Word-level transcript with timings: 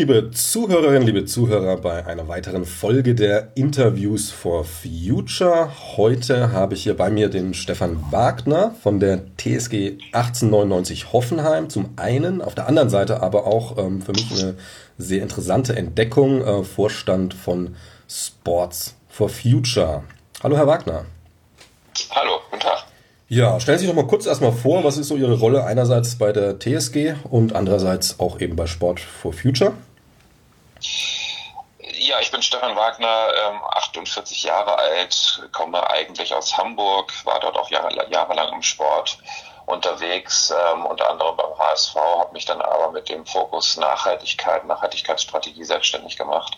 liebe 0.00 0.30
Zuhörerinnen, 0.30 1.02
liebe 1.02 1.26
Zuhörer, 1.26 1.76
bei 1.76 2.06
einer 2.06 2.26
weiteren 2.26 2.64
Folge 2.64 3.14
der 3.14 3.48
Interviews 3.54 4.30
for 4.30 4.64
Future. 4.64 5.68
Heute 5.98 6.52
habe 6.52 6.72
ich 6.72 6.84
hier 6.84 6.96
bei 6.96 7.10
mir 7.10 7.28
den 7.28 7.52
Stefan 7.52 8.02
Wagner 8.10 8.74
von 8.82 8.98
der 8.98 9.20
TSG 9.36 9.98
1899 10.12 11.12
Hoffenheim 11.12 11.68
zum 11.68 11.90
einen, 11.96 12.40
auf 12.40 12.54
der 12.54 12.66
anderen 12.66 12.88
Seite 12.88 13.22
aber 13.22 13.46
auch 13.46 13.76
ähm, 13.76 14.00
für 14.00 14.12
mich 14.12 14.32
eine 14.32 14.54
sehr 14.96 15.20
interessante 15.20 15.76
Entdeckung, 15.76 16.40
äh, 16.40 16.64
Vorstand 16.64 17.34
von 17.34 17.76
Sports 18.08 18.96
for 19.06 19.28
Future. 19.28 20.04
Hallo, 20.42 20.56
Herr 20.56 20.66
Wagner. 20.66 21.04
Hallo, 22.08 22.40
guten 22.50 22.62
Tag. 22.62 22.86
Ja, 23.28 23.60
stellen 23.60 23.78
Sie 23.78 23.84
sich 23.84 23.94
doch 23.94 24.02
mal 24.02 24.08
kurz 24.08 24.24
erstmal 24.24 24.52
vor, 24.52 24.82
was 24.82 24.96
ist 24.96 25.08
so 25.08 25.16
Ihre 25.16 25.38
Rolle 25.38 25.64
einerseits 25.64 26.16
bei 26.16 26.32
der 26.32 26.58
TSG 26.58 27.16
und 27.28 27.54
andererseits 27.54 28.18
auch 28.18 28.40
eben 28.40 28.56
bei 28.56 28.66
Sport 28.66 28.98
for 28.98 29.34
Future? 29.34 29.74
Ja, 31.82 32.20
ich 32.20 32.30
bin 32.30 32.42
Stefan 32.42 32.76
Wagner, 32.76 33.32
48 33.74 34.44
ähm, 34.44 34.48
Jahre 34.48 34.78
alt, 34.78 35.48
komme 35.52 35.88
eigentlich 35.88 36.34
aus 36.34 36.56
Hamburg, 36.56 37.12
war 37.24 37.40
dort 37.40 37.56
auch 37.56 37.70
jahre, 37.70 37.90
jahrelang 38.10 38.52
im 38.52 38.62
Sport 38.62 39.18
unterwegs, 39.66 40.50
ähm, 40.50 40.84
unter 40.84 41.08
anderem 41.08 41.36
beim 41.36 41.58
HSV, 41.58 41.94
habe 41.96 42.32
mich 42.32 42.44
dann 42.44 42.60
aber 42.60 42.90
mit 42.90 43.08
dem 43.08 43.24
Fokus 43.24 43.76
Nachhaltigkeit, 43.76 44.64
Nachhaltigkeitsstrategie 44.66 45.64
selbstständig 45.64 46.16
gemacht 46.16 46.56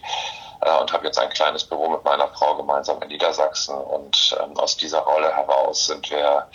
äh, 0.60 0.74
und 0.78 0.92
habe 0.92 1.06
jetzt 1.06 1.18
ein 1.18 1.30
kleines 1.30 1.64
Büro 1.64 1.88
mit 1.88 2.04
meiner 2.04 2.28
Frau 2.28 2.56
gemeinsam 2.56 3.00
in 3.02 3.08
Niedersachsen. 3.08 3.76
Und 3.76 4.36
ähm, 4.40 4.58
aus 4.58 4.76
dieser 4.76 5.00
Rolle 5.00 5.34
heraus 5.34 5.86
sind 5.86 6.10
wir 6.10 6.48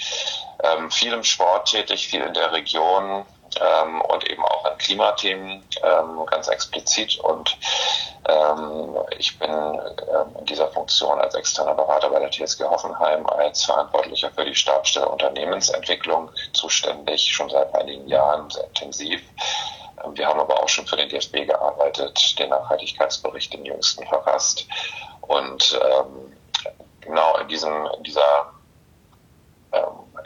viel 0.89 1.13
im 1.13 1.23
Sport 1.23 1.69
tätig, 1.69 2.07
viel 2.07 2.21
in 2.21 2.33
der 2.33 2.51
Region, 2.51 3.27
ähm, 3.59 4.01
und 4.01 4.29
eben 4.29 4.43
auch 4.43 4.65
an 4.65 4.77
Klimathemen 4.77 5.63
ähm, 5.83 6.25
ganz 6.25 6.47
explizit. 6.47 7.19
Und 7.19 7.57
ähm, 8.27 8.97
ich 9.17 9.37
bin 9.39 9.49
ähm, 9.49 10.35
in 10.39 10.45
dieser 10.45 10.67
Funktion 10.69 11.19
als 11.19 11.35
externer 11.35 11.73
Berater 11.73 12.09
bei 12.09 12.19
der 12.19 12.31
TSG 12.31 12.63
Hoffenheim 12.63 13.25
als 13.27 13.65
Verantwortlicher 13.65 14.31
für 14.31 14.45
die 14.45 14.55
Stabsstelle 14.55 15.07
Unternehmensentwicklung 15.07 16.29
zuständig, 16.53 17.31
schon 17.31 17.49
seit 17.49 17.73
einigen 17.75 18.07
Jahren 18.07 18.49
sehr 18.49 18.65
intensiv. 18.65 19.21
Ähm, 20.03 20.17
wir 20.17 20.27
haben 20.27 20.39
aber 20.39 20.61
auch 20.61 20.69
schon 20.69 20.87
für 20.87 20.97
den 20.97 21.09
DFB 21.09 21.47
gearbeitet, 21.47 22.37
den 22.39 22.49
Nachhaltigkeitsbericht, 22.49 23.53
den 23.53 23.65
jüngsten 23.65 24.05
verfasst. 24.07 24.67
Und 25.21 25.79
ähm, 25.83 26.37
genau 27.01 27.37
in, 27.37 27.47
diesem, 27.47 27.87
in 27.97 28.03
dieser 28.03 28.51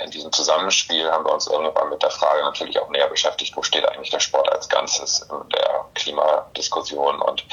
in 0.04 0.12
diesem 0.12 0.32
Zusammenspiel 0.32 1.12
haben 1.12 1.26
wir 1.26 1.34
uns 1.34 1.48
irgendwann 1.48 1.90
mit 1.90 2.02
der 2.02 2.12
Frage 2.12 2.42
natürlich 2.44 2.80
auch 2.80 2.90
näher 2.90 3.08
beschäftigt, 3.08 3.56
wo 3.56 3.62
steht 3.62 3.88
eigentlich 3.88 4.10
der 4.10 4.20
Sport 4.20 4.52
als 4.52 4.70
Ganzes 4.70 5.22
in 5.22 5.50
der 5.50 5.86
Klimadiskussion 5.94 7.22
und 7.22 7.46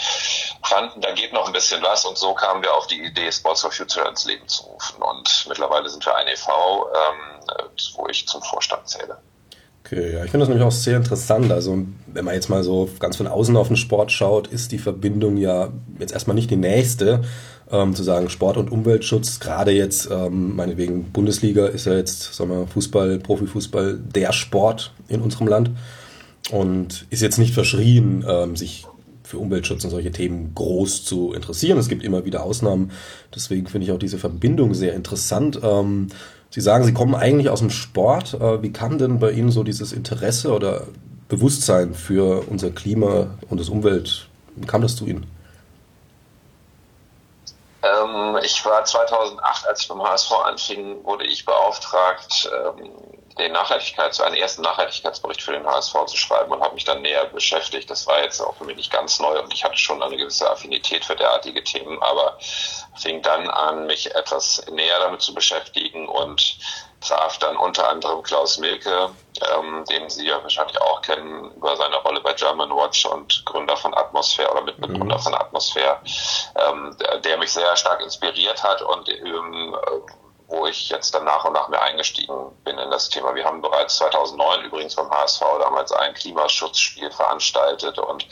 fanden, 0.63 1.01
da 1.01 1.13
geht 1.13 1.33
noch 1.33 1.47
ein 1.47 1.53
bisschen 1.53 1.83
was 1.83 2.05
und 2.05 2.19
so 2.19 2.35
kamen 2.35 2.63
wir 2.63 2.75
auf 2.75 2.87
die 2.87 3.03
Idee, 3.03 3.31
Sports 3.31 3.63
for 3.63 3.71
Future 3.71 4.09
ins 4.09 4.25
Leben 4.25 4.47
zu 4.49 4.65
rufen 4.65 5.03
und 5.03 5.47
mittlerweile 5.49 5.89
sind 5.89 6.05
wir 6.05 6.15
ein 6.15 6.29
e.V., 6.29 6.89
ähm, 6.95 7.41
wo 7.95 8.07
ich 8.09 8.27
zum 8.27 8.43
Vorstand 8.43 8.89
zähle. 8.89 9.21
Okay, 9.91 10.12
ja, 10.12 10.25
ich 10.25 10.31
finde 10.31 10.41
das 10.41 10.48
nämlich 10.50 10.67
auch 10.67 10.72
sehr 10.72 10.98
interessant. 10.98 11.50
Also, 11.50 11.78
wenn 12.12 12.25
man 12.25 12.34
jetzt 12.34 12.50
mal 12.50 12.62
so 12.62 12.91
ganz 12.98 13.17
von 13.17 13.27
außen 13.27 13.57
auf 13.57 13.68
den 13.68 13.77
Sport 13.79 14.13
schaut, 14.13 14.46
ist 14.46 14.70
die 14.70 14.79
Verbindung 14.79 15.39
ja 15.39 15.70
jetzt 15.98 16.13
erstmal 16.13 16.35
nicht 16.35 16.51
die 16.51 16.57
nächste. 16.57 17.23
Ähm, 17.70 17.95
zu 17.95 18.02
sagen, 18.02 18.29
Sport 18.30 18.57
und 18.57 18.70
Umweltschutz, 18.70 19.40
gerade 19.40 19.73
jetzt, 19.73 20.08
ähm, 20.11 20.57
meinetwegen 20.57 21.05
Bundesliga 21.13 21.67
ist 21.67 21.86
ja 21.86 21.95
jetzt, 21.95 22.35
sagen 22.35 22.51
wir, 22.51 22.67
Fußball, 22.67 23.18
Profifußball 23.18 23.98
der 23.98 24.33
Sport 24.33 24.95
in 25.08 25.20
unserem 25.20 25.48
Land 25.48 25.70
und 26.51 27.07
ist 27.11 27.20
jetzt 27.20 27.39
nicht 27.39 27.52
verschrien, 27.52 28.24
ähm, 28.27 28.57
sich 28.57 28.86
für 29.23 29.39
Umweltschutz 29.39 29.84
und 29.84 29.90
solche 29.90 30.11
Themen 30.11 30.52
groß 30.55 31.05
zu 31.05 31.34
interessieren. 31.34 31.77
Es 31.77 31.89
gibt 31.89 32.02
immer 32.02 32.24
wieder 32.24 32.42
Ausnahmen. 32.42 32.90
Deswegen 33.34 33.67
finde 33.67 33.86
ich 33.86 33.92
auch 33.92 33.98
diese 33.98 34.18
Verbindung 34.18 34.73
sehr 34.73 34.95
interessant. 34.95 35.61
Ähm, 35.63 36.08
Sie 36.51 36.61
sagen, 36.61 36.85
Sie 36.85 36.92
kommen 36.92 37.14
eigentlich 37.14 37.51
aus 37.51 37.61
dem 37.61 37.70
Sport. 37.70 38.35
Äh, 38.35 38.63
wie 38.63 38.73
kam 38.73 38.98
denn 38.98 39.19
bei 39.19 39.33
Ihnen 39.33 39.51
so 39.51 39.63
dieses 39.63 39.92
Interesse 39.92 40.53
oder 40.53 40.86
Bewusstsein 41.29 41.95
für 41.95 42.48
unser 42.48 42.70
Klima 42.70 43.29
und 43.48 43.61
das 43.61 43.69
Umwelt? 43.69 44.29
Wie 44.57 44.67
kam 44.67 44.83
das 44.83 44.97
zu 44.97 45.07
Ihnen? 45.07 45.27
Ähm, 47.89 48.39
ich 48.43 48.65
war 48.65 48.85
2008, 48.85 49.67
als 49.67 49.83
ich 49.83 49.89
beim 49.89 50.03
HSV 50.03 50.33
anfing, 50.33 51.05
wurde 51.05 51.27
ich 51.27 51.45
beauftragt, 51.45 52.51
ähm, 52.53 52.93
den 53.39 53.53
Nachhaltigkeits, 53.53 54.21
einen 54.21 54.35
ersten 54.35 54.63
Nachhaltigkeitsbericht 54.63 55.43
für 55.43 55.53
den 55.53 55.67
HSV 55.67 55.95
zu 56.07 56.17
schreiben 56.17 56.51
und 56.51 56.61
habe 56.61 56.75
mich 56.75 56.85
dann 56.85 57.03
näher 57.03 57.25
beschäftigt. 57.27 57.89
Das 57.89 58.07
war 58.07 58.23
jetzt 58.23 58.41
auch 58.41 58.57
für 58.57 58.65
mich 58.65 58.77
nicht 58.77 58.93
ganz 58.93 59.21
neu 59.21 59.39
und 59.41 59.53
ich 59.55 59.65
hatte 59.65 59.77
schon 59.77 60.03
eine 60.03 60.17
gewisse 60.17 60.51
Affinität 60.51 61.05
für 61.05 61.15
derartige 61.15 61.63
Themen, 61.63 62.03
aber 62.03 62.37
fing 62.97 63.23
dann 63.23 63.49
an, 63.49 63.87
mich 63.87 64.15
etwas 64.15 64.65
näher 64.70 64.99
damit 64.99 65.23
zu 65.23 65.35
beschäftigen 65.35 66.09
und 66.09 66.59
traf 67.01 67.39
dann 67.39 67.57
unter 67.57 67.89
anderem 67.89 68.23
Klaus 68.23 68.59
Milke, 68.59 69.11
ähm, 69.55 69.85
den 69.87 70.09
Sie 70.11 70.27
ja 70.27 70.43
wahrscheinlich 70.43 70.81
auch 70.81 71.03
kennen, 71.03 71.53
über 71.53 71.77
seine 71.77 71.97
Rolle 71.97 72.21
bei 72.21 72.33
German 72.35 72.71
Watch 72.71 73.07
und 73.07 73.45
Gründer 73.45 73.77
von 73.77 73.95
Atmosphäre 73.95 74.51
oder 74.53 74.63
Mitbegründer 74.63 75.19
mhm. 75.19 75.23
von 75.23 75.35
Atmosphäre, 75.35 76.01
ähm, 76.57 76.97
der, 77.01 77.19
der, 77.19 77.39
mich 77.39 77.53
sehr 77.53 77.77
stark 77.77 78.01
inspiriert 78.03 78.63
hat 78.63 78.83
und 78.83 79.09
ähm, 79.09 79.77
wo 80.49 80.67
ich 80.67 80.89
jetzt 80.89 81.15
dann 81.15 81.25
nach 81.25 81.45
und 81.45 81.53
nach 81.53 81.69
mehr 81.69 81.83
eingestiegen 81.83 82.35
bin 82.65 82.79
in 82.79 82.91
das 82.91 83.11
Thema. 83.11 83.35
Wir 83.35 83.45
haben 83.45 83.61
bereits 83.61 83.99
2009 83.99 84.65
übrigens 84.65 84.97
beim 84.97 85.11
HSV 85.11 85.43
damals 85.61 85.93
ein 85.93 86.15
Klimaschutzspiel 86.15 87.11
veranstaltet 87.11 87.99
und 87.99 88.27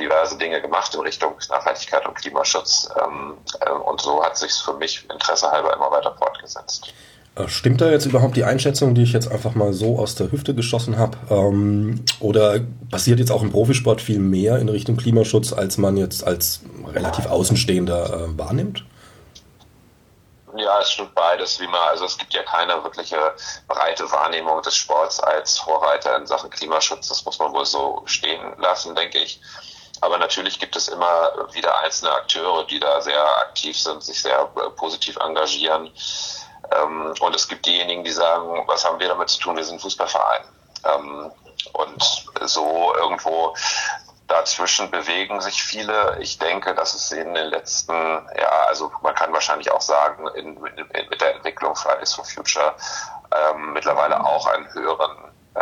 diverse 0.00 0.38
Dinge 0.38 0.62
gemacht 0.62 0.94
in 0.94 1.00
Richtung 1.00 1.36
Nachhaltigkeit 1.50 2.06
und 2.06 2.14
Klimaschutz. 2.14 2.88
Ähm, 3.02 3.36
äh, 3.60 3.70
und 3.70 4.00
so 4.00 4.24
hat 4.24 4.38
sich 4.38 4.52
für 4.54 4.72
mich 4.74 5.08
Interesse 5.10 5.50
halber 5.50 5.74
immer 5.74 5.90
weiter 5.90 6.14
fortgesetzt. 6.16 6.88
Äh, 7.38 7.48
stimmt 7.48 7.80
da 7.80 7.90
jetzt 7.90 8.06
überhaupt 8.06 8.36
die 8.36 8.44
Einschätzung, 8.44 8.94
die 8.94 9.02
ich 9.02 9.12
jetzt 9.12 9.30
einfach 9.30 9.54
mal 9.54 9.72
so 9.72 9.98
aus 9.98 10.14
der 10.14 10.32
Hüfte 10.32 10.54
geschossen 10.54 10.98
habe? 10.98 11.16
Ähm, 11.30 12.04
oder 12.20 12.60
passiert 12.90 13.18
jetzt 13.18 13.30
auch 13.30 13.42
im 13.42 13.52
Profisport 13.52 14.00
viel 14.00 14.18
mehr 14.18 14.58
in 14.58 14.68
Richtung 14.68 14.96
Klimaschutz, 14.96 15.52
als 15.52 15.78
man 15.78 15.96
jetzt 15.96 16.26
als 16.26 16.60
relativ 16.86 17.26
Außenstehender 17.26 18.28
äh, 18.28 18.38
wahrnimmt? 18.38 18.84
Ja, 20.56 20.80
es 20.80 20.90
stimmt 20.90 21.14
beides, 21.14 21.60
wie 21.60 21.66
man, 21.66 21.80
also 21.88 22.06
es 22.06 22.18
gibt 22.18 22.34
ja 22.34 22.42
keine 22.42 22.82
wirkliche 22.82 23.16
breite 23.68 24.10
Wahrnehmung 24.10 24.60
des 24.62 24.74
Sports 24.74 25.20
als 25.20 25.58
Vorreiter 25.58 26.16
in 26.16 26.26
Sachen 26.26 26.50
Klimaschutz. 26.50 27.08
Das 27.08 27.24
muss 27.24 27.38
man 27.38 27.52
wohl 27.52 27.66
so 27.66 28.02
stehen 28.06 28.40
lassen, 28.58 28.94
denke 28.94 29.18
ich. 29.18 29.40
Aber 30.00 30.18
natürlich 30.18 30.58
gibt 30.58 30.74
es 30.76 30.88
immer 30.88 31.32
wieder 31.52 31.78
einzelne 31.80 32.12
Akteure, 32.12 32.66
die 32.66 32.80
da 32.80 33.00
sehr 33.00 33.24
aktiv 33.40 33.78
sind, 33.78 34.02
sich 34.02 34.22
sehr 34.22 34.48
äh, 34.56 34.70
positiv 34.70 35.16
engagieren. 35.16 35.90
Ähm, 36.72 37.14
und 37.20 37.34
es 37.34 37.48
gibt 37.48 37.66
diejenigen, 37.66 38.04
die 38.04 38.12
sagen, 38.12 38.64
was 38.66 38.84
haben 38.84 38.98
wir 39.00 39.08
damit 39.08 39.28
zu 39.28 39.40
tun? 39.40 39.56
Wir 39.56 39.64
sind 39.64 39.80
Fußballverein. 39.80 40.42
Ähm, 40.84 41.30
und 41.72 42.24
so 42.42 42.94
irgendwo 42.96 43.54
dazwischen 44.28 44.90
bewegen 44.90 45.40
sich 45.40 45.62
viele. 45.62 46.18
Ich 46.20 46.38
denke, 46.38 46.74
dass 46.74 46.94
es 46.94 47.10
in 47.12 47.34
den 47.34 47.46
letzten, 47.46 47.94
ja, 48.36 48.50
also 48.68 48.92
man 49.02 49.14
kann 49.14 49.32
wahrscheinlich 49.32 49.70
auch 49.70 49.80
sagen, 49.80 50.28
in, 50.34 50.56
in, 50.56 51.08
mit 51.08 51.20
der 51.20 51.34
Entwicklung 51.34 51.74
Fridays 51.74 52.14
for 52.14 52.24
Future 52.24 52.74
ähm, 53.32 53.72
mittlerweile 53.72 54.24
auch 54.24 54.46
einen 54.46 54.72
höheren 54.72 55.16
äh, 55.54 55.60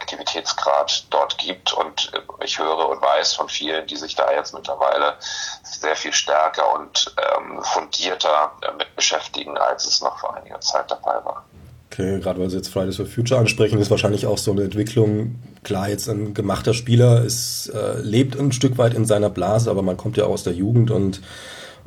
Aktivitätsgrad 0.00 1.06
dort 1.10 1.36
gibt. 1.38 1.72
Und 1.72 2.10
ich 2.42 2.58
höre 2.58 2.88
und 2.88 3.02
weiß 3.02 3.34
von 3.34 3.48
vielen, 3.48 3.86
die 3.86 3.96
sich 3.96 4.14
da 4.14 4.32
jetzt 4.32 4.54
mittlerweile 4.54 5.14
sehr 5.62 5.94
viel 5.94 6.12
stärker 6.12 6.74
und 6.74 7.14
ähm, 7.36 7.62
fundierter 7.62 8.52
äh, 8.62 8.72
mit 8.76 8.94
beschäftigen, 8.96 9.56
als 9.58 9.86
es 9.86 10.00
noch 10.00 10.18
vor 10.18 10.34
einiger 10.36 10.60
Zeit 10.60 10.90
der 10.90 11.00
war. 11.02 11.44
Okay, 11.92 12.20
gerade 12.20 12.40
weil 12.40 12.48
Sie 12.48 12.56
jetzt 12.56 12.72
Fridays 12.72 12.96
for 12.96 13.06
Future 13.06 13.40
ansprechen, 13.40 13.80
ist 13.80 13.90
wahrscheinlich 13.90 14.24
auch 14.24 14.38
so 14.38 14.52
eine 14.52 14.62
Entwicklung. 14.62 15.36
Klar, 15.64 15.88
jetzt 15.88 16.08
ein 16.08 16.34
gemachter 16.34 16.72
Spieler 16.72 17.22
ist, 17.22 17.68
äh, 17.74 17.98
lebt 18.00 18.38
ein 18.38 18.52
Stück 18.52 18.78
weit 18.78 18.94
in 18.94 19.04
seiner 19.04 19.28
Blase, 19.28 19.70
aber 19.70 19.82
man 19.82 19.96
kommt 19.96 20.16
ja 20.16 20.24
auch 20.24 20.30
aus 20.30 20.44
der 20.44 20.52
Jugend 20.52 20.90
und 20.90 21.20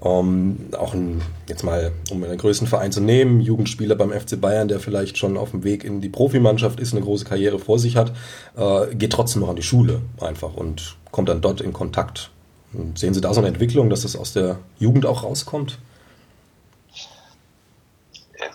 ähm, 0.03 0.57
auch 0.77 0.93
ein, 0.93 1.21
jetzt 1.47 1.63
mal, 1.63 1.91
um 2.11 2.23
einen 2.23 2.37
größten 2.37 2.67
Verein 2.67 2.91
zu 2.91 3.01
nehmen, 3.01 3.39
Jugendspieler 3.39 3.95
beim 3.95 4.11
FC 4.11 4.39
Bayern, 4.39 4.67
der 4.67 4.79
vielleicht 4.79 5.17
schon 5.17 5.37
auf 5.37 5.51
dem 5.51 5.63
Weg 5.63 5.83
in 5.83 6.01
die 6.01 6.09
Profimannschaft 6.09 6.79
ist, 6.79 6.93
eine 6.93 7.03
große 7.03 7.25
Karriere 7.25 7.59
vor 7.59 7.79
sich 7.79 7.95
hat, 7.95 8.11
äh, 8.57 8.93
geht 8.95 9.13
trotzdem 9.13 9.41
noch 9.41 9.49
an 9.49 9.55
die 9.55 9.63
Schule 9.63 10.01
einfach 10.19 10.55
und 10.55 10.97
kommt 11.11 11.29
dann 11.29 11.41
dort 11.41 11.61
in 11.61 11.71
Kontakt. 11.71 12.31
Und 12.73 12.97
sehen 12.97 13.13
Sie 13.13 13.21
da 13.21 13.33
so 13.33 13.39
eine 13.39 13.47
Entwicklung, 13.47 13.89
dass 13.89 14.01
das 14.01 14.15
aus 14.15 14.33
der 14.33 14.59
Jugend 14.79 15.05
auch 15.05 15.23
rauskommt? 15.23 15.77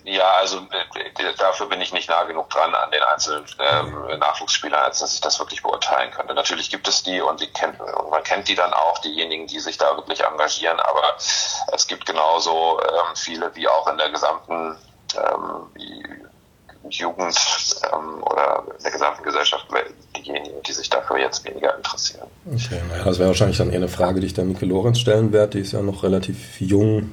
Ja, 0.09 0.33
also 0.41 0.59
äh, 0.59 1.35
dafür 1.37 1.67
bin 1.67 1.83
ich 1.83 1.93
nicht 1.93 2.09
nah 2.09 2.25
genug 2.25 2.49
dran 2.49 2.75
an 2.75 2.91
den 2.91 3.03
einzelnen 3.03 3.45
ähm, 3.59 4.19
Nachwuchsspielern, 4.19 4.83
als 4.83 5.01
dass 5.01 5.13
ich 5.13 5.21
das 5.21 5.39
wirklich 5.39 5.63
beurteilen 5.63 6.11
könnte. 6.11 6.33
Natürlich 6.33 6.71
gibt 6.71 6.89
es 6.89 7.03
die 7.03 7.21
und, 7.21 7.41
die 7.41 7.47
kennt, 7.49 7.79
und 7.79 8.09
man 8.09 8.23
kennt 8.23 8.49
die 8.49 8.55
dann 8.55 8.73
auch, 8.73 8.99
diejenigen, 9.01 9.47
die 9.47 9.61
sich 9.61 9.77
da 9.77 9.97
wirklich 9.97 10.25
engagieren, 10.25 10.81
aber 10.81 11.15
es 11.19 11.87
gibt 11.87 12.07
genauso 12.07 12.81
ähm, 12.81 13.17
viele 13.17 13.55
wie 13.55 13.69
auch 13.69 13.87
in 13.89 13.99
der 13.99 14.09
gesamten 14.09 14.79
ähm, 15.15 16.29
Jugend 16.89 17.37
ähm, 17.93 18.23
oder 18.23 18.65
in 18.79 18.83
der 18.83 18.93
gesamten 18.93 19.23
Gesellschaft 19.23 19.67
diejenigen, 20.17 20.63
die 20.63 20.73
sich 20.73 20.89
dafür 20.89 21.19
jetzt 21.19 21.45
weniger 21.45 21.77
interessieren. 21.77 22.29
Okay, 22.47 22.81
naja, 22.89 23.05
das 23.05 23.19
wäre 23.19 23.29
wahrscheinlich 23.29 23.59
dann 23.59 23.69
eher 23.69 23.77
eine 23.77 23.89
Frage, 23.89 24.21
die 24.21 24.27
ich 24.27 24.35
dann 24.35 24.49
Mike 24.49 24.65
Lorenz 24.65 25.01
stellen 25.01 25.33
werde. 25.35 25.59
Die 25.59 25.61
ist 25.61 25.73
ja 25.73 25.83
noch 25.83 26.03
relativ 26.03 26.59
jung 26.63 27.13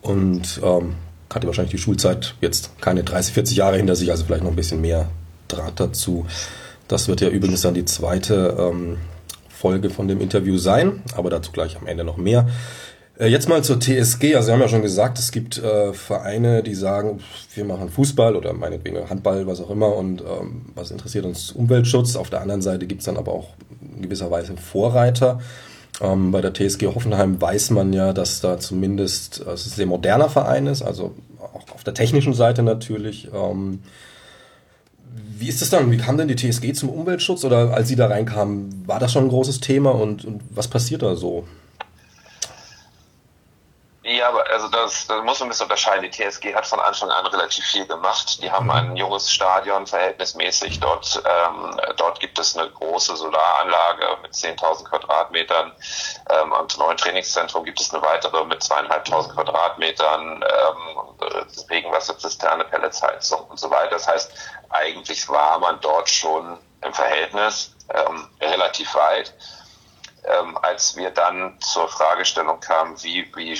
und 0.00 0.58
ähm, 0.64 0.96
hatte 1.32 1.46
wahrscheinlich 1.46 1.72
die 1.72 1.78
Schulzeit 1.78 2.34
jetzt 2.40 2.80
keine 2.80 3.04
30, 3.04 3.34
40 3.34 3.56
Jahre 3.56 3.76
hinter 3.76 3.96
sich, 3.96 4.10
also 4.10 4.24
vielleicht 4.24 4.44
noch 4.44 4.50
ein 4.50 4.56
bisschen 4.56 4.80
mehr 4.80 5.08
Draht 5.48 5.80
dazu. 5.80 6.26
Das 6.88 7.08
wird 7.08 7.20
ja 7.20 7.28
übrigens 7.28 7.62
dann 7.62 7.74
die 7.74 7.84
zweite 7.84 8.56
ähm, 8.58 8.98
Folge 9.48 9.90
von 9.90 10.08
dem 10.08 10.20
Interview 10.20 10.58
sein, 10.58 11.02
aber 11.14 11.30
dazu 11.30 11.52
gleich 11.52 11.76
am 11.76 11.86
Ende 11.86 12.04
noch 12.04 12.16
mehr. 12.16 12.46
Äh, 13.18 13.26
jetzt 13.26 13.48
mal 13.48 13.62
zur 13.64 13.80
TSG. 13.80 14.36
Also 14.36 14.46
Sie 14.46 14.52
haben 14.52 14.60
ja 14.60 14.68
schon 14.68 14.82
gesagt, 14.82 15.18
es 15.18 15.32
gibt 15.32 15.58
äh, 15.58 15.92
Vereine, 15.92 16.62
die 16.62 16.74
sagen, 16.74 17.20
wir 17.54 17.64
machen 17.64 17.90
Fußball 17.90 18.36
oder 18.36 18.52
meinetwegen 18.52 19.10
Handball, 19.10 19.46
was 19.46 19.60
auch 19.60 19.70
immer 19.70 19.96
und 19.96 20.22
ähm, 20.22 20.66
was 20.74 20.90
interessiert 20.90 21.24
uns 21.24 21.50
Umweltschutz. 21.50 22.16
Auf 22.16 22.30
der 22.30 22.40
anderen 22.40 22.62
Seite 22.62 22.86
gibt 22.86 23.00
es 23.00 23.06
dann 23.06 23.16
aber 23.16 23.32
auch 23.32 23.54
in 23.80 24.02
gewisser 24.02 24.30
Weise 24.30 24.56
Vorreiter. 24.56 25.40
Ähm, 26.00 26.30
bei 26.30 26.40
der 26.40 26.54
TSG 26.54 26.86
Hoffenheim 26.86 27.40
weiß 27.40 27.70
man 27.70 27.92
ja, 27.92 28.12
dass 28.12 28.40
da 28.40 28.58
zumindest, 28.58 29.44
äh, 29.46 29.50
es 29.50 29.66
ein 29.66 29.70
sehr 29.70 29.86
moderner 29.86 30.28
Verein 30.28 30.66
ist, 30.66 30.82
also 30.82 31.14
auch 31.40 31.74
auf 31.74 31.84
der 31.84 31.94
technischen 31.94 32.34
Seite 32.34 32.62
natürlich. 32.62 33.28
Ähm, 33.34 33.80
wie 35.38 35.48
ist 35.48 35.62
das 35.62 35.70
dann? 35.70 35.90
Wie 35.90 35.96
kam 35.96 36.16
denn 36.16 36.28
die 36.28 36.36
TSG 36.36 36.72
zum 36.72 36.90
Umweltschutz? 36.90 37.44
Oder 37.44 37.74
als 37.74 37.88
Sie 37.88 37.96
da 37.96 38.06
reinkamen, 38.06 38.84
war 38.86 38.98
das 38.98 39.12
schon 39.12 39.24
ein 39.24 39.30
großes 39.30 39.60
Thema 39.60 39.90
und, 39.90 40.24
und 40.24 40.42
was 40.50 40.68
passiert 40.68 41.02
da 41.02 41.16
so? 41.16 41.44
Ja, 44.18 44.30
aber 44.30 44.50
also 44.50 44.66
das, 44.66 45.06
das 45.06 45.22
muss 45.22 45.38
man 45.38 45.46
ein 45.46 45.50
bisschen 45.50 45.66
unterscheiden. 45.66 46.02
Die 46.02 46.10
TSG 46.10 46.52
hat 46.52 46.66
von 46.66 46.80
Anfang 46.80 47.08
an 47.08 47.24
relativ 47.26 47.64
viel 47.64 47.86
gemacht. 47.86 48.42
Die 48.42 48.50
haben 48.50 48.64
mhm. 48.64 48.70
ein 48.72 48.96
junges 48.96 49.30
Stadion 49.30 49.86
verhältnismäßig. 49.86 50.80
Dort, 50.80 51.22
ähm, 51.24 51.80
dort 51.96 52.18
gibt 52.18 52.36
es 52.36 52.56
eine 52.56 52.68
große 52.68 53.16
Solaranlage 53.16 54.18
mit 54.22 54.32
10.000 54.32 54.88
Quadratmetern. 54.88 55.70
Ähm, 56.30 56.50
und 56.50 56.76
neuen 56.78 56.96
Trainingszentrum 56.96 57.64
gibt 57.64 57.80
es 57.80 57.94
eine 57.94 58.02
weitere 58.02 58.44
mit 58.44 58.60
zweieinhalbtausend 58.60 59.36
Quadratmetern. 59.36 60.42
Ähm, 60.42 61.68
Regenwasserzisterne, 61.70 62.64
Pelletsheizung 62.64 63.44
und 63.44 63.60
so 63.60 63.70
weiter. 63.70 63.90
Das 63.90 64.08
heißt, 64.08 64.32
eigentlich 64.70 65.28
war 65.28 65.60
man 65.60 65.78
dort 65.80 66.08
schon 66.08 66.58
im 66.80 66.92
Verhältnis 66.92 67.76
ähm, 67.94 68.28
relativ 68.40 68.92
weit. 68.96 69.32
Ähm, 70.24 70.58
als 70.60 70.96
wir 70.96 71.10
dann 71.10 71.56
zur 71.60 71.88
Fragestellung 71.88 72.58
kamen, 72.58 73.00
wie, 73.04 73.30
wie 73.36 73.56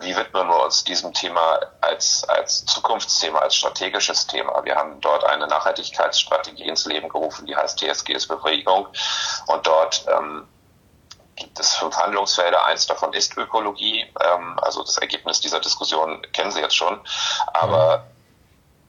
wie 0.00 0.16
widmen 0.16 0.48
wir 0.48 0.64
uns 0.64 0.84
diesem 0.84 1.12
Thema 1.12 1.60
als, 1.80 2.24
als 2.28 2.64
Zukunftsthema, 2.66 3.38
als 3.38 3.54
strategisches 3.56 4.26
Thema? 4.26 4.64
Wir 4.64 4.76
haben 4.76 5.00
dort 5.00 5.24
eine 5.24 5.46
Nachhaltigkeitsstrategie 5.46 6.64
ins 6.64 6.86
Leben 6.86 7.08
gerufen, 7.08 7.46
die 7.46 7.56
heißt 7.56 7.78
TSG 7.78 8.10
ist 8.10 8.28
Bewegung. 8.28 8.86
Und 9.46 9.66
dort 9.66 10.04
ähm, 10.08 10.46
gibt 11.36 11.58
es 11.58 11.74
fünf 11.74 11.96
Handlungsfelder. 11.96 12.64
Eins 12.66 12.86
davon 12.86 13.12
ist 13.12 13.36
Ökologie. 13.36 14.06
Ähm, 14.20 14.58
also 14.60 14.82
das 14.82 14.98
Ergebnis 14.98 15.40
dieser 15.40 15.60
Diskussion 15.60 16.22
kennen 16.32 16.50
Sie 16.50 16.60
jetzt 16.60 16.76
schon. 16.76 17.00
Aber 17.52 17.98
mhm 17.98 18.17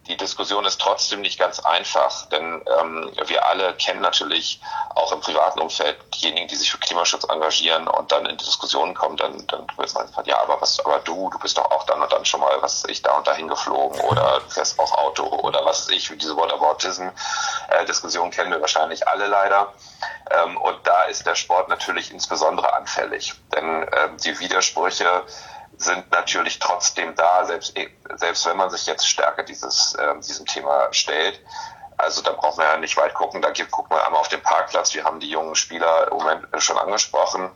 die 0.09 0.17
Diskussion 0.17 0.65
ist 0.65 0.81
trotzdem 0.81 1.21
nicht 1.21 1.39
ganz 1.39 1.59
einfach, 1.59 2.25
denn 2.29 2.63
ähm, 2.81 3.11
wir 3.27 3.45
alle 3.45 3.75
kennen 3.75 4.01
natürlich 4.01 4.59
auch 4.95 5.11
im 5.11 5.21
privaten 5.21 5.59
Umfeld 5.59 5.97
diejenigen, 6.15 6.47
die 6.47 6.56
sich 6.56 6.71
für 6.71 6.79
Klimaschutz 6.79 7.25
engagieren 7.29 7.88
und 7.88 8.11
dann 8.11 8.25
in 8.25 8.35
die 8.35 8.44
Diskussion 8.44 8.95
kommen, 8.95 9.17
dann, 9.17 9.45
dann 9.47 9.67
wird 9.77 9.94
man 9.94 10.07
sagen, 10.07 10.27
ja, 10.27 10.41
aber 10.41 10.59
was, 10.61 10.79
aber 10.83 10.97
du, 11.00 11.29
du 11.29 11.38
bist 11.38 11.59
doch 11.59 11.69
auch 11.69 11.85
dann 11.85 12.01
und 12.01 12.11
dann 12.11 12.25
schon 12.25 12.39
mal, 12.39 12.57
was 12.61 12.85
ich 12.85 13.03
da 13.03 13.11
und 13.11 13.27
dahin 13.27 13.47
geflogen 13.47 14.01
oder 14.01 14.39
du 14.39 14.50
fährst 14.50 14.79
auch 14.79 14.97
Auto 14.97 15.25
oder 15.25 15.63
was 15.63 15.88
ich, 15.89 16.09
wie 16.09 16.17
diese 16.17 16.35
Whataboutism-Diskussion 16.35 18.29
äh, 18.29 18.31
kennen 18.31 18.51
wir 18.51 18.61
wahrscheinlich 18.61 19.07
alle 19.07 19.27
leider. 19.27 19.73
Ähm, 20.31 20.57
und 20.57 20.75
da 20.85 21.03
ist 21.03 21.27
der 21.27 21.35
Sport 21.35 21.69
natürlich 21.69 22.11
insbesondere 22.11 22.73
anfällig, 22.73 23.35
denn 23.56 23.88
ähm, 23.95 24.17
die 24.17 24.39
Widersprüche 24.39 25.23
sind 25.79 26.11
natürlich 26.11 26.59
trotzdem 26.59 27.15
da, 27.15 27.45
selbst, 27.45 27.73
selbst 28.15 28.45
wenn 28.45 28.57
man 28.57 28.69
sich 28.69 28.85
jetzt 28.85 29.07
stärker 29.07 29.43
dieses, 29.43 29.95
äh, 29.95 30.19
diesem 30.19 30.45
Thema 30.45 30.89
stellt. 30.91 31.41
Also 31.97 32.21
da 32.21 32.31
braucht 32.31 32.57
man 32.57 32.67
ja 32.67 32.77
nicht 32.77 32.97
weit 32.97 33.13
gucken. 33.13 33.41
Da 33.41 33.49
gibt, 33.51 33.71
guckt 33.71 33.89
man 33.89 33.99
einmal 34.01 34.19
auf 34.19 34.27
den 34.27 34.41
Parkplatz. 34.41 34.93
Wir 34.93 35.03
haben 35.03 35.19
die 35.19 35.29
jungen 35.29 35.55
Spieler 35.55 36.09
im 36.11 36.17
Moment 36.17 36.47
schon 36.57 36.77
angesprochen. 36.77 37.49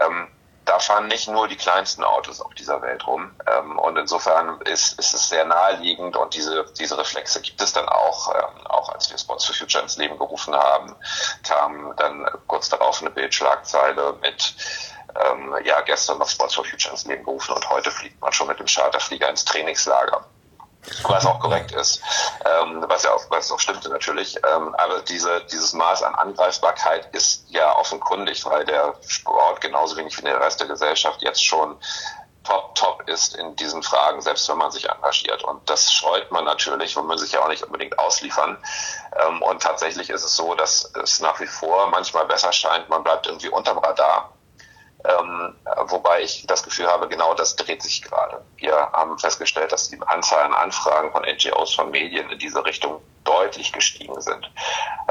Ähm, 0.00 0.28
da 0.64 0.78
fahren 0.78 1.08
nicht 1.08 1.28
nur 1.28 1.48
die 1.48 1.56
kleinsten 1.56 2.04
Autos 2.04 2.40
auf 2.40 2.54
dieser 2.54 2.80
Welt 2.82 3.04
rum. 3.06 3.32
Ähm, 3.46 3.78
und 3.78 3.96
insofern 3.96 4.60
ist, 4.62 4.98
ist 5.00 5.14
es 5.14 5.28
sehr 5.28 5.44
naheliegend 5.44 6.16
und 6.16 6.34
diese, 6.34 6.64
diese 6.78 6.96
Reflexe 6.96 7.40
gibt 7.40 7.60
es 7.60 7.72
dann 7.72 7.88
auch, 7.88 8.32
ähm, 8.32 8.66
auch 8.68 8.88
als 8.90 9.10
wir 9.10 9.18
Sports 9.18 9.46
for 9.46 9.54
Future 9.54 9.82
ins 9.82 9.96
Leben 9.96 10.16
gerufen 10.18 10.54
haben, 10.54 10.94
kam 11.42 11.94
dann 11.96 12.28
kurz 12.46 12.68
darauf 12.68 13.00
eine 13.00 13.10
Bildschlagzeile 13.10 14.18
mit 14.20 14.54
ähm, 15.26 15.54
ja 15.64 15.80
gestern 15.82 16.18
noch 16.18 16.28
Sports 16.28 16.54
for 16.54 16.64
Future 16.64 16.92
ins 16.92 17.04
Leben 17.06 17.24
gerufen 17.24 17.54
und 17.54 17.68
heute 17.70 17.90
fliegt 17.90 18.20
man 18.20 18.32
schon 18.32 18.46
mit 18.46 18.58
dem 18.58 18.66
Charterflieger 18.66 19.28
ins 19.28 19.44
Trainingslager. 19.44 20.24
Was 21.02 21.26
auch 21.26 21.38
korrekt 21.40 21.72
ist, 21.72 22.00
ähm, 22.44 22.84
was 22.88 23.02
ja 23.02 23.12
auch, 23.12 23.22
was 23.28 23.52
auch 23.52 23.60
stimmte 23.60 23.90
natürlich. 23.90 24.36
Ähm, 24.36 24.74
aber 24.76 25.00
diese, 25.00 25.42
dieses 25.52 25.74
Maß 25.74 26.02
an 26.02 26.14
Angreifbarkeit 26.14 27.14
ist 27.14 27.44
ja 27.48 27.76
offenkundig, 27.76 28.44
weil 28.46 28.64
der 28.64 28.94
Sport 29.06 29.60
genauso 29.60 29.96
wenig 29.98 30.16
wie 30.16 30.22
der 30.22 30.40
Rest 30.40 30.58
der 30.58 30.68
Gesellschaft 30.68 31.20
jetzt 31.20 31.44
schon 31.44 31.78
top, 32.44 32.74
top 32.74 33.08
ist 33.08 33.36
in 33.36 33.54
diesen 33.56 33.82
Fragen, 33.82 34.22
selbst 34.22 34.48
wenn 34.48 34.56
man 34.56 34.70
sich 34.70 34.88
engagiert. 34.88 35.44
Und 35.44 35.68
das 35.68 35.92
scheut 35.92 36.30
man 36.32 36.44
natürlich 36.44 36.96
und 36.96 37.06
man 37.06 37.18
sich 37.18 37.32
ja 37.32 37.42
auch 37.42 37.48
nicht 37.48 37.62
unbedingt 37.62 37.98
ausliefern. 37.98 38.56
Ähm, 39.26 39.42
und 39.42 39.62
tatsächlich 39.62 40.08
ist 40.08 40.24
es 40.24 40.34
so, 40.34 40.54
dass 40.54 40.90
es 41.02 41.20
nach 41.20 41.38
wie 41.40 41.46
vor 41.46 41.88
manchmal 41.88 42.24
besser 42.24 42.52
scheint, 42.52 42.88
man 42.88 43.04
bleibt 43.04 43.26
irgendwie 43.26 43.50
unterm 43.50 43.78
Radar 43.78 44.32
ähm, 45.04 45.54
wobei 45.86 46.22
ich 46.22 46.46
das 46.46 46.62
Gefühl 46.62 46.86
habe, 46.86 47.08
genau 47.08 47.34
das 47.34 47.56
dreht 47.56 47.82
sich 47.82 48.02
gerade. 48.02 48.44
Wir 48.56 48.74
haben 48.92 49.18
festgestellt, 49.18 49.72
dass 49.72 49.88
die 49.88 50.00
Anzahl 50.06 50.44
an 50.44 50.54
Anfragen 50.54 51.10
von 51.12 51.22
NGOs, 51.22 51.74
von 51.74 51.90
Medien 51.90 52.28
in 52.30 52.38
diese 52.38 52.64
Richtung 52.64 53.00
deutlich 53.24 53.72
gestiegen 53.72 54.20
sind. 54.20 54.50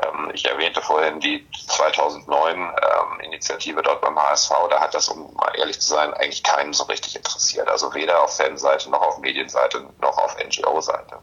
Ähm, 0.04 0.32
ich 0.34 0.46
erwähnte 0.46 0.82
vorhin 0.82 1.20
die 1.20 1.48
2009 1.68 2.58
ähm, 2.58 3.20
Initiative 3.22 3.82
dort 3.82 4.02
beim 4.02 4.20
HSV. 4.20 4.52
Da 4.70 4.80
hat 4.80 4.94
das, 4.94 5.10
um 5.10 5.34
mal 5.36 5.54
ehrlich 5.58 5.80
zu 5.80 5.90
sein, 5.90 6.14
eigentlich 6.14 6.44
keinen 6.44 6.74
so 6.74 6.84
richtig 6.86 7.16
interessiert. 7.16 7.68
Also 7.68 7.94
weder 7.94 8.24
auf 8.24 8.36
Fanseite 8.36 8.90
noch 8.90 9.02
auf 9.02 9.18
Medienseite 9.20 9.88
noch 10.02 10.18
auf 10.18 10.38
NGO-Seite. 10.38 11.20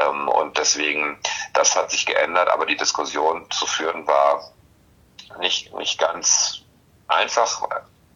Ähm, 0.00 0.28
und 0.28 0.58
deswegen, 0.58 1.18
das 1.54 1.76
hat 1.76 1.90
sich 1.90 2.06
geändert, 2.06 2.48
aber 2.48 2.66
die 2.66 2.76
Diskussion 2.76 3.50
zu 3.50 3.66
führen 3.66 4.06
war 4.06 4.52
nicht, 5.38 5.74
nicht 5.74 5.98
ganz 5.98 6.62
einfach, 7.08 7.66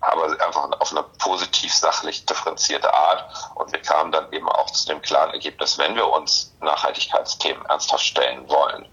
aber 0.00 0.25
einfach 0.44 0.70
auf 0.80 0.92
eine 0.92 1.02
positiv 1.18 1.75
sachlich 1.75 2.25
differenzierte 2.26 2.92
Art. 2.92 3.25
Und 3.54 3.72
wir 3.72 3.80
kamen 3.80 4.12
dann 4.12 4.32
eben 4.32 4.49
auch 4.49 4.70
zu 4.70 4.87
dem 4.87 5.00
klaren 5.02 5.32
Ergebnis, 5.32 5.78
wenn 5.78 5.94
wir 5.94 6.08
uns 6.08 6.52
Nachhaltigkeitsthemen 6.61 7.64
ernsthaft 7.66 8.04
stellen 8.04 8.49
wollen, 8.49 8.87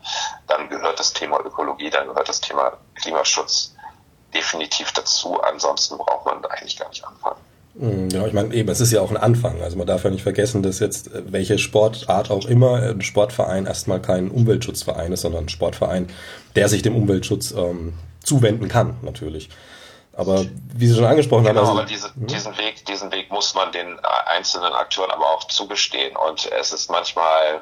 dann 0.48 0.70
gehört 0.70 1.00
das 1.00 1.14
Thema 1.14 1.40
Ökologie, 1.40 1.90
dann 1.90 2.08
gehört 2.08 2.30
das 2.30 2.42
Thema 2.42 2.74
Klimaschutz 2.96 3.76
definitiv 4.34 4.92
dazu. 4.92 5.42
Ansonsten 5.42 5.98
braucht 5.98 6.26
man 6.26 6.46
eigentlich 6.46 6.78
gar 6.78 6.90
nicht 6.90 7.04
anfangen. 7.04 7.40
Hm, 7.78 8.10
genau, 8.10 8.26
ich 8.26 8.34
meine, 8.34 8.54
eben, 8.54 8.70
es 8.70 8.82
ist 8.82 8.92
ja 8.92 9.02
auch 9.02 9.10
ein 9.10 9.18
Anfang. 9.18 9.62
Also 9.62 9.78
man 9.78 9.88
darf 9.88 10.04
ja 10.04 10.10
nicht 10.10 10.24
vergessen, 10.24 10.64
dass 10.64 10.80
jetzt 10.80 11.14
äh, 11.14 11.32
welche 11.32 11.58
Sportart 11.58 12.32
auch 12.32 12.46
immer 12.46 12.76
ein 12.76 13.02
Sportverein 13.02 13.66
erstmal 13.66 14.02
kein 14.02 14.32
Umweltschutzverein 14.32 15.12
ist, 15.12 15.22
sondern 15.22 15.46
ein 15.46 15.50
Sportverein, 15.50 16.08
der 16.56 16.68
sich 16.68 16.82
dem 16.82 16.96
Umweltschutz 16.96 17.52
ähm, 17.52 17.94
zuwenden 18.24 18.68
kann, 18.68 18.98
natürlich. 19.02 19.50
Aber 20.20 20.46
wie 20.74 20.88
Sie 20.88 20.96
schon 20.96 21.06
angesprochen 21.06 21.46
genau, 21.46 21.62
haben. 21.62 21.68
Also, 21.70 21.80
aber 21.80 21.88
diese, 21.88 22.14
hm? 22.14 22.28
diesen 22.28 22.58
Weg, 22.58 22.86
diesen 22.86 23.10
Weg 23.14 23.32
muss 23.32 23.54
man 23.56 23.72
den 23.72 23.98
einzelnen 24.26 24.74
Akteuren 24.74 25.12
aber 25.12 25.26
auch 25.26 25.46
zugestehen. 25.46 26.18
Und 26.18 26.46
es 26.52 26.74
ist 26.74 26.92
manchmal 26.92 27.62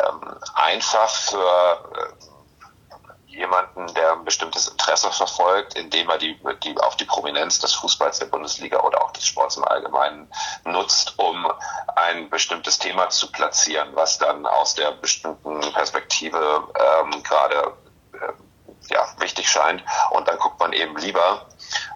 ähm, 0.00 0.34
einfach 0.54 1.08
für 1.08 1.38
äh, 1.38 3.32
jemanden, 3.32 3.94
der 3.94 4.14
ein 4.14 4.24
bestimmtes 4.24 4.66
Interesse 4.66 5.12
verfolgt, 5.12 5.74
indem 5.74 6.10
er 6.10 6.18
die, 6.18 6.36
die 6.64 6.76
auch 6.78 6.96
die 6.96 7.04
Prominenz 7.04 7.60
des 7.60 7.74
Fußballs 7.74 8.18
der 8.18 8.26
Bundesliga 8.26 8.80
oder 8.80 9.00
auch 9.00 9.12
des 9.12 9.24
Sports 9.24 9.56
im 9.56 9.64
Allgemeinen 9.64 10.28
nutzt, 10.64 11.16
um 11.16 11.46
ein 11.94 12.28
bestimmtes 12.28 12.80
Thema 12.80 13.08
zu 13.10 13.30
platzieren, 13.30 13.90
was 13.94 14.18
dann 14.18 14.46
aus 14.46 14.74
der 14.74 14.90
bestimmten 14.90 15.60
Perspektive 15.72 16.64
ähm, 16.74 17.22
gerade 17.22 17.72
äh, 18.14 18.32
ja, 18.92 19.06
wichtig 19.18 19.48
scheint. 19.48 19.82
Und 20.10 20.28
dann 20.28 20.38
guckt 20.38 20.60
man 20.60 20.72
eben 20.72 20.96
lieber 20.96 21.46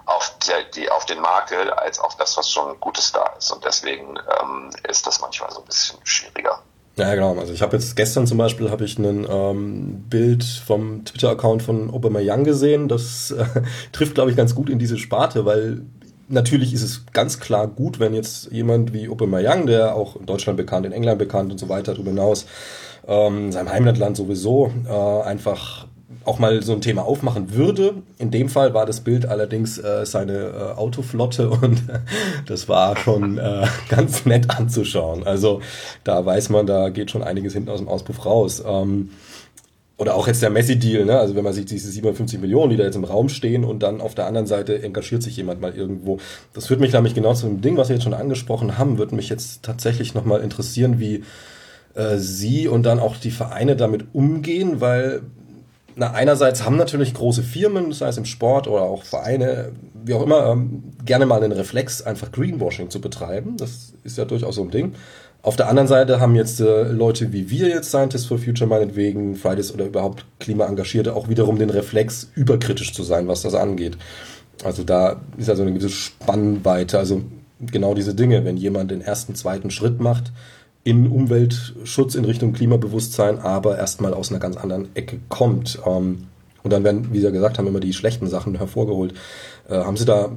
auf, 0.06 0.32
der, 0.46 0.64
die, 0.74 0.90
auf 0.90 1.04
den 1.06 1.20
Makel 1.20 1.70
als 1.70 1.98
auf 1.98 2.16
das, 2.16 2.36
was 2.36 2.50
schon 2.50 2.78
Gutes 2.80 3.12
da 3.12 3.24
ist. 3.38 3.50
Und 3.50 3.64
deswegen 3.64 4.18
ähm, 4.40 4.70
ist 4.88 5.06
das 5.06 5.20
manchmal 5.20 5.50
so 5.50 5.60
ein 5.60 5.66
bisschen 5.66 5.98
schwieriger. 6.04 6.62
Ja, 6.96 7.14
genau. 7.14 7.38
Also 7.38 7.52
ich 7.52 7.60
habe 7.60 7.76
jetzt 7.76 7.94
gestern 7.94 8.26
zum 8.26 8.38
Beispiel 8.38 8.70
habe 8.70 8.84
ich 8.84 8.98
ein 8.98 9.26
ähm, 9.28 10.04
Bild 10.08 10.44
vom 10.44 11.04
Twitter-Account 11.04 11.62
von 11.62 11.90
Obama 11.90 12.20
Young 12.22 12.44
gesehen. 12.44 12.88
Das 12.88 13.30
äh, 13.32 13.44
trifft, 13.92 14.14
glaube 14.14 14.30
ich, 14.30 14.36
ganz 14.36 14.54
gut 14.54 14.70
in 14.70 14.78
diese 14.78 14.96
Sparte, 14.96 15.44
weil 15.44 15.82
natürlich 16.28 16.72
ist 16.72 16.82
es 16.82 17.04
ganz 17.12 17.38
klar 17.38 17.68
gut, 17.68 18.00
wenn 18.00 18.14
jetzt 18.14 18.50
jemand 18.50 18.92
wie 18.94 19.08
Aubameyang, 19.08 19.66
der 19.66 19.94
auch 19.94 20.16
in 20.16 20.26
Deutschland 20.26 20.56
bekannt, 20.56 20.86
in 20.86 20.92
England 20.92 21.18
bekannt 21.18 21.52
und 21.52 21.58
so 21.58 21.68
weiter 21.68 21.92
darüber 21.92 22.10
hinaus, 22.10 22.46
ähm, 23.06 23.46
in 23.46 23.52
seinem 23.52 23.70
Heimatland 23.70 24.16
sowieso 24.16 24.72
äh, 24.88 25.22
einfach 25.22 25.86
auch 26.24 26.38
mal 26.38 26.62
so 26.62 26.72
ein 26.72 26.80
Thema 26.80 27.02
aufmachen 27.04 27.54
würde. 27.54 27.94
In 28.18 28.30
dem 28.30 28.48
Fall 28.48 28.74
war 28.74 28.86
das 28.86 29.00
Bild 29.00 29.26
allerdings 29.26 29.78
äh, 29.78 30.06
seine 30.06 30.32
äh, 30.32 30.78
Autoflotte 30.78 31.50
und 31.62 31.82
das 32.46 32.68
war 32.68 32.96
schon 32.96 33.38
äh, 33.38 33.66
ganz 33.88 34.24
nett 34.24 34.50
anzuschauen. 34.50 35.24
Also 35.24 35.60
da 36.04 36.24
weiß 36.24 36.50
man, 36.50 36.66
da 36.66 36.88
geht 36.90 37.10
schon 37.10 37.22
einiges 37.22 37.52
hinten 37.52 37.70
aus 37.70 37.80
dem 37.80 37.88
Auspuff 37.88 38.24
raus. 38.24 38.62
Ähm, 38.66 39.10
oder 39.98 40.14
auch 40.14 40.26
jetzt 40.26 40.42
der 40.42 40.50
Messi-Deal, 40.50 41.06
ne? 41.06 41.18
Also 41.18 41.36
wenn 41.36 41.44
man 41.44 41.54
sich 41.54 41.64
diese 41.64 41.90
57 41.90 42.38
Millionen, 42.38 42.68
die 42.68 42.76
da 42.76 42.84
jetzt 42.84 42.96
im 42.96 43.04
Raum 43.04 43.30
stehen 43.30 43.64
und 43.64 43.82
dann 43.82 44.02
auf 44.02 44.14
der 44.14 44.26
anderen 44.26 44.46
Seite 44.46 44.82
engagiert 44.82 45.22
sich 45.22 45.38
jemand 45.38 45.62
mal 45.62 45.74
irgendwo. 45.74 46.18
Das 46.52 46.66
führt 46.66 46.80
mich 46.80 46.92
nämlich 46.92 47.14
genau 47.14 47.32
zu 47.32 47.46
dem 47.46 47.62
Ding, 47.62 47.78
was 47.78 47.88
wir 47.88 47.96
jetzt 47.96 48.02
schon 48.02 48.12
angesprochen 48.12 48.76
haben, 48.76 48.98
würde 48.98 49.16
mich 49.16 49.30
jetzt 49.30 49.62
tatsächlich 49.62 50.12
nochmal 50.12 50.42
interessieren, 50.42 51.00
wie 51.00 51.24
äh, 51.94 52.18
Sie 52.18 52.68
und 52.68 52.82
dann 52.82 53.00
auch 53.00 53.16
die 53.16 53.30
Vereine 53.30 53.74
damit 53.74 54.04
umgehen, 54.12 54.82
weil 54.82 55.22
na, 55.98 56.12
einerseits 56.12 56.62
haben 56.62 56.76
natürlich 56.76 57.14
große 57.14 57.42
Firmen, 57.42 57.90
sei 57.92 58.08
es 58.08 58.18
im 58.18 58.26
Sport 58.26 58.68
oder 58.68 58.82
auch 58.82 59.02
Vereine, 59.02 59.72
wie 60.04 60.12
auch 60.12 60.22
immer, 60.22 60.46
ähm, 60.46 60.92
gerne 61.06 61.24
mal 61.24 61.40
den 61.40 61.52
Reflex, 61.52 62.02
einfach 62.02 62.30
Greenwashing 62.30 62.90
zu 62.90 63.00
betreiben. 63.00 63.56
Das 63.56 63.94
ist 64.04 64.18
ja 64.18 64.26
durchaus 64.26 64.56
so 64.56 64.62
ein 64.62 64.70
Ding. 64.70 64.92
Auf 65.40 65.56
der 65.56 65.68
anderen 65.70 65.88
Seite 65.88 66.20
haben 66.20 66.34
jetzt 66.34 66.60
äh, 66.60 66.82
Leute 66.82 67.32
wie 67.32 67.48
wir 67.48 67.68
jetzt, 67.68 67.88
Scientists 67.88 68.26
for 68.26 68.38
Future 68.38 68.68
meinetwegen, 68.68 69.36
Fridays 69.36 69.72
oder 69.72 69.86
überhaupt 69.86 70.26
Klimaengagierte, 70.38 71.16
auch 71.16 71.30
wiederum 71.30 71.58
den 71.58 71.70
Reflex, 71.70 72.30
überkritisch 72.34 72.92
zu 72.92 73.02
sein, 73.02 73.26
was 73.26 73.40
das 73.40 73.54
angeht. 73.54 73.96
Also 74.64 74.84
da 74.84 75.22
ist 75.38 75.48
also 75.48 75.62
eine 75.62 75.72
gewisse 75.72 75.90
Spannweite. 75.90 76.98
Also 76.98 77.22
genau 77.60 77.94
diese 77.94 78.14
Dinge, 78.14 78.44
wenn 78.44 78.58
jemand 78.58 78.90
den 78.90 79.00
ersten, 79.00 79.34
zweiten 79.34 79.70
Schritt 79.70 79.98
macht 79.98 80.30
in 80.86 81.10
Umweltschutz, 81.10 82.14
in 82.14 82.24
Richtung 82.24 82.52
Klimabewusstsein, 82.52 83.40
aber 83.40 83.76
erstmal 83.76 84.14
aus 84.14 84.30
einer 84.30 84.38
ganz 84.38 84.56
anderen 84.56 84.94
Ecke 84.94 85.18
kommt. 85.28 85.80
Ähm, 85.84 86.28
und 86.62 86.72
dann 86.72 86.84
werden, 86.84 87.12
wie 87.12 87.18
Sie 87.18 87.24
ja 87.24 87.30
gesagt 87.30 87.58
haben, 87.58 87.66
immer 87.66 87.80
die 87.80 87.92
schlechten 87.92 88.28
Sachen 88.28 88.54
hervorgeholt. 88.54 89.14
Äh, 89.68 89.74
haben 89.78 89.96
Sie 89.96 90.04
da 90.04 90.30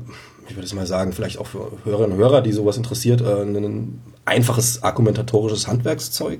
ich 0.49 0.55
würde 0.55 0.65
es 0.65 0.73
mal 0.73 0.87
sagen, 0.87 1.13
vielleicht 1.13 1.37
auch 1.37 1.45
für 1.45 1.71
Hörerinnen 1.83 2.13
und 2.13 2.17
Hörer, 2.17 2.41
die 2.41 2.51
sowas 2.51 2.75
interessiert, 2.75 3.21
äh, 3.21 3.43
ein 3.43 4.01
einfaches 4.25 4.81
argumentatorisches 4.81 5.67
Handwerkszeug, 5.67 6.39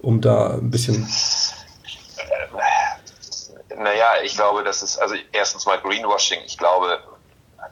um 0.00 0.22
da 0.22 0.54
ein 0.54 0.70
bisschen. 0.70 1.06
Naja, 3.76 4.06
ich 4.24 4.34
glaube, 4.34 4.64
das 4.64 4.82
ist, 4.82 4.96
also 4.96 5.14
erstens 5.32 5.66
mal 5.66 5.78
Greenwashing, 5.78 6.38
ich 6.46 6.56
glaube, 6.56 6.98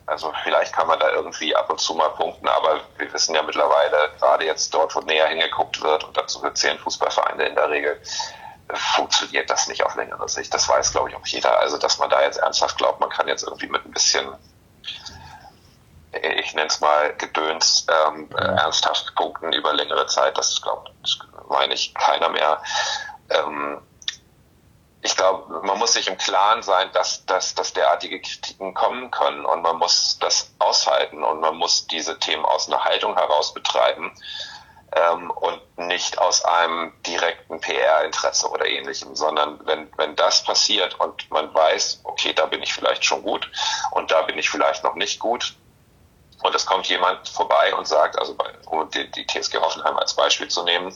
also 0.07 0.33
vielleicht 0.43 0.73
kann 0.73 0.87
man 0.87 0.99
da 0.99 1.11
irgendwie 1.11 1.55
ab 1.55 1.71
und 1.71 1.81
zu 1.81 1.95
mal 1.95 2.11
punkten, 2.11 2.49
aber 2.49 2.81
wir 2.97 3.13
wissen 3.13 3.35
ja 3.35 3.43
mittlerweile, 3.43 4.11
gerade 4.19 4.45
jetzt 4.45 4.73
dort, 4.73 4.95
wo 4.95 5.01
näher 5.01 5.29
hingeguckt 5.29 5.83
wird, 5.83 6.05
und 6.05 6.17
dazu 6.17 6.49
zählen 6.51 6.79
Fußballvereine 6.79 7.47
in 7.47 7.55
der 7.55 7.71
Regel, 7.71 8.01
funktioniert 8.73 9.49
das 9.49 9.67
nicht 9.69 9.83
auf 9.83 9.95
längere 9.95 10.29
Sicht. 10.29 10.53
Das 10.53 10.69
weiß, 10.69 10.93
glaube 10.93 11.11
ich, 11.11 11.17
auch 11.17 11.27
jeder. 11.27 11.59
Also, 11.59 11.79
dass 11.79 11.99
man 11.99 12.11
da 12.11 12.23
jetzt 12.23 12.39
ernsthaft 12.39 12.77
glaubt, 12.77 13.01
man 13.01 13.09
kann 13.09 13.29
jetzt 13.29 13.45
irgendwie 13.45 13.69
mit 13.69 13.85
ein 13.85 13.93
bisschen 13.93 14.37
ich 16.13 16.55
nenne 16.55 16.69
es 16.69 16.81
mal 16.81 17.15
Gedöns, 17.17 17.87
ähm, 17.89 18.31
ernsthaft 18.37 19.15
punkten 19.15 19.53
über 19.53 19.75
längere 19.75 20.07
Zeit. 20.07 20.37
Das 20.39 20.61
glaubt, 20.63 20.91
meine 21.49 21.75
ich, 21.75 21.95
keiner 21.95 22.31
mehr. 22.31 22.63
Ähm, 23.31 23.81
ich 25.03 25.17
glaube, 25.17 25.61
man 25.65 25.79
muss 25.79 25.93
sich 25.93 26.09
im 26.09 26.19
Klaren 26.19 26.63
sein, 26.63 26.91
dass, 26.93 27.25
dass, 27.27 27.55
dass 27.55 27.73
derartige 27.73 28.21
Kritiken 28.21 28.75
kommen 28.75 29.11
können 29.11 29.45
und 29.45 29.63
man 29.63 29.77
muss 29.77 30.19
das 30.21 30.53
aushalten 30.59 31.23
und 31.23 31.41
man 31.41 31.57
muss 31.57 31.87
diese 31.87 32.19
Themen 32.19 32.45
aus 32.45 32.69
einer 32.69 32.85
Haltung 32.85 33.15
heraus 33.17 33.55
betreiben 33.55 34.13
ähm, 34.93 35.31
und 35.31 35.61
nicht 35.79 36.19
aus 36.19 36.45
einem 36.45 36.93
direkten 37.07 37.61
PR-Interesse 37.61 38.49
oder 38.51 38.67
ähnlichem, 38.67 39.15
sondern 39.15 39.61
wenn, 39.67 39.89
wenn 39.97 40.17
das 40.17 40.43
passiert 40.43 40.99
und 40.99 41.31
man 41.31 41.55
weiß, 41.55 42.01
okay, 42.05 42.33
da 42.33 42.47
bin 42.47 42.63
ich 42.63 42.73
vielleicht 42.73 43.05
schon 43.05 43.23
gut 43.23 43.49
und 43.93 44.11
da 44.11 44.23
bin 44.23 44.37
ich 44.37 44.51
vielleicht 44.51 44.83
noch 44.83 44.95
nicht 44.95 45.21
gut, 45.21 45.55
und 46.43 46.55
es 46.55 46.67
kommt 46.67 46.87
jemand 46.87 47.29
vorbei 47.29 47.75
und 47.75 47.87
sagt, 47.87 48.19
also 48.19 48.35
bei, 48.35 48.47
um 48.67 48.89
die, 48.91 49.11
die 49.11 49.27
TSG 49.27 49.59
Hoffenheim 49.59 49.97
als 49.97 50.15
Beispiel 50.15 50.49
zu 50.49 50.63
nehmen, 50.63 50.95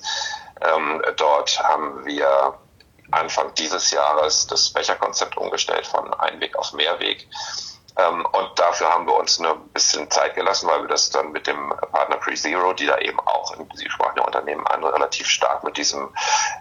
ähm, 0.60 1.02
dort 1.16 1.58
haben 1.62 2.04
wir 2.04 2.58
Anfang 3.12 3.52
dieses 3.54 3.90
Jahres 3.90 4.46
das 4.46 4.70
Becherkonzept 4.70 5.36
umgestellt 5.36 5.86
von 5.86 6.12
Einweg 6.14 6.56
auf 6.56 6.72
Mehrweg. 6.72 7.28
Ähm, 7.96 8.26
und 8.32 8.58
dafür 8.58 8.90
haben 8.90 9.06
wir 9.06 9.14
uns 9.14 9.38
ein 9.38 9.68
bisschen 9.72 10.10
Zeit 10.10 10.34
gelassen, 10.34 10.68
weil 10.68 10.82
wir 10.82 10.88
das 10.88 11.10
dann 11.10 11.32
mit 11.32 11.46
dem 11.46 11.70
Partner 11.92 12.16
Pre-Zero, 12.16 12.72
die 12.72 12.86
da 12.86 12.98
eben 12.98 13.20
auch, 13.20 13.54
Sie 13.74 13.90
sprachen 13.90 14.16
ja 14.16 14.24
Unternehmen 14.24 14.66
an, 14.66 14.82
relativ 14.84 15.26
stark 15.26 15.62
mit 15.64 15.76
diesem, 15.76 16.08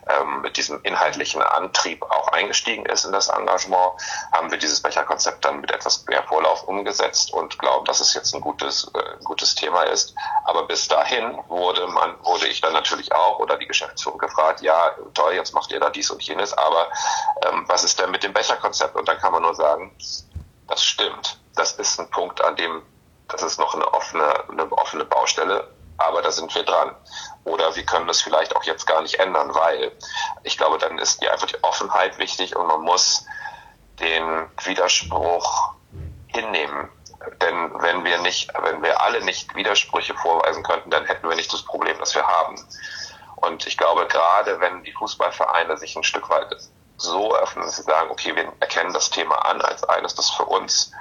ähm, 0.08 0.42
mit 0.42 0.58
diesem 0.58 0.82
inhaltlichen 0.84 1.42
Antrieb 1.42 2.04
auch 2.04 2.28
eingestiegen 2.30 2.86
ist 2.86 3.06
in 3.06 3.12
das 3.12 3.30
Engagement, 3.30 3.94
haben 4.34 4.52
wir 4.52 4.58
dieses 4.58 4.82
Becherkonzept 4.82 5.46
dann 5.46 5.62
mit 5.62 5.72
etwas 5.72 6.06
mehr 6.06 6.24
Vorlauf 6.24 6.64
umgesetzt 6.64 7.34
und 7.34 7.58
glauben, 7.60 7.86
dass 7.86 8.00
es 8.00 8.14
jetzt 8.14 8.34
ein 8.36 8.42
gutes, 8.42 8.92
äh, 8.94 9.24
gutes 9.24 9.56
Thema 9.56 9.84
ist. 9.84 10.14
Aber 10.46 10.68
bis 10.68 10.88
dahin 10.88 11.40
wurde 11.48 11.88
man, 11.88 12.16
wurde 12.24 12.48
ich 12.48 12.62
dann 12.62 12.74
natürlich 12.74 13.14
auch 13.14 13.40
oder 13.40 13.58
die 13.58 13.68
Geschäftsführung 13.68 14.20
gefragt, 14.20 14.62
ja, 14.62 14.96
toll, 15.14 15.34
jetzt 15.34 15.54
macht 15.54 15.72
ihr 15.72 15.80
da 15.80 15.90
dies 15.90 16.12
und 16.12 16.22
jenes, 16.22 16.54
aber 16.54 16.90
ähm, 17.46 17.66
was 17.68 17.84
ist 17.84 18.00
denn 18.00 18.12
mit 18.12 18.24
dem 18.24 18.34
Becherkonzept? 18.34 18.96
Und 18.96 19.08
dann 19.08 19.18
kann 19.18 19.32
man 19.32 19.44
nur 19.44 19.56
sagen, 19.56 19.96
das 20.72 20.84
stimmt. 20.84 21.38
Das 21.56 21.74
ist 21.74 22.00
ein 22.00 22.10
Punkt, 22.10 22.42
an 22.44 22.56
dem, 22.56 22.82
das 23.28 23.44
ist 23.44 23.60
noch 23.60 23.76
eine 23.76 23.94
offene, 23.94 24.50
eine 24.50 24.72
offene 24.72 25.06
Baustelle, 25.06 25.70
aber 25.98 26.22
da 26.22 26.32
sind 26.32 26.54
wir 26.56 26.64
dran. 26.64 26.96
Oder 27.44 27.76
wir 27.76 27.86
können 27.86 28.08
das 28.08 28.22
vielleicht 28.22 28.56
auch 28.56 28.64
jetzt 28.64 28.88
gar 28.88 29.02
nicht 29.02 29.16
ändern, 29.16 29.54
weil 29.54 29.92
ich 30.44 30.58
glaube, 30.58 30.78
dann 30.78 30.98
ist 30.98 31.22
die 31.22 31.30
einfach 31.30 31.48
die 31.48 31.62
Offenheit 31.64 32.18
wichtig 32.18 32.56
und 32.56 32.68
man 32.68 32.82
muss 32.82 33.26
den 34.00 34.50
Widerspruch 34.64 35.74
hinnehmen. 36.28 36.90
Denn 37.42 37.82
wenn 37.82 38.04
wir 38.04 38.18
nicht, 38.20 38.52
wenn 38.62 38.82
wir 38.82 39.02
alle 39.02 39.24
nicht 39.24 39.54
Widersprüche 39.54 40.16
vorweisen 40.16 40.64
könnten, 40.64 40.90
dann 40.90 41.06
hätten 41.06 41.28
wir 41.28 41.36
nicht 41.36 41.54
das 41.54 41.64
Problem, 41.64 41.98
das 42.00 42.16
wir 42.16 42.26
haben. 42.26 42.56
Und 43.36 43.68
ich 43.68 43.78
glaube, 43.78 44.08
gerade 44.08 44.60
wenn 44.60 44.84
die 44.84 44.94
Fußballvereine 44.94 45.78
sich 45.78 45.96
ein 45.96 46.04
Stück 46.04 46.30
weit 46.30 46.56
so 47.02 47.36
öffnen, 47.36 47.66
dass 47.66 47.78
sie 47.78 47.84
sagen, 47.84 48.12
okay, 48.12 48.36
wir 48.36 48.52
erkennen 48.60 48.94
das 48.94 49.10
Thema 49.10 49.36
an 49.46 49.62
als 49.62 49.84
eines, 49.84 50.16
das 50.16 50.30
für 50.30 50.46
uns 50.46 50.92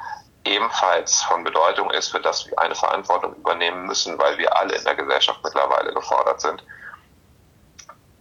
ebenfalls 0.44 1.22
von 1.22 1.44
Bedeutung 1.44 1.90
ist, 1.90 2.08
für 2.08 2.20
das 2.20 2.46
wir 2.46 2.58
eine 2.58 2.74
Verantwortung 2.74 3.34
übernehmen 3.34 3.86
müssen, 3.86 4.18
weil 4.18 4.38
wir 4.38 4.56
alle 4.56 4.74
in 4.74 4.84
der 4.84 4.94
Gesellschaft 4.94 5.40
mittlerweile 5.44 5.92
gefordert 5.92 6.40
sind. 6.40 6.64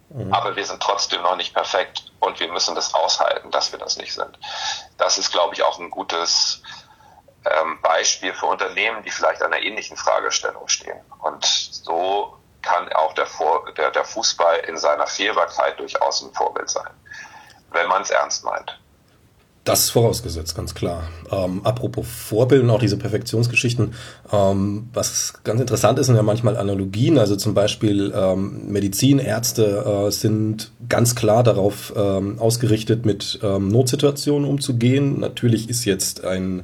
Mhm. 0.09 0.33
Aber 0.33 0.55
wir 0.55 0.65
sind 0.65 0.81
trotzdem 0.81 1.21
noch 1.21 1.37
nicht 1.37 1.53
perfekt 1.53 2.11
und 2.19 2.39
wir 2.39 2.51
müssen 2.51 2.75
das 2.75 2.93
aushalten, 2.93 3.51
dass 3.51 3.71
wir 3.71 3.79
das 3.79 3.97
nicht 3.97 4.13
sind. 4.13 4.37
Das 4.97 5.17
ist, 5.17 5.31
glaube 5.31 5.53
ich, 5.53 5.63
auch 5.63 5.79
ein 5.79 5.89
gutes 5.89 6.61
ähm, 7.45 7.79
Beispiel 7.81 8.33
für 8.33 8.47
Unternehmen, 8.47 9.03
die 9.03 9.11
vielleicht 9.11 9.41
an 9.41 9.53
einer 9.53 9.63
ähnlichen 9.63 9.95
Fragestellung 9.95 10.67
stehen. 10.67 10.99
Und 11.19 11.45
so 11.45 12.37
kann 12.61 12.91
auch 12.93 13.13
der, 13.13 13.27
Vor 13.27 13.71
der, 13.73 13.91
der 13.91 14.03
Fußball 14.03 14.57
in 14.67 14.77
seiner 14.77 15.07
Fehlbarkeit 15.07 15.79
durchaus 15.79 16.21
ein 16.21 16.33
Vorbild 16.33 16.69
sein 16.69 16.89
wenn 17.71 17.87
man 17.87 18.01
es 18.01 18.09
ernst 18.09 18.43
meint. 18.43 18.79
Das 19.65 19.81
ist 19.81 19.89
vorausgesetzt, 19.91 20.55
ganz 20.55 20.73
klar. 20.73 21.03
Ähm, 21.31 21.61
apropos 21.63 22.07
Vorbilden, 22.07 22.71
auch 22.71 22.79
diese 22.79 22.97
Perfektionsgeschichten. 22.97 23.93
Ähm, 24.31 24.89
was 24.93 25.33
ganz 25.43 25.61
interessant 25.61 25.99
ist, 25.99 26.07
sind 26.07 26.15
ja 26.15 26.23
manchmal 26.23 26.57
Analogien. 26.57 27.19
Also 27.19 27.35
zum 27.35 27.53
Beispiel 27.53 28.11
ähm, 28.15 28.71
Medizin, 28.71 29.19
Ärzte 29.19 30.07
äh, 30.07 30.11
sind 30.11 30.71
ganz 30.87 31.13
klar 31.13 31.43
darauf 31.43 31.93
ähm, 31.95 32.39
ausgerichtet, 32.39 33.05
mit 33.05 33.39
ähm, 33.43 33.67
Notsituationen 33.67 34.49
umzugehen. 34.49 35.19
Natürlich 35.19 35.69
ist 35.69 35.85
jetzt 35.85 36.25
ein 36.25 36.63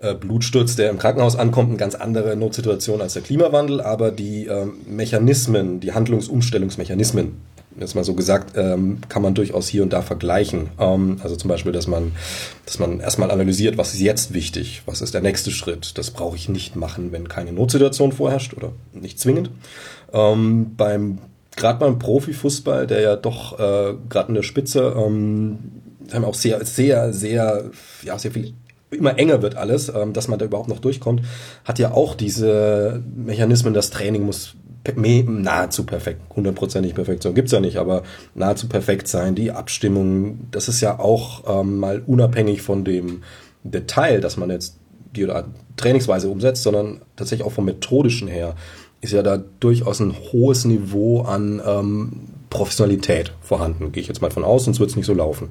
äh, 0.00 0.14
Blutsturz, 0.14 0.76
der 0.76 0.90
im 0.90 0.98
Krankenhaus 0.98 1.36
ankommt, 1.36 1.70
eine 1.70 1.78
ganz 1.78 1.94
andere 1.94 2.36
Notsituation 2.36 3.00
als 3.00 3.14
der 3.14 3.22
Klimawandel, 3.22 3.80
aber 3.80 4.12
die 4.12 4.46
ähm, 4.46 4.74
Mechanismen, 4.86 5.80
die 5.80 5.94
Handlungsumstellungsmechanismen, 5.94 7.40
jetzt 7.78 7.94
mal 7.94 8.04
so 8.04 8.14
gesagt, 8.14 8.56
ähm, 8.56 8.98
kann 9.08 9.22
man 9.22 9.34
durchaus 9.34 9.68
hier 9.68 9.82
und 9.82 9.92
da 9.92 10.02
vergleichen. 10.02 10.68
Ähm, 10.78 11.18
also 11.22 11.36
zum 11.36 11.48
Beispiel, 11.48 11.72
dass 11.72 11.86
man, 11.86 12.12
dass 12.64 12.78
man 12.78 13.00
erstmal 13.00 13.30
analysiert, 13.30 13.78
was 13.78 13.94
ist 13.94 14.00
jetzt 14.00 14.34
wichtig, 14.34 14.82
was 14.86 15.02
ist 15.02 15.14
der 15.14 15.22
nächste 15.22 15.50
Schritt. 15.50 15.98
Das 15.98 16.10
brauche 16.10 16.36
ich 16.36 16.48
nicht 16.48 16.76
machen, 16.76 17.12
wenn 17.12 17.28
keine 17.28 17.52
Notsituation 17.52 18.12
vorherrscht 18.12 18.54
oder 18.54 18.72
nicht 18.92 19.18
zwingend. 19.18 19.50
Ähm, 20.12 20.74
beim 20.76 21.18
gerade 21.56 21.78
beim 21.78 21.98
Profifußball, 21.98 22.86
der 22.86 23.00
ja 23.00 23.16
doch 23.16 23.58
äh, 23.58 23.94
gerade 24.08 24.28
in 24.28 24.34
der 24.34 24.42
Spitze 24.42 24.94
ähm, 24.96 25.58
auch 26.12 26.34
sehr, 26.34 26.64
sehr, 26.64 27.12
sehr, 27.12 27.70
ja, 28.02 28.18
sehr 28.18 28.30
viel 28.30 28.54
immer 28.90 29.18
enger 29.18 29.42
wird 29.42 29.56
alles, 29.56 29.88
ähm, 29.88 30.12
dass 30.12 30.28
man 30.28 30.38
da 30.38 30.44
überhaupt 30.44 30.68
noch 30.68 30.78
durchkommt, 30.78 31.22
hat 31.64 31.78
ja 31.78 31.92
auch 31.92 32.14
diese 32.14 33.02
Mechanismen, 33.14 33.74
das 33.74 33.90
Training 33.90 34.24
muss 34.24 34.54
nahezu 34.96 35.84
perfekt, 35.84 36.20
hundertprozentig 36.34 36.94
Perfektion 36.94 37.34
gibt's 37.34 37.52
ja 37.52 37.60
nicht, 37.60 37.76
aber 37.76 38.02
nahezu 38.34 38.68
perfekt 38.68 39.08
sein, 39.08 39.34
die 39.34 39.50
Abstimmung, 39.50 40.48
das 40.50 40.68
ist 40.68 40.80
ja 40.80 40.98
auch 40.98 41.60
ähm, 41.60 41.78
mal 41.78 42.02
unabhängig 42.06 42.62
von 42.62 42.84
dem 42.84 43.22
Detail, 43.64 44.20
dass 44.20 44.36
man 44.36 44.50
jetzt 44.50 44.76
die 45.16 45.26
Trainingsweise 45.76 46.28
umsetzt, 46.28 46.62
sondern 46.62 47.00
tatsächlich 47.16 47.46
auch 47.46 47.52
vom 47.52 47.64
methodischen 47.64 48.28
her 48.28 48.54
ist 49.00 49.12
ja 49.12 49.22
da 49.22 49.42
durchaus 49.60 50.00
ein 50.00 50.14
hohes 50.32 50.64
Niveau 50.64 51.22
an 51.22 51.60
ähm, 51.64 52.12
Professionalität 52.50 53.32
vorhanden. 53.40 53.92
Gehe 53.92 54.00
ich 54.00 54.08
jetzt 54.08 54.22
mal 54.22 54.30
von 54.30 54.44
aus, 54.44 54.64
sonst 54.64 54.80
wird 54.80 54.90
es 54.90 54.96
nicht 54.96 55.06
so 55.06 55.14
laufen. 55.14 55.50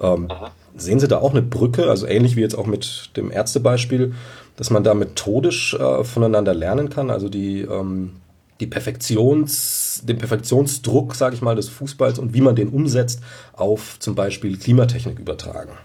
Ähm, 0.00 0.28
sehen 0.76 1.00
Sie 1.00 1.08
da 1.08 1.18
auch 1.18 1.32
eine 1.32 1.42
Brücke, 1.42 1.90
also 1.90 2.06
ähnlich 2.06 2.36
wie 2.36 2.40
jetzt 2.40 2.56
auch 2.56 2.66
mit 2.66 3.10
dem 3.16 3.30
Ärztebeispiel, 3.30 4.14
dass 4.56 4.70
man 4.70 4.84
da 4.84 4.94
methodisch 4.94 5.74
äh, 5.74 6.04
voneinander 6.04 6.54
lernen 6.54 6.88
kann, 6.88 7.10
also 7.10 7.28
die, 7.28 7.62
ähm, 7.62 8.12
die 8.60 8.66
Perfektions, 8.66 10.02
den 10.04 10.18
Perfektionsdruck, 10.18 11.14
sage 11.14 11.34
ich 11.34 11.42
mal, 11.42 11.56
des 11.56 11.68
Fußballs 11.68 12.18
und 12.18 12.34
wie 12.34 12.40
man 12.40 12.54
den 12.54 12.68
umsetzt 12.68 13.20
auf 13.52 13.98
zum 13.98 14.14
Beispiel 14.14 14.58
Klimatechnik 14.58 15.18
übertragen? 15.18 15.76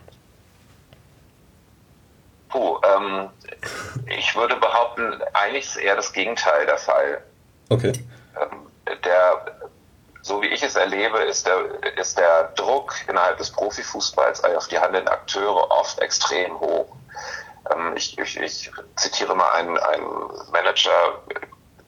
Puh, 2.50 2.80
ähm, 2.84 3.30
ich 4.18 4.36
würde 4.36 4.56
behaupten, 4.56 5.22
eigentlich 5.34 5.66
ist 5.66 5.78
eher 5.78 5.96
das 5.96 6.14
Gegenteil 6.14 6.66
der 6.66 6.78
Fall. 6.78 7.24
Okay. 7.70 7.94
Ähm, 8.40 8.96
der, 9.04 9.46
so 10.22 10.42
wie 10.42 10.48
ich 10.48 10.64
es 10.64 10.76
erlebe, 10.76 11.20
ist 11.20 11.48
der, 11.48 11.98
ist 11.98 12.18
der 12.18 12.52
Druck 12.56 12.94
innerhalb 13.08 13.38
des 13.38 13.52
Profifußballs 13.52 14.44
auf 14.44 14.68
die 14.68 14.80
handelnden 14.80 15.10
Akteure 15.10 15.70
oft 15.72 16.00
extrem 16.00 16.60
hoch. 16.60 16.96
Ähm, 17.72 17.94
ich, 17.96 18.18
ich, 18.18 18.40
ich 18.40 18.72
zitiere 18.96 19.36
mal 19.36 19.52
einen, 19.52 19.78
einen 19.78 20.32
Manager 20.52 21.22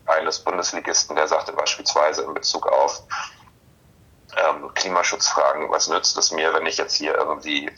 eines 0.05 0.39
Bundesligisten, 0.39 1.15
der 1.15 1.27
sagte 1.27 1.53
beispielsweise 1.53 2.24
in 2.24 2.34
Bezug 2.34 2.67
auf 2.67 3.03
ähm, 4.38 4.74
Klimaschutzfragen, 4.74 5.72
was 5.72 5.88
nützt 5.88 6.17
es 6.17 6.31
mir, 6.31 6.53
wenn 6.53 6.65
ich 6.65 6.77
jetzt 6.77 6.96
hier 6.96 7.15
irgendwie 7.15 7.70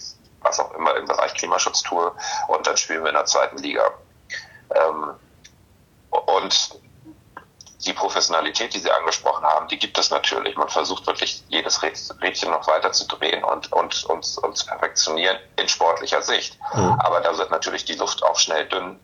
was 0.43 0.59
auch 0.59 0.73
immer 0.73 0.95
im 0.95 1.05
Bereich 1.05 1.33
Klimaschutz 1.33 1.83
tue 1.83 2.11
und 2.47 2.67
dann 2.67 2.77
spielen 2.77 3.03
wir 3.03 3.09
in 3.09 3.15
der 3.15 3.25
zweiten 3.25 3.57
Liga. 3.57 3.91
Ähm, 4.75 5.13
und 6.09 6.79
die 7.85 7.93
Professionalität, 7.93 8.73
die 8.73 8.79
Sie 8.79 8.91
angesprochen 8.91 9.43
haben, 9.43 9.67
die 9.67 9.77
gibt 9.77 9.97
es 9.97 10.09
natürlich. 10.09 10.55
Man 10.55 10.69
versucht 10.69 11.05
wirklich 11.05 11.43
jedes 11.49 11.81
Rädchen 11.81 12.51
noch 12.51 12.65
weiter 12.67 12.91
zu 12.93 13.05
drehen 13.07 13.43
und, 13.43 13.71
und, 13.73 14.05
und, 14.05 14.37
und 14.37 14.57
zu 14.57 14.65
perfektionieren 14.65 15.37
in 15.57 15.67
sportlicher 15.67 16.21
Sicht. 16.21 16.57
Mhm. 16.73 16.99
Aber 16.99 17.19
da 17.19 17.37
wird 17.37 17.51
natürlich 17.51 17.83
die 17.83 17.95
Luft 17.95 18.23
auch 18.23 18.39
schnell 18.39 18.67
dünn. 18.67 18.99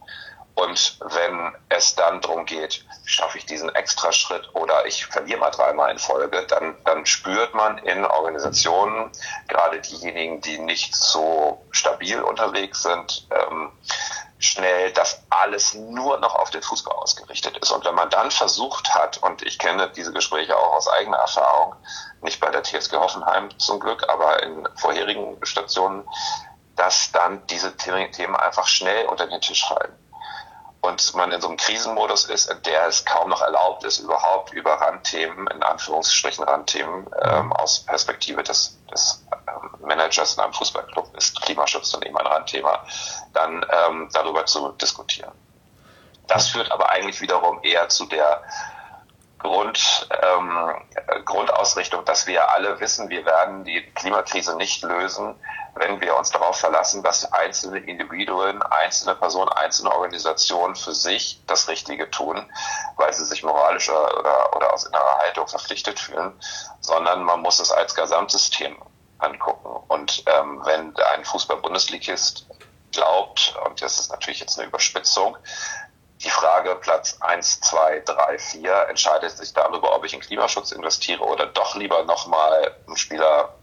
Und 0.60 0.98
wenn 1.16 1.56
es 1.70 1.96
dann 1.96 2.20
darum 2.20 2.46
geht, 2.46 2.84
schaffe 3.06 3.38
ich 3.38 3.46
diesen 3.46 3.74
extra 3.76 4.12
Schritt 4.12 4.54
oder 4.56 4.86
ich 4.86 5.06
verliere 5.06 5.40
mal 5.40 5.52
dreimal 5.52 5.90
in 5.90 6.00
Folge, 6.00 6.46
dann, 6.48 6.76
dann 6.84 7.06
spürt 7.06 7.54
man 7.54 7.78
in 7.78 8.04
Organisationen, 8.04 9.10
gerade 9.48 9.80
diejenigen, 9.80 10.42
die 10.42 10.60
nicht 10.60 10.94
so 10.94 11.66
stabil 11.72 12.22
unterwegs 12.22 12.84
sind, 12.84 13.26
ähm, 13.32 13.72
schnell, 14.40 14.92
dass 14.92 15.24
alles 15.30 15.76
nur 15.76 16.20
noch 16.20 16.36
auf 16.36 16.50
den 16.50 16.62
Fußball 16.62 16.96
ausgerichtet 16.96 17.58
ist. 17.58 17.72
Und 17.72 17.86
wenn 17.86 17.96
man 17.96 18.10
dann 18.10 18.30
versucht 18.30 18.94
hat, 18.94 19.18
und 19.20 19.42
ich 19.44 19.60
kenne 19.60 19.90
diese 19.92 20.12
Gespräche 20.12 20.58
auch 20.58 20.74
aus 20.74 20.90
eigener 20.90 21.18
Erfahrung, 21.20 21.76
nicht 22.22 22.42
bei 22.42 22.50
der 22.50 22.64
TSG 22.64 22.98
Hoffenheim 22.98 23.50
zum 23.60 23.80
Glück, 23.80 24.10
aber 24.10 24.44
in 24.44 24.68
vorherigen 24.76 25.38
Stationen, 25.46 26.06
dass 26.76 27.14
dann 27.14 27.48
diese 27.48 27.78
Themen 27.78 28.36
einfach 28.36 28.68
schnell 28.68 29.06
unter 29.06 29.26
den 29.26 29.40
Tisch 29.40 29.66
fallen 29.66 29.98
und 30.82 31.14
man 31.16 31.32
in 31.32 31.42
so 31.42 31.48
einem 31.48 31.58
Krisenmodus 31.58 32.26
ist, 32.26 32.50
in 32.50 32.62
der 32.64 32.88
es 32.88 33.04
kaum 33.04 33.30
noch 33.30 33.42
erlaubt 33.42 33.84
ist, 33.84 34.00
überhaupt 34.00 34.54
über 34.54 34.74
Randthemen, 34.74 35.48
in 35.48 35.62
Anführungsstrichen 35.62 36.44
Randthemen, 36.44 37.06
ähm, 37.22 37.52
aus 37.54 37.80
Perspektive 37.80 38.44
des, 38.44 38.78
des 38.92 39.26
ähm, 39.48 39.86
Managers 39.86 40.36
in 40.36 40.44
einem 40.44 40.54
Fußballclub 40.54 41.16
ist 41.18 41.42
Klimaschutz 41.42 41.92
dann 41.92 42.02
eben 42.04 42.18
ein 42.18 42.28
Randthema, 42.28 42.84
dann 43.34 43.66
ähm, 43.70 44.10
darüber 44.14 44.46
zu 44.46 44.70
diskutieren. 44.74 45.34
Das 46.28 46.48
führt 46.48 46.72
aber 46.72 46.90
eigentlich 46.90 47.20
wiederum 47.22 47.60
eher 47.64 47.90
zu 47.90 48.06
der 48.06 48.44
Grund, 49.40 50.10
ähm, 50.22 50.76
Grundausrichtung, 51.26 52.04
dass 52.06 52.28
wir 52.28 52.52
alle 52.52 52.80
wissen, 52.80 53.10
wir 53.10 53.26
werden 53.26 53.64
die 53.64 53.82
Klimakrise 53.96 54.56
nicht 54.58 54.84
lösen, 54.84 55.36
wenn 55.76 56.02
wir 56.02 56.18
uns 56.18 56.30
darauf 56.32 56.58
verlassen, 56.58 57.04
dass 57.04 57.32
einzelne 57.32 57.80
Individuen, 57.80 58.62
einzelne 58.62 59.16
Personen, 59.16 59.50
einzelne 59.50 59.92
Organisationen 59.92 60.76
für 60.76 60.94
sich 60.94 61.42
das 61.48 61.70
Richtige 61.70 62.12
tun, 62.12 62.52
weil 62.98 63.14
sie 63.14 63.26
sich 63.26 63.44
moralischer 63.44 64.20
oder, 64.20 64.56
oder 64.56 64.74
aus 64.74 64.86
innerer 64.86 65.20
Haltung 65.20 65.48
verpflichtet 65.48 66.00
fühlen, 66.00 66.34
sondern 66.82 67.24
man 67.24 67.42
muss 67.42 67.60
es 67.60 67.72
als 67.72 67.96
Gesamtsystem 67.96 68.76
angucken. 69.20 69.70
Und 69.88 70.24
ähm, 70.28 70.62
wenn 70.66 70.96
ein 70.98 71.24
Fußball-Bundesligist 71.24 72.48
glaubt, 72.92 73.56
und 73.66 73.82
das 73.82 74.00
ist 74.00 74.12
natürlich 74.12 74.40
jetzt 74.42 74.60
eine 74.60 74.68
Überspitzung, 74.68 75.38
die 76.22 76.30
Frage 76.30 76.76
Platz 76.76 77.18
1, 77.22 77.62
2, 77.62 78.02
3, 78.02 78.40
4 78.40 78.88
entscheidet 78.90 79.32
sich 79.32 79.54
darüber, 79.54 79.96
ob 79.96 80.04
ich 80.04 80.14
in 80.14 80.20
Klimaschutz 80.20 80.72
investiere 80.72 81.24
oder 81.24 81.46
doch 81.46 81.76
lieber 81.76 82.04
nochmal 82.04 82.76
einen 82.88 82.98
Spieler 82.98 83.56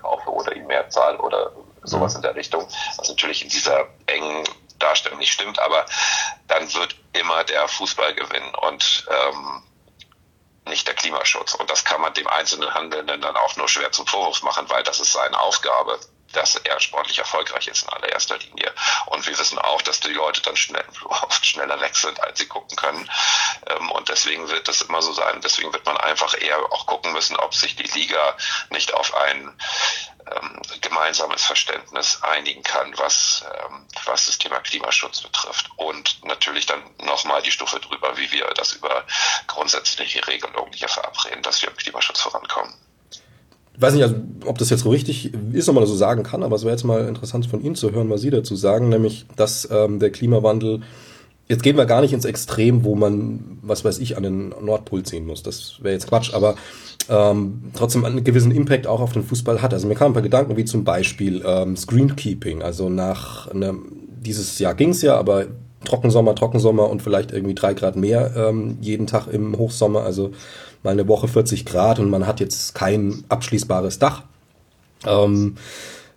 kaufe 0.00 0.30
oder 0.30 0.54
ihm 0.54 0.66
mehr 0.66 0.88
zahle 0.90 1.18
oder 1.18 1.52
sowas 1.82 2.12
mhm. 2.12 2.18
in 2.18 2.22
der 2.22 2.34
Richtung, 2.36 2.68
was 2.96 3.08
natürlich 3.08 3.42
in 3.42 3.48
dieser 3.48 3.86
engen 4.06 4.44
Darstellung 4.78 5.18
nicht 5.18 5.32
stimmt, 5.32 5.58
aber 5.58 5.86
dann 6.46 6.72
wird 6.74 6.94
immer 7.12 7.42
der 7.44 7.66
Fußball 7.66 8.14
gewinnen 8.14 8.54
und 8.54 9.06
ähm, 9.10 9.62
nicht 10.66 10.86
der 10.86 10.94
Klimaschutz. 10.94 11.54
Und 11.54 11.68
das 11.68 11.84
kann 11.84 12.00
man 12.00 12.14
dem 12.14 12.28
einzelnen 12.28 12.72
Handelnden 12.72 13.20
dann 13.20 13.36
auch 13.36 13.56
nur 13.56 13.68
schwer 13.68 13.90
zum 13.90 14.06
Vorwurf 14.06 14.42
machen, 14.42 14.70
weil 14.70 14.84
das 14.84 15.00
ist 15.00 15.12
seine 15.12 15.40
Aufgabe 15.40 15.98
dass 16.32 16.56
er 16.56 16.78
sportlich 16.80 17.18
erfolgreich 17.18 17.68
ist 17.68 17.82
in 17.82 17.88
allererster 17.88 18.38
Linie. 18.38 18.72
Und 19.06 19.26
wir 19.26 19.38
wissen 19.38 19.58
auch, 19.58 19.82
dass 19.82 20.00
die 20.00 20.12
Leute 20.12 20.42
dann 20.42 20.56
schnell, 20.56 20.84
oft 21.04 21.44
schneller 21.44 21.80
weg 21.80 21.96
sind, 21.96 22.20
als 22.22 22.38
sie 22.38 22.46
gucken 22.46 22.76
können. 22.76 23.10
Ähm, 23.66 23.90
und 23.90 24.08
deswegen 24.08 24.48
wird 24.48 24.68
das 24.68 24.82
immer 24.82 25.02
so 25.02 25.12
sein. 25.12 25.40
Deswegen 25.42 25.72
wird 25.72 25.86
man 25.86 25.96
einfach 25.96 26.38
eher 26.40 26.58
auch 26.72 26.86
gucken 26.86 27.12
müssen, 27.12 27.36
ob 27.36 27.54
sich 27.54 27.76
die 27.76 27.98
Liga 27.98 28.36
nicht 28.70 28.92
auf 28.94 29.14
ein 29.14 29.58
ähm, 30.30 30.62
gemeinsames 30.80 31.44
Verständnis 31.44 32.22
einigen 32.22 32.62
kann, 32.62 32.96
was, 32.98 33.44
ähm, 33.64 33.86
was 34.04 34.26
das 34.26 34.38
Thema 34.38 34.60
Klimaschutz 34.60 35.22
betrifft. 35.22 35.70
Und 35.76 36.24
natürlich 36.24 36.66
dann 36.66 36.82
nochmal 36.98 37.42
die 37.42 37.52
Stufe 37.52 37.80
drüber, 37.80 38.16
wie 38.16 38.30
wir 38.32 38.46
das 38.54 38.72
über 38.72 39.06
grundsätzliche 39.46 40.26
Regelungen 40.26 40.72
hier 40.72 40.88
verabreden, 40.88 41.42
dass 41.42 41.62
wir 41.62 41.70
im 41.70 41.76
Klimaschutz 41.76 42.20
vorankommen 42.20 42.74
ich 43.78 43.82
weiß 43.82 43.94
nicht, 43.94 44.02
also, 44.02 44.16
ob 44.44 44.58
das 44.58 44.70
jetzt 44.70 44.82
so 44.82 44.90
richtig 44.90 45.32
ist, 45.52 45.68
ob 45.68 45.76
man 45.76 45.82
das 45.84 45.90
so 45.90 45.96
sagen 45.96 46.24
kann, 46.24 46.42
aber 46.42 46.56
es 46.56 46.62
wäre 46.62 46.72
jetzt 46.72 46.82
mal 46.82 47.06
interessant 47.06 47.46
von 47.46 47.62
Ihnen 47.62 47.76
zu 47.76 47.92
hören, 47.92 48.10
was 48.10 48.22
Sie 48.22 48.30
dazu 48.30 48.56
sagen, 48.56 48.88
nämlich, 48.88 49.24
dass 49.36 49.68
ähm, 49.70 50.00
der 50.00 50.10
Klimawandel, 50.10 50.80
jetzt 51.46 51.62
gehen 51.62 51.76
wir 51.76 51.86
gar 51.86 52.00
nicht 52.00 52.12
ins 52.12 52.24
Extrem, 52.24 52.82
wo 52.82 52.96
man, 52.96 53.58
was 53.62 53.84
weiß 53.84 54.00
ich, 54.00 54.16
an 54.16 54.24
den 54.24 54.48
Nordpol 54.48 55.04
ziehen 55.04 55.26
muss. 55.26 55.44
Das 55.44 55.76
wäre 55.80 55.94
jetzt 55.94 56.08
Quatsch, 56.08 56.34
aber 56.34 56.56
ähm, 57.08 57.70
trotzdem 57.72 58.04
einen 58.04 58.24
gewissen 58.24 58.50
Impact 58.50 58.88
auch 58.88 59.00
auf 59.00 59.12
den 59.12 59.22
Fußball 59.22 59.62
hat. 59.62 59.72
Also 59.72 59.86
mir 59.86 59.94
kamen 59.94 60.10
ein 60.10 60.14
paar 60.14 60.22
Gedanken, 60.22 60.56
wie 60.56 60.64
zum 60.64 60.82
Beispiel 60.82 61.44
ähm, 61.46 61.76
Screenkeeping. 61.76 62.62
Also 62.62 62.88
nach 62.88 63.46
einem, 63.46 63.92
dieses 64.20 64.58
Jahr 64.58 64.74
ging's 64.74 65.02
ja, 65.02 65.16
aber 65.16 65.46
Trockensommer, 65.84 66.34
Trockensommer 66.34 66.88
und 66.88 67.02
vielleicht 67.02 67.32
irgendwie 67.32 67.54
drei 67.54 67.74
Grad 67.74 67.96
mehr 67.96 68.32
ähm, 68.36 68.78
jeden 68.80 69.06
Tag 69.06 69.28
im 69.28 69.56
Hochsommer. 69.56 70.02
Also 70.02 70.32
mal 70.82 70.90
eine 70.90 71.08
Woche 71.08 71.28
40 71.28 71.64
Grad 71.64 71.98
und 71.98 72.10
man 72.10 72.26
hat 72.26 72.40
jetzt 72.40 72.74
kein 72.74 73.24
abschließbares 73.28 73.98
Dach. 73.98 74.22
Ähm, 75.06 75.56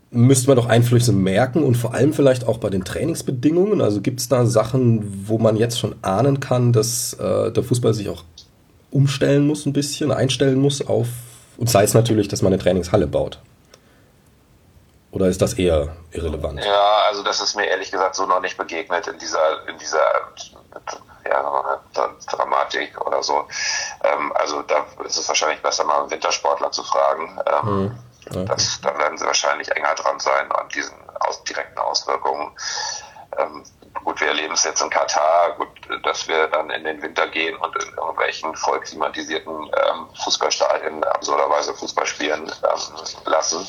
müsste 0.10 0.48
man 0.48 0.58
doch 0.58 0.66
Einflüsse 0.68 1.14
merken 1.14 1.64
und 1.64 1.78
vor 1.78 1.94
allem 1.94 2.14
vielleicht 2.14 2.48
auch 2.48 2.58
bei 2.58 2.70
den 2.70 2.84
Trainingsbedingungen. 2.84 3.82
Also 3.82 4.02
gibt 4.02 4.20
es 4.20 4.28
da 4.28 4.46
Sachen, 4.46 5.28
wo 5.28 5.38
man 5.38 5.56
jetzt 5.56 5.80
schon 5.80 5.96
ahnen 6.02 6.40
kann, 6.40 6.74
dass 6.74 7.14
äh, 7.14 7.52
der 7.52 7.64
Fußball 7.64 7.94
sich 7.94 8.10
auch 8.10 8.24
umstellen 8.90 9.48
muss 9.48 9.66
ein 9.66 9.74
bisschen, 9.74 10.12
einstellen 10.12 10.60
muss 10.60 10.86
auf, 10.86 11.08
und 11.62 11.70
sei 11.70 11.84
es 11.84 11.94
natürlich, 11.94 12.28
dass 12.28 12.42
man 12.42 12.52
eine 12.52 12.62
Trainingshalle 12.62 13.06
baut. 13.06 13.40
Oder 15.12 15.28
ist 15.28 15.42
das 15.42 15.54
eher 15.54 15.90
irrelevant? 16.12 16.64
Ja, 16.64 17.00
also 17.08 17.22
das 17.22 17.42
ist 17.42 17.56
mir 17.56 17.66
ehrlich 17.66 17.92
gesagt 17.92 18.16
so 18.16 18.26
noch 18.26 18.40
nicht 18.40 18.58
begegnet 18.58 19.08
in 19.08 19.20
dieser, 19.20 19.68
in 19.68 19.78
dieser 19.78 20.00
ja, 21.30 21.82
Dramatik 22.30 23.00
oder 23.06 23.22
so. 23.22 23.46
Ähm, 24.04 24.32
also 24.36 24.62
da 24.62 24.86
ist 25.06 25.18
es 25.18 25.28
wahrscheinlich 25.28 25.62
besser, 25.62 25.84
mal 25.84 26.02
einen 26.02 26.12
Wintersportler 26.12 26.72
zu 26.72 26.84
fragen. 26.84 27.40
Ähm, 27.46 27.68
hm. 27.68 28.00
okay. 28.30 28.46
das, 28.48 28.80
da 28.82 28.98
werden 28.98 29.18
sie 29.18 29.26
wahrscheinlich 29.26 29.70
enger 29.72 29.96
dran 29.96 30.20
sein 30.20 30.50
an 30.54 30.70
diesen 30.70 30.96
aus, 31.20 31.44
direkten 31.44 31.80
Auswirkungen. 31.80 32.52
Ähm, 33.38 33.64
gut, 34.06 34.20
wir 34.22 34.30
erleben 34.30 34.54
es 34.54 34.64
jetzt 34.64 34.82
in 34.82 34.90
Katar, 34.90 35.56
gut, 35.58 35.68
dass 36.04 36.28
wir 36.28 36.48
dann 36.48 36.70
in 36.70 36.86
den 36.86 37.02
Winter 37.02 37.28
gehen 37.28 37.56
und 37.58 37.76
in 37.84 37.94
irgendwelchen 37.96 38.56
voll 38.56 38.80
klimatisierten 38.80 39.54
ähm, 39.54 40.08
Fußballstadien 40.24 41.04
absurderweise 41.04 41.74
Fußball 41.74 42.06
spielen 42.06 42.44
ähm, 42.64 42.96
lassen. 43.26 43.68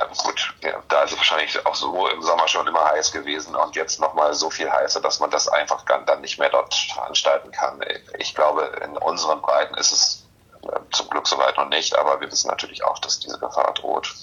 Ähm, 0.00 0.16
gut, 0.16 0.54
ja, 0.62 0.82
da 0.88 1.02
ist 1.02 1.12
es 1.12 1.18
wahrscheinlich 1.18 1.66
auch 1.66 1.74
so 1.74 2.08
im 2.08 2.22
Sommer 2.22 2.48
schon 2.48 2.66
immer 2.66 2.84
heiß 2.84 3.12
gewesen 3.12 3.54
und 3.54 3.76
jetzt 3.76 4.00
nochmal 4.00 4.34
so 4.34 4.50
viel 4.50 4.70
heißer, 4.70 5.00
dass 5.00 5.20
man 5.20 5.30
das 5.30 5.48
einfach 5.48 5.84
dann 6.06 6.20
nicht 6.20 6.38
mehr 6.38 6.50
dort 6.50 6.74
veranstalten 6.74 7.50
kann. 7.50 7.80
Ich 8.18 8.34
glaube, 8.34 8.70
in 8.84 8.96
unseren 8.96 9.40
Breiten 9.42 9.74
ist 9.74 9.92
es 9.92 10.26
äh, 10.64 10.78
zum 10.92 11.08
Glück 11.10 11.26
soweit 11.26 11.56
noch 11.56 11.68
nicht, 11.68 11.96
aber 11.98 12.20
wir 12.20 12.30
wissen 12.30 12.48
natürlich 12.48 12.84
auch, 12.84 12.98
dass 12.98 13.18
diese 13.18 13.38
Gefahr 13.38 13.72
droht. 13.74 14.14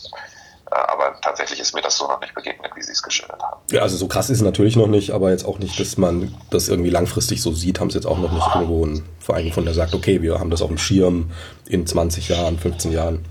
Äh, 0.71 0.75
aber 0.75 1.19
tatsächlich 1.21 1.59
ist 1.59 1.73
mir 1.73 1.81
das 1.81 1.97
so 1.97 2.07
noch 2.07 2.21
nicht 2.21 2.35
begegnet, 2.35 2.71
wie 2.75 2.81
Sie 2.81 2.91
es 2.91 3.01
geschildert 3.01 3.41
haben. 3.41 3.61
Ja, 3.71 3.81
also 3.81 3.97
so 3.97 4.07
krass 4.07 4.29
ist 4.29 4.37
es 4.37 4.43
natürlich 4.43 4.75
noch 4.75 4.87
nicht, 4.87 5.11
aber 5.11 5.31
jetzt 5.31 5.45
auch 5.45 5.59
nicht, 5.59 5.79
dass 5.79 5.97
man 5.97 6.35
das 6.49 6.67
irgendwie 6.67 6.89
langfristig 6.91 7.41
so 7.41 7.51
sieht, 7.51 7.79
haben 7.79 7.89
sie 7.89 7.97
jetzt 7.97 8.05
auch 8.05 8.17
noch 8.17 8.31
nicht 8.31 8.47
irgendwo 8.53 8.85
einen 8.85 9.07
Verein 9.19 9.45
gefunden, 9.45 9.65
der 9.65 9.75
sagt, 9.75 9.93
okay, 9.93 10.21
wir 10.21 10.39
haben 10.39 10.49
das 10.49 10.61
auf 10.61 10.69
dem 10.69 10.77
Schirm 10.77 11.31
in 11.67 11.85
20 11.85 12.29
Jahren, 12.29 12.59
15 12.59 12.91
Jahren. 12.91 13.25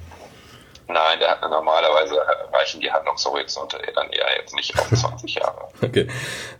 Nein, 0.89 1.19
der 1.21 1.49
normalerweise 1.49 2.17
reichen 2.53 2.81
die 2.81 2.91
Handlungshorizonte 2.91 3.79
dann 3.95 4.09
eher 4.11 4.27
jetzt 4.41 4.55
nicht 4.55 4.77
auf 4.79 4.89
20 4.91 5.35
Jahre. 5.35 5.69
Okay. 5.83 6.09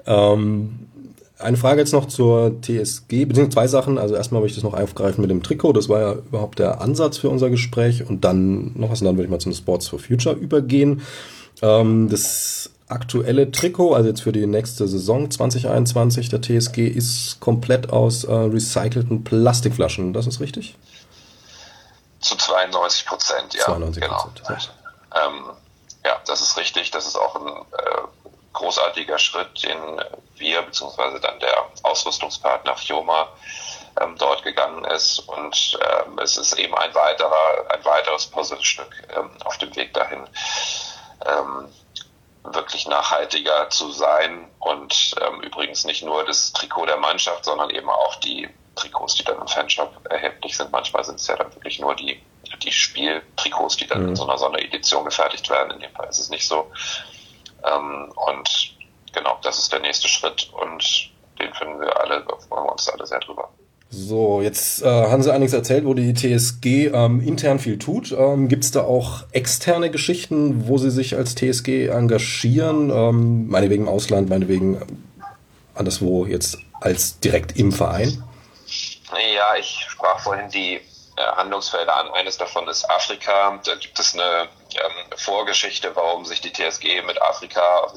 Ähm, 0.07 0.89
eine 1.39 1.57
Frage 1.57 1.81
jetzt 1.81 1.93
noch 1.93 2.07
zur 2.07 2.61
TSG, 2.61 3.25
beziehungsweise 3.25 3.51
zwei 3.51 3.67
Sachen. 3.69 3.99
Also 3.99 4.15
erstmal 4.15 4.43
möchte 4.43 4.59
ich 4.59 4.63
das 4.63 4.71
noch 4.71 4.79
aufgreifen 4.79 5.23
mit 5.23 5.31
dem 5.31 5.43
Trikot. 5.43 5.73
Das 5.73 5.89
war 5.89 6.01
ja 6.01 6.13
überhaupt 6.13 6.59
der 6.59 6.81
Ansatz 6.81 7.19
für 7.19 7.29
unser 7.31 7.49
Gespräch. 7.49 8.09
Und 8.09 8.25
dann 8.25 8.73
noch 8.79 8.91
was, 8.91 9.01
und 9.01 9.07
dann 9.07 9.17
würde 9.17 9.25
ich 9.25 9.31
mal 9.31 9.39
zum 9.39 9.55
Sports 9.55 9.89
for 9.89 9.99
Future 9.99 10.35
übergehen. 10.35 11.03
Ähm, 11.63 12.09
das 12.11 12.71
aktuelle 12.89 13.51
Trikot, 13.51 13.95
also 13.95 14.09
jetzt 14.09 14.23
für 14.23 14.33
die 14.33 14.47
nächste 14.47 14.89
Saison 14.89 15.31
2021 15.31 16.29
der 16.29 16.43
TSG, 16.43 16.89
ist 16.89 17.39
komplett 17.41 17.91
aus 17.91 18.25
äh, 18.25 18.33
recycelten 18.33 19.25
Plastikflaschen. 19.25 20.13
Das 20.13 20.27
ist 20.27 20.41
richtig? 20.41 20.77
Zu 22.21 22.37
92 22.37 23.07
Prozent, 23.07 23.55
ja. 23.55 23.65
92 23.65 24.05
Prozent. 24.05 24.73
Genau. 25.11 25.27
Ähm, 25.27 25.51
ja, 26.05 26.21
das 26.27 26.41
ist 26.41 26.57
richtig. 26.57 26.91
Das 26.91 27.07
ist 27.07 27.17
auch 27.17 27.37
ein 27.37 27.47
äh, 27.47 28.03
großartiger 28.53 29.19
Schritt, 29.19 29.63
den 29.63 29.79
wir 30.37 30.63
bzw. 30.63 31.21
dann 31.21 31.39
der 31.41 31.67
Ausrüstungspartner 31.83 32.77
Fioma 32.77 33.29
ähm, 34.01 34.17
dort 34.19 34.43
gegangen 34.43 34.85
ist. 34.85 35.21
Und 35.21 35.79
ähm, 35.81 36.19
es 36.19 36.37
ist 36.37 36.55
eben 36.59 36.75
ein 36.75 36.95
weiterer, 36.95 37.71
ein 37.71 37.85
weiteres 37.85 38.27
Puzzlestück 38.27 38.91
ähm, 39.17 39.31
auf 39.45 39.59
dem 39.59 39.75
Weg 39.77 39.95
dahin, 39.95 40.27
ähm, 41.27 41.69
wirklich 42.45 42.87
nachhaltiger 42.87 43.71
zu 43.71 43.93
sein. 43.93 44.51
Und 44.59 45.15
ähm, 45.21 45.41
übrigens 45.43 45.85
nicht 45.85 46.03
nur 46.03 46.25
das 46.25 46.53
Trikot 46.53 46.87
der 46.87 46.97
Mannschaft, 46.97 47.45
sondern 47.45 47.71
eben 47.71 47.91
auch 47.91 48.17
die 48.17 48.49
Trikots, 48.79 49.15
die 49.15 49.25
dann 49.25 49.41
im 49.41 49.49
Fanshop 49.49 49.93
erhältlich 50.09 50.57
sind. 50.57 50.73
Manchmal 50.73 51.05
sind 51.05 51.21
es 51.21 51.27
ja 51.27 51.37
dann 51.37 51.55
wirklich 51.55 51.81
nur 51.81 51.95
die, 51.95 52.21
die 52.63 52.73
Spieltrikots, 52.73 53.77
die 53.77 53.87
dann 53.87 54.03
mhm. 54.03 54.09
in 54.11 54.17
so 54.17 54.25
einer 54.27 54.39
Sonderedition 54.39 55.05
gefertigt 55.05 55.49
werden. 55.51 55.73
In 55.73 55.81
dem 55.81 55.93
Fall 55.93 56.09
ist 56.09 56.19
es 56.19 56.31
nicht 56.31 56.47
so. 56.47 56.71
Ähm, 57.65 58.13
und 58.15 58.75
genau, 59.13 59.39
das 59.43 59.59
ist 59.59 59.73
der 59.73 59.81
nächste 59.81 60.09
Schritt 60.09 60.51
und 60.53 61.11
den 61.39 61.53
finden 61.55 61.81
wir 61.81 62.01
alle, 62.01 62.25
freuen 62.49 62.65
wir 62.65 62.73
uns 62.73 62.89
alle 62.89 63.07
sehr 63.07 63.21
drüber. 63.21 63.49
So, 63.91 64.43
jetzt 64.43 64.83
äh, 64.83 64.87
haben 64.87 65.23
Sie 65.23 65.33
einiges 65.33 65.55
erzählt, 65.55 65.87
wo 65.87 65.95
die 65.95 66.13
TSG 66.13 66.91
ähm, 66.93 67.27
intern 67.27 67.59
viel 67.59 67.79
tut. 67.79 68.13
Ähm, 68.13 68.49
Gibt 68.49 68.65
es 68.65 68.71
da 68.71 68.83
auch 68.83 69.25
externe 69.33 69.91
Geschichten, 69.91 70.69
wo 70.69 70.77
Sie 70.77 70.91
sich 70.91 71.17
als 71.17 71.35
TSG 71.35 71.87
engagieren? 71.87 72.91
Ähm, 72.91 73.49
meinetwegen 73.49 73.85
im 73.85 73.89
Ausland, 73.89 74.29
meinetwegen 74.29 74.83
anderswo 75.75 76.27
jetzt 76.27 76.59
als 76.81 77.19
direkt 77.21 77.57
im 77.57 77.73
Verein? 77.73 78.23
Ja, 79.17 79.57
ich 79.57 79.87
sprach 79.89 80.21
vorhin 80.21 80.51
die 80.51 80.81
äh, 81.19 81.27
Handlungsfelder 81.37 81.97
an. 81.97 82.13
Eines 82.13 82.37
davon 82.37 82.69
ist 82.69 82.89
Afrika. 82.89 83.59
Da 83.65 83.75
gibt 83.75 83.99
es 83.99 84.15
eine 84.15 84.49
ähm, 84.75 85.17
Vorgeschichte, 85.17 85.97
warum 85.97 86.25
sich 86.25 86.41
die 86.41 86.53
TSG 86.53 87.03
mit 87.03 87.21
Afrika, 87.21 87.93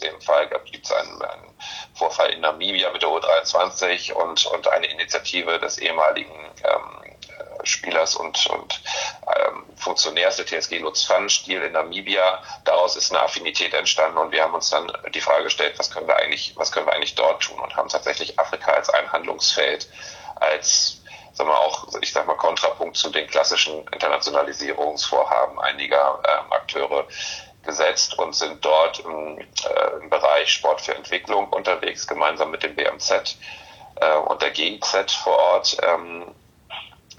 dem 0.00 0.20
Fall 0.20 0.48
gibt 0.48 0.84
es 0.84 0.92
einen, 0.92 1.22
einen, 1.22 1.56
Vorfall 1.94 2.30
in 2.30 2.42
Namibia 2.42 2.90
mit 2.90 3.00
der 3.00 3.08
U23 3.08 4.12
und, 4.12 4.44
und 4.44 4.68
eine 4.68 4.86
Initiative 4.86 5.58
des 5.58 5.78
ehemaligen 5.78 6.34
ähm, 6.62 7.16
Spielers 7.64 8.14
und, 8.16 8.46
und 8.48 8.82
ähm, 9.34 9.64
Funktionärs 9.76 10.36
der 10.36 10.44
TSG 10.44 10.78
Lutz 10.78 11.04
Pfannenstiel 11.04 11.62
in 11.62 11.72
Namibia. 11.72 12.42
Daraus 12.64 12.96
ist 12.96 13.10
eine 13.10 13.22
Affinität 13.22 13.72
entstanden 13.72 14.18
und 14.18 14.32
wir 14.32 14.42
haben 14.42 14.54
uns 14.54 14.68
dann 14.68 14.92
die 15.14 15.20
Frage 15.22 15.44
gestellt, 15.44 15.78
was 15.78 15.90
können 15.90 16.06
wir 16.06 16.16
eigentlich, 16.16 16.52
was 16.56 16.70
können 16.70 16.86
wir 16.86 16.92
eigentlich 16.92 17.14
dort 17.14 17.42
tun 17.42 17.58
und 17.58 17.74
haben 17.74 17.88
tatsächlich 17.88 18.38
Afrika 18.38 18.72
als 18.72 18.90
ein 18.90 19.10
Handlungsfeld, 19.10 19.88
als 20.36 21.02
sagen 21.36 21.50
wir 21.50 21.58
auch, 21.58 21.88
ich 22.00 22.12
sag 22.12 22.26
mal, 22.26 22.36
Kontrapunkt 22.36 22.96
zu 22.96 23.10
den 23.10 23.26
klassischen 23.26 23.86
Internationalisierungsvorhaben 23.88 25.58
einiger 25.60 26.20
ähm, 26.26 26.52
Akteure 26.52 27.06
gesetzt 27.62 28.18
und 28.18 28.34
sind 28.34 28.64
dort 28.64 29.00
im, 29.00 29.38
äh, 29.38 29.44
im, 30.00 30.08
Bereich 30.08 30.50
Sport 30.50 30.80
für 30.80 30.94
Entwicklung 30.94 31.48
unterwegs, 31.50 32.06
gemeinsam 32.06 32.50
mit 32.50 32.62
dem 32.62 32.74
BMZ 32.74 33.36
äh, 33.96 34.16
und 34.16 34.40
der 34.40 34.50
GIZ 34.50 35.12
vor 35.12 35.36
Ort 35.36 35.76
ähm, 35.82 36.34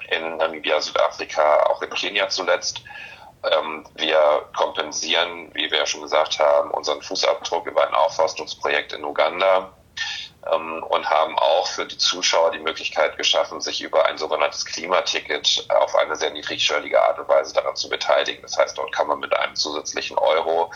in 0.10 0.38
Namibia, 0.38 0.82
Südafrika, 0.82 1.63
auch 1.67 1.82
in 1.82 1.89
Kenia 1.91 2.30
zuletzt. 2.30 2.82
Ähm, 3.43 3.86
wir 3.95 4.49
kompensieren, 4.56 5.51
wie 5.53 5.69
wir 5.69 5.80
ja 5.80 5.86
schon 5.86 6.01
gesagt 6.01 6.39
haben, 6.39 6.71
unseren 6.71 7.01
Fußabdruck 7.03 7.67
über 7.67 7.86
ein 7.88 7.93
Aufforstungsprojekt 7.93 8.93
in 8.93 9.03
Uganda 9.03 9.76
und 10.55 11.10
haben 11.10 11.38
auch 11.38 11.67
für 11.67 11.86
die 11.86 11.97
Zuschauer 11.97 12.51
die 12.51 12.60
Möglichkeit 12.60 13.17
geschaffen, 13.17 13.60
sich 13.62 13.81
über 13.81 14.05
ein 14.05 14.17
sogenanntes 14.17 14.65
Klimaticket 14.65 15.65
auf 15.69 15.95
eine 15.95 16.15
sehr 16.15 16.31
niedrigschwellige 16.31 17.01
Art 17.01 17.19
und 17.19 17.27
Weise 17.27 17.53
daran 17.53 17.75
zu 17.75 17.89
beteiligen. 17.89 18.41
Das 18.41 18.57
heißt, 18.57 18.77
dort 18.77 18.91
kann 18.91 19.07
man 19.07 19.19
mit 19.19 19.33
einem 19.36 19.55
zusätzlichen 19.55 20.17
Euro 20.17 20.71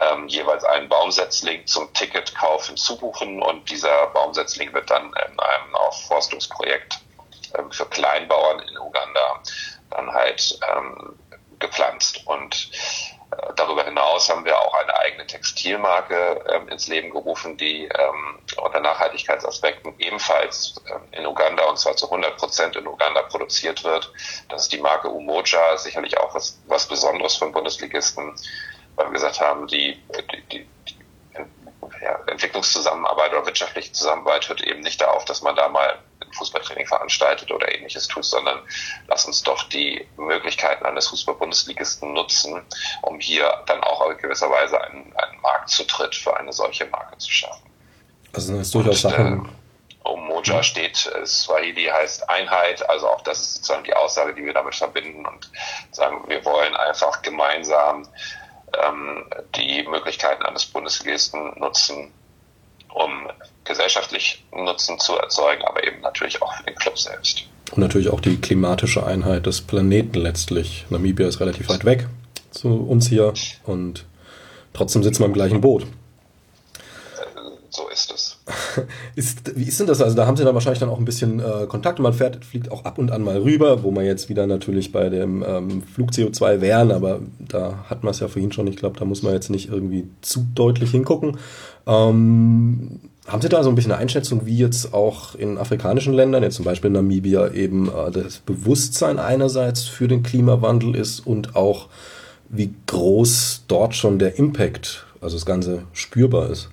ähm, 0.00 0.28
jeweils 0.28 0.64
einen 0.64 0.88
Baumsetzling 0.88 1.66
zum 1.66 1.92
Ticketkauf 1.92 2.66
hinzubuchen 2.66 3.42
und 3.42 3.68
dieser 3.70 4.06
Baumsetzling 4.08 4.72
wird 4.72 4.90
dann 4.90 5.06
in 5.06 5.40
einem 5.40 5.74
Aufforstungsprojekt 5.74 7.00
ähm, 7.58 7.70
für 7.70 7.86
Kleinbauern 7.86 8.60
in 8.60 8.78
Uganda 8.78 9.42
dann 9.90 10.12
halt 10.12 10.58
ähm, 10.74 11.18
gepflanzt 11.58 12.26
und 12.26 12.70
Darüber 13.56 13.84
hinaus 13.84 14.28
haben 14.28 14.44
wir 14.44 14.58
auch 14.58 14.74
eine 14.74 14.98
eigene 14.98 15.26
Textilmarke 15.26 16.44
ähm, 16.48 16.68
ins 16.68 16.88
Leben 16.88 17.10
gerufen, 17.10 17.56
die 17.56 17.84
ähm, 17.84 18.38
unter 18.62 18.80
Nachhaltigkeitsaspekten 18.80 19.94
ebenfalls 19.98 20.74
ähm, 20.88 21.02
in 21.12 21.26
Uganda 21.26 21.64
und 21.64 21.78
zwar 21.78 21.96
zu 21.96 22.06
100 22.06 22.36
Prozent 22.36 22.76
in 22.76 22.86
Uganda 22.86 23.22
produziert 23.22 23.84
wird. 23.84 24.12
Das 24.48 24.64
ist 24.64 24.72
die 24.72 24.78
Marke 24.78 25.08
Umoja, 25.08 25.76
sicherlich 25.78 26.18
auch 26.18 26.34
was, 26.34 26.60
was 26.66 26.86
Besonderes 26.86 27.36
von 27.36 27.52
Bundesligisten, 27.52 28.34
weil 28.96 29.06
wir 29.06 29.12
gesagt 29.12 29.40
haben, 29.40 29.66
die, 29.66 30.02
die, 30.32 30.42
die, 30.48 30.68
die 30.88 30.96
ja, 32.02 32.18
Entwicklungszusammenarbeit 32.26 33.32
oder 33.32 33.46
wirtschaftliche 33.46 33.92
Zusammenarbeit 33.92 34.48
hört 34.48 34.62
eben 34.62 34.80
nicht 34.80 35.00
darauf, 35.00 35.24
dass 35.24 35.42
man 35.42 35.56
da 35.56 35.68
mal 35.68 35.98
Fußballtraining 36.32 36.86
veranstaltet 36.86 37.50
oder 37.50 37.72
ähnliches 37.74 38.08
tut, 38.08 38.24
sondern 38.24 38.60
lass 39.08 39.24
uns 39.24 39.42
doch 39.42 39.64
die 39.64 40.06
Möglichkeiten 40.16 40.84
eines 40.84 41.08
Fußball-Bundesligisten 41.08 42.12
nutzen, 42.12 42.62
um 43.02 43.20
hier 43.20 43.62
dann 43.66 43.82
auch 43.82 44.10
in 44.10 44.18
gewisser 44.18 44.50
Weise 44.50 44.80
einen, 44.82 45.12
einen 45.16 45.40
Marktzutritt 45.40 46.14
für 46.14 46.36
eine 46.36 46.52
solche 46.52 46.86
Marke 46.86 47.18
zu 47.18 47.30
schaffen. 47.30 47.70
Also 48.32 48.52
das 48.56 48.66
ist 48.66 48.74
durchaus 48.74 49.04
Und, 49.04 49.10
Sachen. 49.10 49.44
Äh, 49.46 50.08
Umoja 50.08 50.56
ja. 50.56 50.62
steht, 50.62 51.06
äh, 51.06 51.24
Swahili 51.26 51.84
heißt 51.84 52.28
Einheit, 52.28 52.88
also 52.88 53.08
auch 53.08 53.20
das 53.22 53.40
ist 53.40 53.54
sozusagen 53.54 53.84
die 53.84 53.94
Aussage, 53.94 54.34
die 54.34 54.44
wir 54.44 54.52
damit 54.52 54.74
verbinden 54.74 55.24
und 55.26 55.50
sagen, 55.92 56.24
wir 56.26 56.44
wollen 56.44 56.74
einfach 56.74 57.22
gemeinsam 57.22 58.08
ähm, 58.84 59.24
die 59.54 59.84
Möglichkeiten 59.84 60.42
eines 60.44 60.66
Bundesligisten 60.66 61.58
nutzen, 61.58 62.12
um 62.94 63.28
gesellschaftlich 63.64 64.44
Nutzen 64.52 64.98
zu 64.98 65.16
erzeugen, 65.16 65.62
aber 65.64 65.86
eben 65.86 66.00
natürlich 66.00 66.40
auch 66.42 66.52
für 66.54 66.64
den 66.64 66.74
Club 66.74 66.98
selbst. 66.98 67.44
Und 67.70 67.78
natürlich 67.78 68.10
auch 68.10 68.20
die 68.20 68.36
klimatische 68.36 69.06
Einheit 69.06 69.46
des 69.46 69.62
Planeten 69.62 70.18
letztlich. 70.18 70.84
Namibia 70.90 71.26
ist 71.26 71.40
relativ 71.40 71.68
weit 71.68 71.84
weg 71.84 72.06
zu 72.50 72.68
uns 72.68 73.08
hier 73.08 73.32
und 73.64 74.04
trotzdem 74.74 75.02
sitzen 75.02 75.20
wir 75.20 75.26
im 75.26 75.32
gleichen 75.32 75.60
Boot. 75.60 75.86
So 77.70 77.88
ist 77.88 78.12
es. 78.12 78.31
ist, 79.14 79.56
wie 79.56 79.64
ist 79.64 79.78
denn 79.78 79.86
das? 79.86 80.00
Also 80.00 80.16
da 80.16 80.26
haben 80.26 80.36
Sie 80.36 80.44
dann 80.44 80.54
wahrscheinlich 80.54 80.80
dann 80.80 80.88
auch 80.88 80.98
ein 80.98 81.04
bisschen 81.04 81.38
äh, 81.38 81.66
Kontakt. 81.68 82.00
Man 82.00 82.12
fährt, 82.12 82.44
fliegt 82.44 82.72
auch 82.72 82.84
ab 82.84 82.98
und 82.98 83.12
an 83.12 83.22
mal 83.22 83.38
rüber, 83.38 83.82
wo 83.82 83.90
man 83.90 84.04
jetzt 84.04 84.28
wieder 84.28 84.46
natürlich 84.46 84.90
bei 84.90 85.08
dem 85.08 85.44
ähm, 85.46 85.82
Flug 85.82 86.10
CO2 86.10 86.60
wären, 86.60 86.90
aber 86.90 87.20
da 87.38 87.84
hat 87.88 88.02
man 88.02 88.10
es 88.10 88.20
ja 88.20 88.28
vorhin 88.28 88.50
schon. 88.50 88.66
Ich 88.66 88.76
glaube, 88.76 88.98
da 88.98 89.04
muss 89.04 89.22
man 89.22 89.32
jetzt 89.32 89.50
nicht 89.50 89.68
irgendwie 89.68 90.08
zu 90.22 90.44
deutlich 90.54 90.90
hingucken. 90.90 91.38
Ähm, 91.86 93.00
haben 93.28 93.42
Sie 93.42 93.48
da 93.48 93.62
so 93.62 93.68
ein 93.68 93.76
bisschen 93.76 93.92
eine 93.92 94.00
Einschätzung, 94.00 94.44
wie 94.44 94.58
jetzt 94.58 94.92
auch 94.92 95.36
in 95.36 95.56
afrikanischen 95.56 96.12
Ländern, 96.12 96.42
jetzt 96.42 96.56
zum 96.56 96.64
Beispiel 96.64 96.88
in 96.88 96.94
Namibia, 96.94 97.52
eben 97.52 97.88
äh, 97.88 98.10
das 98.10 98.38
Bewusstsein 98.38 99.20
einerseits 99.20 99.84
für 99.84 100.08
den 100.08 100.24
Klimawandel 100.24 100.96
ist 100.96 101.20
und 101.20 101.54
auch 101.54 101.88
wie 102.48 102.74
groß 102.86 103.64
dort 103.68 103.94
schon 103.94 104.18
der 104.18 104.38
Impact, 104.38 105.06
also 105.20 105.36
das 105.36 105.46
Ganze 105.46 105.84
spürbar 105.92 106.50
ist? 106.50 106.71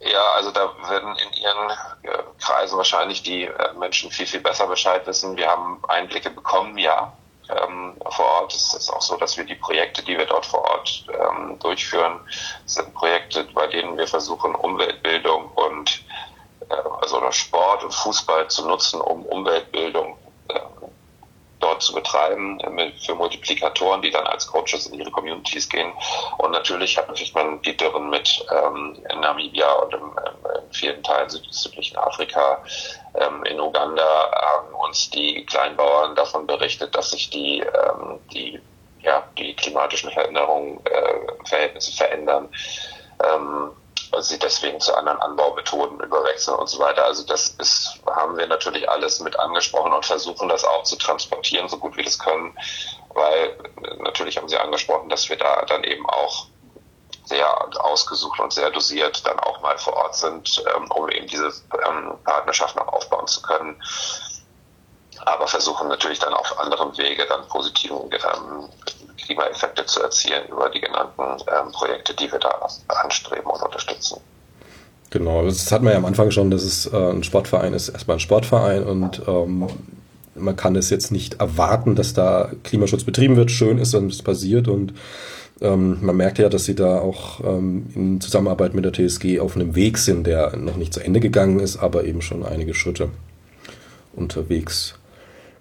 Ja, 0.00 0.32
also 0.32 0.52
da 0.52 0.72
werden 0.88 1.16
in 1.16 1.32
ihren 1.32 1.70
äh, 2.02 2.22
Kreisen 2.40 2.76
wahrscheinlich 2.76 3.22
die 3.22 3.44
äh, 3.44 3.72
Menschen 3.78 4.10
viel, 4.10 4.26
viel 4.26 4.40
besser 4.40 4.66
Bescheid 4.66 5.06
wissen. 5.06 5.36
Wir 5.36 5.48
haben 5.48 5.82
Einblicke 5.88 6.30
bekommen, 6.30 6.78
ja 6.78 7.12
ähm, 7.48 7.94
vor 8.10 8.24
Ort. 8.24 8.54
Es 8.54 8.74
ist 8.74 8.90
auch 8.90 9.02
so, 9.02 9.16
dass 9.16 9.36
wir 9.36 9.44
die 9.44 9.54
Projekte, 9.54 10.02
die 10.02 10.16
wir 10.16 10.26
dort 10.26 10.46
vor 10.46 10.62
Ort 10.62 11.06
ähm, 11.08 11.58
durchführen, 11.58 12.20
sind 12.66 12.94
Projekte, 12.94 13.44
bei 13.54 13.66
denen 13.66 13.96
wir 13.96 14.06
versuchen, 14.06 14.54
Umweltbildung 14.54 15.50
und 15.52 16.02
äh, 16.68 16.74
also 17.00 17.20
Sport 17.30 17.84
und 17.84 17.94
Fußball 17.94 18.48
zu 18.48 18.66
nutzen, 18.66 19.00
um 19.00 19.24
Umweltbildung 19.26 20.16
äh, 21.78 21.80
Sport 21.80 21.82
zu 21.82 21.94
betreiben, 21.94 22.58
für 23.00 23.14
Multiplikatoren, 23.14 24.02
die 24.02 24.10
dann 24.10 24.26
als 24.26 24.46
Coaches 24.46 24.86
in 24.86 24.98
ihre 24.98 25.10
Communities 25.10 25.68
gehen. 25.68 25.92
Und 26.38 26.50
natürlich 26.50 26.96
hat 26.96 27.08
natürlich 27.08 27.34
man 27.34 27.60
die 27.62 27.76
Dürren 27.76 28.10
mit 28.10 28.44
ähm, 28.50 28.96
in 29.10 29.20
Namibia 29.20 29.72
und 29.72 29.94
im, 29.94 30.00
in 30.02 30.72
vielen 30.72 31.02
Teilen 31.02 31.28
südlichen 31.28 31.96
Afrika, 31.96 32.62
ähm, 33.14 33.44
in 33.44 33.60
Uganda 33.60 34.30
haben 34.32 34.74
uns 34.74 35.10
die 35.10 35.44
Kleinbauern 35.46 36.14
davon 36.14 36.46
berichtet, 36.46 36.94
dass 36.94 37.10
sich 37.10 37.30
die, 37.30 37.60
ähm, 37.60 38.20
die, 38.32 38.60
ja, 39.00 39.24
die 39.36 39.54
klimatischen 39.54 40.10
Veränderungen, 40.10 40.80
äh, 40.86 41.48
Verhältnisse 41.48 41.96
verändern. 41.96 42.48
Ähm, 43.24 43.70
sie 44.20 44.38
deswegen 44.38 44.80
zu 44.80 44.94
anderen 44.94 45.18
Anbaumethoden 45.20 46.00
überwechseln 46.00 46.56
und 46.56 46.68
so 46.68 46.78
weiter. 46.78 47.04
Also 47.04 47.24
das 47.24 47.48
ist, 47.58 48.00
haben 48.06 48.36
wir 48.36 48.46
natürlich 48.46 48.88
alles 48.88 49.20
mit 49.20 49.38
angesprochen 49.38 49.92
und 49.92 50.06
versuchen 50.06 50.48
das 50.48 50.64
auch 50.64 50.84
zu 50.84 50.96
transportieren, 50.96 51.68
so 51.68 51.78
gut 51.78 51.96
wir 51.96 52.04
das 52.04 52.18
können, 52.18 52.56
weil 53.14 53.56
natürlich 53.98 54.36
haben 54.36 54.48
Sie 54.48 54.56
angesprochen, 54.56 55.08
dass 55.08 55.28
wir 55.28 55.36
da 55.36 55.64
dann 55.66 55.84
eben 55.84 56.08
auch 56.08 56.46
sehr 57.24 57.84
ausgesucht 57.84 58.40
und 58.40 58.52
sehr 58.52 58.70
dosiert 58.70 59.26
dann 59.26 59.38
auch 59.40 59.60
mal 59.60 59.76
vor 59.78 59.94
Ort 59.94 60.16
sind, 60.16 60.64
ähm, 60.74 60.90
um 60.90 61.08
eben 61.10 61.26
diese 61.26 61.52
ähm, 61.86 62.14
Partnerschaft 62.24 62.76
noch 62.76 62.88
aufbauen 62.88 63.26
zu 63.26 63.42
können. 63.42 63.80
Aber 65.26 65.46
versuchen 65.46 65.88
natürlich 65.88 66.18
dann 66.18 66.32
auf 66.34 66.58
anderem 66.58 66.96
Wege 66.96 67.24
dann 67.28 67.46
positive 67.48 67.94
ähm, 67.94 68.68
Klimaeffekte 69.16 69.84
zu 69.86 70.02
erzielen 70.02 70.48
über 70.48 70.70
die 70.70 70.80
genannten 70.80 71.22
ähm, 71.22 71.72
Projekte, 71.72 72.14
die 72.14 72.30
wir 72.30 72.38
da 72.38 72.66
anstreben 72.88 73.50
und 73.50 73.62
unterstützen. 73.62 74.20
Genau, 75.10 75.44
das 75.44 75.72
hatten 75.72 75.84
wir 75.84 75.92
ja 75.92 75.98
am 75.98 76.04
Anfang 76.04 76.30
schon, 76.30 76.50
dass 76.50 76.62
es 76.62 76.86
äh, 76.86 76.96
ein 76.96 77.24
Sportverein 77.24 77.72
ist, 77.72 77.88
erstmal 77.88 78.16
ein 78.16 78.20
Sportverein 78.20 78.84
und 78.84 79.22
ähm, 79.26 79.68
man 80.34 80.56
kann 80.56 80.76
es 80.76 80.90
jetzt 80.90 81.10
nicht 81.10 81.40
erwarten, 81.40 81.96
dass 81.96 82.14
da 82.14 82.52
Klimaschutz 82.62 83.04
betrieben 83.04 83.36
wird. 83.36 83.50
Schön 83.50 83.78
ist, 83.78 83.94
dass 83.94 84.02
es 84.02 84.22
passiert 84.22 84.68
und 84.68 84.92
ähm, 85.60 85.98
man 86.02 86.16
merkt 86.16 86.38
ja, 86.38 86.48
dass 86.48 86.66
sie 86.66 86.74
da 86.74 87.00
auch 87.00 87.40
ähm, 87.40 87.86
in 87.94 88.20
Zusammenarbeit 88.20 88.74
mit 88.74 88.84
der 88.84 88.92
TSG 88.92 89.40
auf 89.40 89.56
einem 89.56 89.74
Weg 89.74 89.98
sind, 89.98 90.26
der 90.26 90.56
noch 90.56 90.76
nicht 90.76 90.94
zu 90.94 91.00
Ende 91.00 91.20
gegangen 91.20 91.58
ist, 91.58 91.78
aber 91.78 92.04
eben 92.04 92.22
schon 92.22 92.44
einige 92.44 92.74
Schritte 92.74 93.08
unterwegs. 94.14 94.97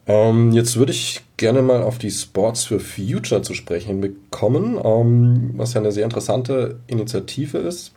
Ähm, 0.07 0.53
jetzt 0.53 0.77
würde 0.77 0.93
ich 0.93 1.21
gerne 1.35 1.61
mal 1.61 1.83
auf 1.83 1.97
die 1.97 2.11
Sports 2.11 2.65
for 2.65 2.79
Future 2.79 3.41
zu 3.41 3.53
sprechen 3.53 3.99
bekommen, 3.99 4.79
ähm, 4.83 5.53
was 5.57 5.73
ja 5.73 5.81
eine 5.81 5.91
sehr 5.91 6.05
interessante 6.05 6.79
Initiative 6.87 7.57
ist. 7.57 7.91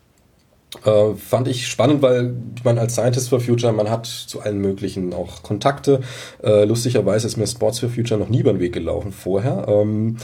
Äh, 0.84 1.14
fand 1.14 1.48
ich 1.48 1.66
spannend, 1.66 2.02
weil 2.02 2.34
man 2.64 2.78
als 2.78 2.94
Scientist 2.94 3.28
for 3.28 3.40
Future, 3.40 3.72
man 3.72 3.90
hat 3.90 4.06
zu 4.06 4.40
allen 4.40 4.58
möglichen 4.58 5.12
auch 5.12 5.42
Kontakte. 5.42 6.00
Äh, 6.42 6.64
lustigerweise 6.64 7.26
ist 7.26 7.36
mir 7.36 7.46
Sports 7.46 7.80
for 7.80 7.88
Future 7.88 8.18
noch 8.18 8.28
nie 8.28 8.40
über 8.40 8.52
den 8.52 8.60
Weg 8.60 8.72
gelaufen 8.72 9.12
vorher. 9.12 9.66
Ähm, 9.68 10.16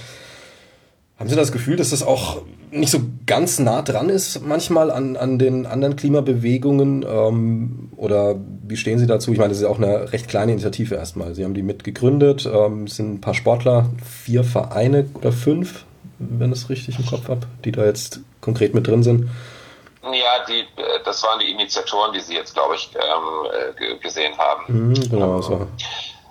haben 1.19 1.31
Sie 1.31 1.37
das 1.37 1.51
Gefühl, 1.51 1.77
dass 1.77 1.91
das 1.91 2.03
auch 2.03 2.43
nicht 2.71 2.91
so 2.91 3.01
ganz 3.27 3.59
nah 3.59 3.83
dran 3.83 4.09
ist 4.09 4.47
manchmal 4.47 4.91
an, 4.91 5.17
an 5.17 5.39
den 5.39 5.67
anderen 5.67 5.97
Klimabewegungen? 5.97 7.05
Ähm, 7.09 7.89
oder 7.97 8.37
wie 8.69 8.77
stehen 8.77 8.99
Sie 8.99 9.07
dazu? 9.07 9.33
Ich 9.33 9.39
meine, 9.39 9.51
das 9.51 9.59
ist 9.59 9.65
ja 9.65 9.71
auch 9.71 9.79
eine 9.79 10.13
recht 10.13 10.29
kleine 10.29 10.53
Initiative 10.53 10.95
erstmal. 10.95 11.35
Sie 11.35 11.45
haben 11.45 11.55
die 11.55 11.63
mitgegründet, 11.63 12.47
ähm, 12.47 12.85
es 12.85 12.97
sind 12.97 13.15
ein 13.15 13.21
paar 13.21 13.35
Sportler, 13.35 13.91
vier 14.25 14.45
Vereine 14.45 15.09
oder 15.15 15.33
fünf, 15.33 15.85
wenn 16.19 16.53
ich 16.53 16.59
es 16.59 16.71
richtig 16.71 16.99
im 16.99 17.07
Kopf 17.07 17.29
habe, 17.29 17.47
die 17.65 17.73
da 17.73 17.85
jetzt 17.85 18.21
konkret 18.41 18.75
mit 18.75 18.87
drin 18.87 19.03
sind. 19.03 19.29
Ja, 20.03 20.45
die, 20.47 20.61
äh, 20.61 21.03
das 21.05 21.23
waren 21.23 21.41
die 21.41 21.51
Initiatoren, 21.51 22.13
die 22.13 22.21
Sie 22.21 22.35
jetzt, 22.35 22.55
glaube 22.55 22.77
ich, 22.77 22.91
ähm, 22.95 23.95
äh, 23.95 23.99
gesehen 23.99 24.37
haben. 24.39 24.89
Mhm, 24.89 25.11
genau, 25.11 25.41
so. 25.43 25.67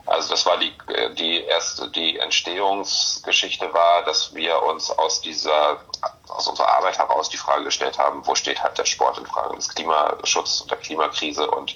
Also 0.08 0.30
das 0.30 0.46
war 0.46 0.58
die, 0.60 0.72
die 1.18 1.44
erste, 1.46 1.90
die 1.90 2.20
Entstehungsgeschichte 2.20 3.74
war, 3.74 4.04
dass 4.06 4.36
wir 4.36 4.62
uns 4.62 4.92
aus 4.92 5.20
dieser, 5.22 5.80
aus 6.28 6.48
unserer 6.48 6.78
Arbeit 6.78 7.00
heraus 7.00 7.30
die 7.30 7.38
Frage 7.38 7.64
gestellt 7.64 7.98
haben, 7.98 8.22
wo 8.26 8.36
steht 8.36 8.62
halt 8.62 8.78
der 8.78 8.86
Sport 8.86 9.18
in 9.18 9.26
Fragen 9.26 9.56
des 9.56 9.74
Klimaschutzes 9.74 10.62
und 10.62 10.70
der 10.70 10.78
Klimakrise 10.78 11.50
und 11.50 11.76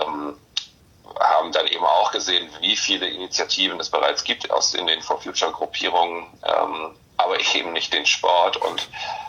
ähm, 0.00 0.36
haben 1.20 1.52
dann 1.52 1.66
eben 1.66 1.84
auch 1.84 2.10
gesehen, 2.12 2.48
wie 2.60 2.76
viele 2.76 3.08
Initiativen 3.08 3.78
es 3.80 3.90
bereits 3.90 4.24
gibt 4.24 4.50
aus 4.50 4.74
in 4.74 4.86
den 4.86 5.02
For 5.02 5.20
Future 5.20 5.52
Gruppierungen, 5.52 6.26
ähm, 6.44 6.96
aber 7.16 7.38
eben 7.54 7.72
nicht 7.72 7.92
den 7.92 8.06
Sport 8.06 8.56
und 8.56 8.88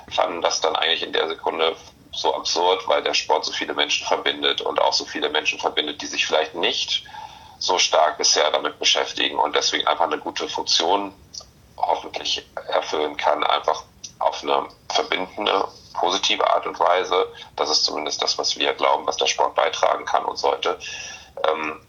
fanden 0.09 0.41
das 0.41 0.61
dann 0.61 0.75
eigentlich 0.75 1.03
in 1.03 1.13
der 1.13 1.27
Sekunde 1.27 1.75
so 2.13 2.33
absurd, 2.35 2.87
weil 2.87 3.03
der 3.03 3.13
Sport 3.13 3.45
so 3.45 3.51
viele 3.51 3.73
Menschen 3.73 4.05
verbindet 4.07 4.61
und 4.61 4.79
auch 4.79 4.93
so 4.93 5.05
viele 5.05 5.29
Menschen 5.29 5.59
verbindet, 5.59 6.01
die 6.01 6.05
sich 6.05 6.25
vielleicht 6.25 6.55
nicht 6.55 7.03
so 7.57 7.77
stark 7.79 8.17
bisher 8.17 8.51
damit 8.51 8.77
beschäftigen 8.79 9.39
und 9.39 9.55
deswegen 9.55 9.87
einfach 9.87 10.05
eine 10.05 10.19
gute 10.19 10.47
Funktion 10.47 11.13
hoffentlich 11.77 12.45
erfüllen 12.69 13.17
kann, 13.17 13.43
einfach 13.43 13.83
auf 14.19 14.43
eine 14.43 14.67
verbindende, 14.89 15.67
positive 15.93 16.49
Art 16.49 16.65
und 16.65 16.79
Weise. 16.79 17.27
Das 17.55 17.69
ist 17.69 17.85
zumindest 17.85 18.21
das, 18.21 18.37
was 18.37 18.57
wir 18.57 18.73
glauben, 18.73 19.05
was 19.07 19.17
der 19.17 19.27
Sport 19.27 19.55
beitragen 19.55 20.05
kann 20.05 20.25
und 20.25 20.37
sollte. 20.37 20.77
Ähm, 21.47 21.81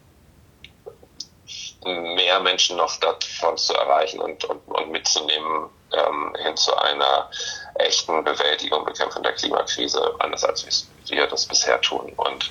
mehr 1.84 2.40
Menschen 2.40 2.76
noch 2.76 2.96
davon 2.96 3.56
zu 3.58 3.74
erreichen 3.74 4.20
und, 4.20 4.44
und, 4.44 4.66
und 4.68 4.90
mitzunehmen 4.90 5.68
ähm, 5.92 6.34
hin 6.42 6.56
zu 6.56 6.76
einer 6.76 7.30
echten 7.74 8.24
Bewältigung, 8.24 8.80
und 8.80 8.86
Bekämpfung 8.86 9.22
der 9.22 9.32
Klimakrise, 9.32 10.14
anders 10.18 10.44
als 10.44 10.88
wir 11.06 11.26
das 11.26 11.46
bisher 11.46 11.80
tun. 11.80 12.12
Und 12.16 12.50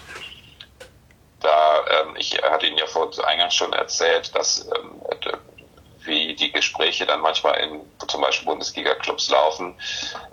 da, 1.40 1.86
ähm, 1.88 2.16
ich 2.18 2.42
hatte 2.42 2.68
Ihnen 2.68 2.78
ja 2.78 2.86
vor 2.86 3.10
eingangs 3.26 3.56
schon 3.56 3.74
erzählt, 3.74 4.34
dass 4.36 4.66
ähm, 4.66 5.02
wie 6.06 6.36
die 6.36 6.52
Gespräche 6.52 7.06
dann 7.06 7.22
manchmal 7.22 7.56
in 7.60 7.82
zum 8.08 8.22
Beispiel 8.22 8.48
Bundesliga-Clubs 8.48 9.30
laufen, 9.30 9.76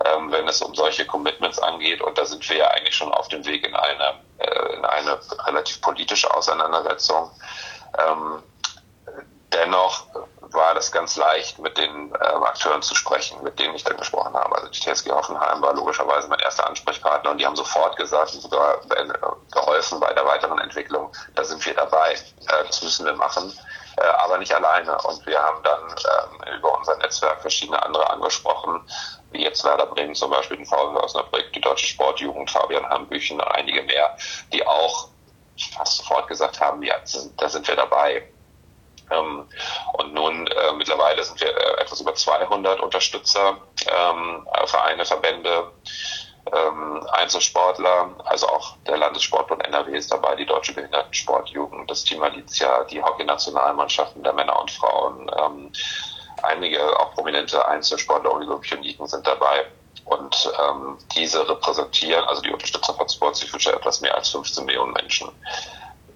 ähm, 0.05 0.31
wenn 0.31 0.47
es 0.47 0.61
um 0.61 0.75
solche 0.75 1.05
Commitments 1.05 1.59
angeht. 1.59 2.01
Und 2.01 2.17
da 2.17 2.25
sind 2.25 2.47
wir 2.49 2.57
ja 2.57 2.67
eigentlich 2.69 2.95
schon 2.95 3.11
auf 3.11 3.27
dem 3.29 3.45
Weg 3.45 3.65
in 3.65 3.75
eine, 3.75 4.15
äh, 4.39 4.73
in 4.75 4.85
eine 4.85 5.19
relativ 5.45 5.81
politische 5.81 6.33
Auseinandersetzung. 6.33 7.31
Ähm, 7.97 8.43
dennoch 9.53 10.05
war 10.53 10.73
das 10.73 10.91
ganz 10.91 11.15
leicht, 11.15 11.59
mit 11.59 11.77
den 11.77 12.13
äh, 12.13 12.17
Akteuren 12.17 12.81
zu 12.81 12.95
sprechen, 12.95 13.41
mit 13.43 13.59
denen 13.59 13.75
ich 13.75 13.83
dann 13.83 13.97
gesprochen 13.97 14.33
habe. 14.33 14.55
Also 14.55 14.67
die 14.69 14.79
TSG 14.79 15.11
Hoffenheim 15.11 15.61
war 15.61 15.73
logischerweise 15.73 16.27
mein 16.27 16.39
erster 16.39 16.67
Ansprechpartner 16.67 17.31
und 17.31 17.37
die 17.37 17.45
haben 17.45 17.55
sofort 17.55 17.95
gesagt 17.95 18.33
und 18.33 18.41
sogar 18.41 18.81
äh, 18.95 19.07
geholfen 19.51 19.99
bei 19.99 20.13
der 20.13 20.25
weiteren 20.25 20.59
Entwicklung. 20.59 21.11
Da 21.35 21.43
sind 21.43 21.65
wir 21.65 21.73
dabei. 21.73 22.13
Äh, 22.13 22.65
das 22.67 22.81
müssen 22.81 23.05
wir 23.05 23.13
machen, 23.13 23.53
äh, 23.97 24.01
aber 24.01 24.37
nicht 24.37 24.53
alleine. 24.53 24.97
Und 25.03 25.25
wir 25.25 25.39
haben 25.41 25.61
dann 25.63 25.81
ähm, 25.81 26.57
über 26.57 26.77
unser 26.77 26.97
Netzwerk 26.97 27.41
verschiedene 27.41 27.81
andere 27.81 28.09
angesprochen, 28.09 28.81
wie 29.31 29.43
jetzt 29.43 29.63
Werder 29.63 29.85
Bremen 29.85 30.15
zum 30.15 30.31
Beispiel, 30.31 30.57
den 30.57 30.65
VfL 30.65 30.97
Osnabrück, 30.97 31.51
die 31.53 31.61
Deutsche 31.61 31.87
Sportjugend, 31.87 32.49
Fabian 32.49 32.87
Hambüchen, 32.89 33.41
einige 33.41 33.83
mehr, 33.83 34.15
die 34.51 34.65
auch 34.65 35.09
fast 35.75 35.97
sofort 35.97 36.27
gesagt 36.27 36.59
haben, 36.59 36.81
ja, 36.83 36.95
da 37.37 37.49
sind 37.49 37.67
wir 37.67 37.75
dabei. 37.75 38.27
Ähm, 39.11 39.47
und 39.93 40.13
nun 40.13 40.47
äh, 40.47 40.73
mittlerweile 40.73 41.23
sind 41.23 41.39
wir 41.41 41.49
äh, 41.49 41.81
etwas 41.81 41.99
über 41.99 42.15
200 42.15 42.79
Unterstützer, 42.79 43.57
ähm, 43.85 44.47
Vereine, 44.65 45.05
Verbände, 45.05 45.71
ähm, 46.53 47.05
Einzelsportler, 47.11 48.09
also 48.25 48.47
auch 48.47 48.75
der 48.87 48.97
Landessportbund 48.97 49.65
NRW 49.65 49.95
ist 49.95 50.11
dabei, 50.11 50.35
die 50.35 50.45
Deutsche 50.45 50.73
Behindertensportjugend, 50.73 51.89
das 51.89 52.03
Team 52.03 52.23
Alicia, 52.23 52.83
die 52.85 53.01
Hockey-Nationalmannschaften 53.01 54.23
der 54.23 54.33
Männer 54.33 54.59
und 54.59 54.71
Frauen, 54.71 55.31
ähm, 55.37 55.71
einige 56.43 56.81
auch 56.99 57.13
prominente 57.13 57.65
Einzelsportler 57.67 58.31
und 58.31 58.43
Olympioniken 58.43 59.07
sind 59.07 59.25
dabei. 59.27 59.65
Und 60.05 60.51
ähm, 60.59 60.97
diese 61.15 61.47
repräsentieren, 61.47 62.25
also 62.25 62.41
die 62.41 62.51
Unterstützer 62.51 62.93
von 62.93 63.07
Sports 63.07 63.43
Future, 63.43 63.75
etwas 63.75 64.01
mehr 64.01 64.15
als 64.15 64.29
15 64.29 64.65
Millionen 64.65 64.93
Menschen 64.93 65.29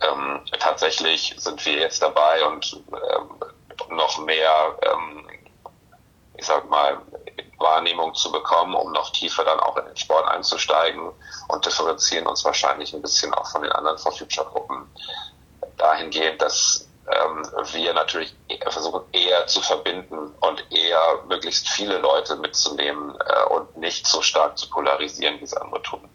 ähm, 0.02 0.42
tatsächlich 0.60 1.34
sind 1.38 1.66
wir 1.66 1.74
jetzt 1.74 2.02
dabei 2.02 2.46
und 2.46 2.82
ähm, 2.92 3.96
noch 3.96 4.20
mehr, 4.20 4.78
ähm, 4.82 5.28
ich 6.38 6.46
sag 6.46 6.70
mal, 6.70 7.02
Wahrnehmung 7.58 8.14
zu 8.16 8.32
bekommen, 8.32 8.76
um 8.76 8.92
noch 8.92 9.12
tiefer 9.12 9.44
dann 9.44 9.60
auch 9.60 9.78
in 9.78 9.86
den 9.86 9.98
Sport 9.98 10.28
einzusteigen 10.28 11.12
und 11.48 11.66
differenzieren 11.66 12.28
uns 12.28 12.44
wahrscheinlich 12.44 12.94
ein 12.94 13.02
bisschen 13.02 13.34
auch 13.34 13.50
von 13.50 13.62
den 13.62 13.72
anderen 13.72 13.98
For 13.98 14.12
Future 14.12 14.48
Gruppen 14.48 14.90
dahingehend, 15.78 16.42
dass 16.42 16.88
ähm, 17.12 17.46
wir 17.74 17.94
natürlich 17.94 18.36
versuchen 18.70 19.02
eher 19.12 19.46
zu 19.48 19.62
verbinden 19.62 20.34
und 20.40 20.72
eher 20.72 21.24
möglichst 21.28 21.70
viele 21.70 22.00
Leute 22.00 22.36
mitzunehmen 22.38 23.16
äh, 23.26 23.54
und 23.54 23.78
nicht 23.78 24.08
so 24.08 24.22
stark 24.22 24.58
zu 24.58 24.70
polarisieren, 24.70 25.40
wie 25.40 25.44
es 25.44 25.54
andere 25.54 25.82
tun. 25.84 26.10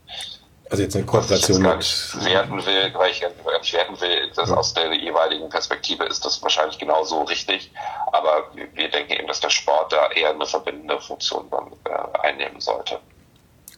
Also 0.70 0.84
jetzt 0.84 0.94
eine 0.94 1.04
Kooperation 1.04 1.62
mit. 1.62 2.24
werten 2.24 2.64
will, 2.64 2.94
weil 2.94 3.10
ich 3.10 3.20
nicht 3.20 3.72
werten 3.72 4.00
will, 4.00 4.30
das 4.36 4.52
aus 4.52 4.72
der 4.72 4.94
jeweiligen 4.94 5.48
Perspektive 5.48 6.04
ist 6.04 6.24
das 6.24 6.40
wahrscheinlich 6.42 6.78
genauso 6.78 7.22
richtig. 7.22 7.72
Aber 8.12 8.44
wir 8.54 8.88
denken 8.88 9.12
eben, 9.12 9.26
dass 9.26 9.40
der 9.40 9.50
Sport 9.50 9.92
da 9.92 10.10
eher 10.12 10.30
eine 10.30 10.46
verbindende 10.46 11.00
Funktion 11.00 11.46
äh, 11.84 12.18
einnehmen 12.26 12.60
sollte. 12.60 13.00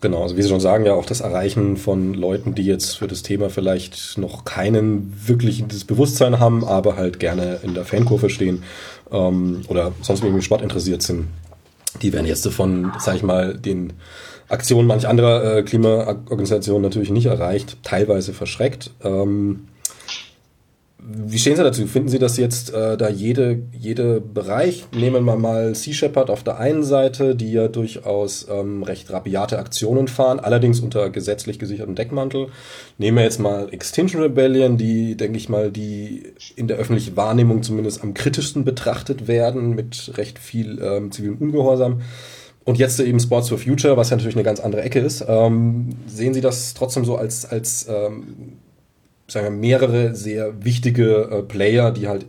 Genau, 0.02 0.22
also 0.22 0.36
wie 0.36 0.42
Sie 0.42 0.48
schon 0.48 0.60
sagen, 0.60 0.84
ja 0.84 0.94
auch 0.94 1.06
das 1.06 1.20
Erreichen 1.20 1.76
von 1.76 2.12
Leuten, 2.12 2.54
die 2.54 2.66
jetzt 2.66 2.98
für 2.98 3.06
das 3.06 3.22
Thema 3.22 3.48
vielleicht 3.50 4.18
noch 4.18 4.44
keinen 4.44 5.14
wirklichen 5.26 5.68
Bewusstsein 5.86 6.40
haben, 6.40 6.64
aber 6.64 6.96
halt 6.96 7.20
gerne 7.20 7.60
in 7.62 7.74
der 7.74 7.84
Fankurve 7.84 8.28
stehen 8.28 8.64
ähm, 9.12 9.62
oder 9.68 9.92
sonst 10.02 10.24
irgendwie 10.24 10.42
Sport 10.42 10.60
interessiert 10.60 11.02
sind. 11.02 11.28
Die 12.02 12.12
werden 12.12 12.26
jetzt 12.26 12.46
von, 12.48 12.92
sag 12.98 13.14
ich 13.14 13.22
mal, 13.22 13.56
den 13.56 13.92
Aktionen 14.48 14.86
manch 14.86 15.08
anderer 15.08 15.58
äh, 15.58 15.62
Klimaorganisationen 15.62 16.82
natürlich 16.82 17.10
nicht 17.10 17.26
erreicht, 17.26 17.78
teilweise 17.82 18.32
verschreckt. 18.32 18.90
Ähm, 19.02 19.68
wie 21.04 21.38
stehen 21.38 21.56
Sie 21.56 21.64
dazu? 21.64 21.84
Finden 21.88 22.08
Sie, 22.08 22.20
dass 22.20 22.36
jetzt 22.36 22.72
äh, 22.72 22.96
da 22.96 23.08
jede, 23.08 23.60
jede 23.76 24.20
Bereich, 24.20 24.86
nehmen 24.94 25.24
wir 25.24 25.34
mal 25.34 25.74
Sea 25.74 25.92
Shepherd 25.92 26.30
auf 26.30 26.44
der 26.44 26.58
einen 26.58 26.84
Seite, 26.84 27.34
die 27.34 27.52
ja 27.52 27.66
durchaus 27.66 28.46
ähm, 28.48 28.84
recht 28.84 29.10
rabiate 29.10 29.58
Aktionen 29.58 30.06
fahren, 30.06 30.38
allerdings 30.38 30.78
unter 30.78 31.10
gesetzlich 31.10 31.58
gesichertem 31.58 31.96
Deckmantel. 31.96 32.48
Nehmen 32.98 33.16
wir 33.16 33.24
jetzt 33.24 33.40
mal 33.40 33.68
Extinction 33.72 34.22
Rebellion, 34.22 34.76
die, 34.76 35.16
denke 35.16 35.38
ich 35.38 35.48
mal, 35.48 35.72
die 35.72 36.34
in 36.54 36.68
der 36.68 36.76
öffentlichen 36.76 37.16
Wahrnehmung 37.16 37.64
zumindest 37.64 38.04
am 38.04 38.14
kritischsten 38.14 38.64
betrachtet 38.64 39.26
werden, 39.26 39.70
mit 39.70 40.12
recht 40.16 40.38
viel 40.38 40.80
ähm, 40.80 41.10
zivilem 41.10 41.38
Ungehorsam. 41.38 42.02
Und 42.64 42.78
jetzt 42.78 43.00
eben 43.00 43.18
Sports 43.18 43.48
for 43.48 43.58
Future, 43.58 43.96
was 43.96 44.10
ja 44.10 44.16
natürlich 44.16 44.36
eine 44.36 44.44
ganz 44.44 44.60
andere 44.60 44.82
Ecke 44.82 45.00
ist. 45.00 45.24
Ähm, 45.26 45.96
sehen 46.06 46.32
Sie 46.32 46.40
das 46.40 46.74
trotzdem 46.74 47.04
so 47.04 47.16
als, 47.16 47.44
als 47.44 47.88
ähm, 47.88 48.60
sagen 49.26 49.46
wir, 49.46 49.50
mehrere 49.50 50.14
sehr 50.14 50.64
wichtige 50.64 51.22
äh, 51.22 51.42
Player, 51.42 51.90
die 51.90 52.06
halt 52.08 52.26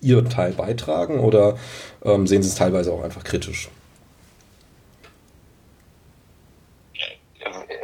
ihren 0.00 0.28
Teil 0.28 0.52
beitragen 0.52 1.20
oder 1.20 1.56
ähm, 2.04 2.26
sehen 2.26 2.42
Sie 2.42 2.48
es 2.48 2.54
teilweise 2.54 2.92
auch 2.92 3.02
einfach 3.02 3.24
kritisch? 3.24 3.68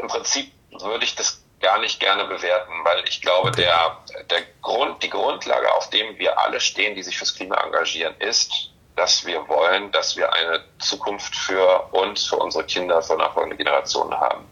Im 0.01 0.09
Prinzip 0.09 0.51
würde 0.71 1.05
ich 1.05 1.15
das 1.15 1.43
gar 1.61 1.81
nicht 1.81 2.01
gerne 2.01 2.25
bewerten, 2.25 2.73
weil 2.85 3.03
ich 3.09 3.21
glaube, 3.21 3.51
der, 3.51 3.99
der 4.31 4.43
Grund, 4.63 5.03
die 5.03 5.11
Grundlage, 5.11 5.73
auf 5.75 5.91
dem 5.91 6.19
wir 6.19 6.39
alle 6.41 6.61
stehen, 6.61 6.95
die 6.95 7.03
sich 7.03 7.19
fürs 7.19 7.35
Klima 7.35 7.57
engagieren, 7.65 8.15
ist, 8.21 8.71
dass 8.99 9.25
wir 9.25 9.49
wollen, 9.49 9.91
dass 9.93 10.17
wir 10.17 10.33
eine 10.33 10.63
Zukunft 10.79 11.35
für 11.35 11.89
uns, 11.93 12.27
für 12.27 12.37
unsere 12.37 12.65
Kinder, 12.65 13.01
für 13.01 13.17
nachfolgende 13.17 13.57
Generationen 13.57 14.19
haben. 14.21 14.47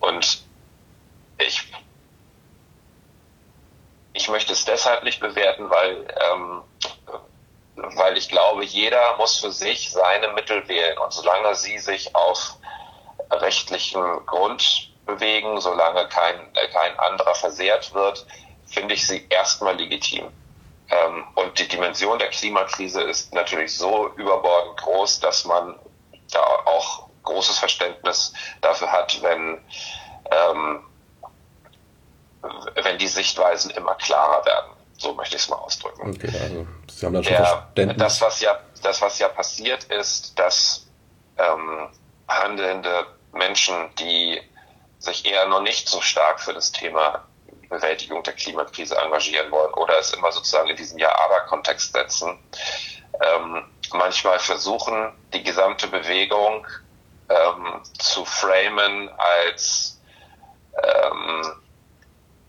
Und 0.00 0.44
ich 1.38 1.66
ich 4.16 4.28
möchte 4.28 4.54
es 4.54 4.64
deshalb 4.64 5.04
nicht 5.04 5.20
bewerten, 5.20 5.68
weil, 5.68 6.06
ähm, 6.30 6.62
weil 7.76 8.16
ich 8.16 8.28
glaube, 8.28 8.64
jeder 8.64 9.16
muss 9.18 9.38
für 9.38 9.52
sich 9.52 9.90
seine 9.90 10.28
Mittel 10.28 10.66
wählen. 10.68 10.96
Und 10.98 11.12
solange 11.12 11.54
sie 11.54 11.78
sich 11.78 12.14
auf 12.14 12.56
rechtlichen 13.30 14.02
Grund 14.24 14.90
bewegen, 15.04 15.60
solange 15.60 16.08
kein, 16.08 16.52
kein 16.72 16.98
anderer 16.98 17.34
versehrt 17.34 17.92
wird, 17.92 18.26
finde 18.66 18.94
ich 18.94 19.06
sie 19.06 19.26
erstmal 19.28 19.76
legitim. 19.76 20.32
Ähm, 20.88 21.24
und 21.34 21.58
die 21.58 21.68
Dimension 21.68 22.18
der 22.18 22.28
Klimakrise 22.28 23.02
ist 23.02 23.34
natürlich 23.34 23.76
so 23.76 24.10
überbordend 24.16 24.76
groß, 24.78 25.20
dass 25.20 25.44
man 25.44 25.74
da 26.32 26.40
auch 26.40 27.08
großes 27.24 27.58
Verständnis 27.58 28.32
dafür 28.60 28.92
hat, 28.92 29.20
wenn 29.22 29.60
ähm, 30.30 30.84
wenn 32.74 32.98
die 32.98 33.08
Sichtweisen 33.08 33.70
immer 33.72 33.94
klarer 33.96 34.44
werden. 34.44 34.72
So 34.98 35.12
möchte 35.14 35.36
ich 35.36 35.42
es 35.42 35.48
mal 35.48 35.56
ausdrücken. 35.56 36.10
Okay, 36.10 36.30
also 36.40 36.66
Sie 36.90 37.06
haben 37.06 37.14
da 37.14 37.22
schon 37.22 37.32
Der, 37.32 37.44
Verständnis. 37.44 37.96
Das, 37.98 38.20
was 38.20 38.40
ja, 38.40 38.58
das, 38.82 39.02
was 39.02 39.18
ja 39.18 39.28
passiert 39.28 39.84
ist, 39.84 40.38
dass 40.38 40.86
ähm, 41.36 41.88
handelnde 42.28 43.06
Menschen, 43.32 43.74
die 43.98 44.40
sich 44.98 45.26
eher 45.26 45.46
noch 45.46 45.60
nicht 45.60 45.88
so 45.88 46.00
stark 46.00 46.40
für 46.40 46.54
das 46.54 46.72
Thema 46.72 47.24
Bewältigung 47.68 48.22
der 48.22 48.34
Klimakrise 48.34 48.96
engagieren 48.96 49.50
wollen 49.50 49.72
oder 49.74 49.98
es 49.98 50.12
immer 50.12 50.32
sozusagen 50.32 50.68
in 50.68 50.76
diesen 50.76 50.98
Ja-Aber-Kontext 50.98 51.92
setzen, 51.92 52.38
ähm, 53.20 53.64
manchmal 53.92 54.38
versuchen, 54.38 55.12
die 55.32 55.42
gesamte 55.42 55.88
Bewegung 55.88 56.66
ähm, 57.28 57.82
zu 57.98 58.24
framen 58.24 59.10
als 59.18 60.00
ähm, 60.82 61.42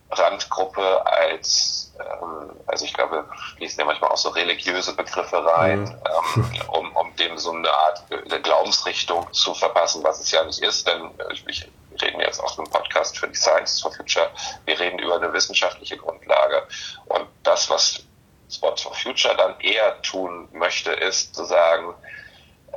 Randgruppe 0.09 1.05
als, 1.05 1.93
ähm, 1.99 2.51
also 2.65 2.85
ich 2.85 2.93
glaube, 2.93 3.25
fließen 3.55 3.79
ja 3.79 3.85
manchmal 3.85 4.11
auch 4.11 4.17
so 4.17 4.29
religiöse 4.29 4.95
Begriffe 4.95 5.43
rein, 5.45 5.81
mhm. 5.81 5.95
ähm, 6.35 6.61
um, 6.69 6.95
um 6.95 7.15
dem 7.17 7.37
so 7.37 7.51
eine 7.51 7.69
Art 7.69 8.03
Glaubensrichtung 8.43 9.31
zu 9.33 9.53
verpassen, 9.53 10.03
was 10.03 10.21
es 10.21 10.31
ja 10.31 10.43
nicht 10.43 10.59
ist, 10.59 10.87
denn 10.87 11.11
ich, 11.31 11.45
ich 11.47 11.67
reden 12.01 12.19
jetzt 12.19 12.39
auf 12.39 12.57
einem 12.57 12.69
Podcast 12.69 13.17
für 13.17 13.27
die 13.27 13.35
Science 13.35 13.81
for 13.81 13.91
Future, 13.91 14.29
wir 14.65 14.79
reden 14.79 14.99
über 14.99 15.15
eine 15.15 15.31
wissenschaftliche 15.33 15.97
Grundlage. 15.97 16.67
Und 17.05 17.27
das, 17.43 17.69
was 17.69 18.03
Spot 18.49 18.75
for 18.75 18.93
Future 18.93 19.35
dann 19.35 19.59
eher 19.59 20.01
tun 20.01 20.47
möchte, 20.53 20.91
ist 20.91 21.35
zu 21.35 21.43
sagen, 21.43 21.93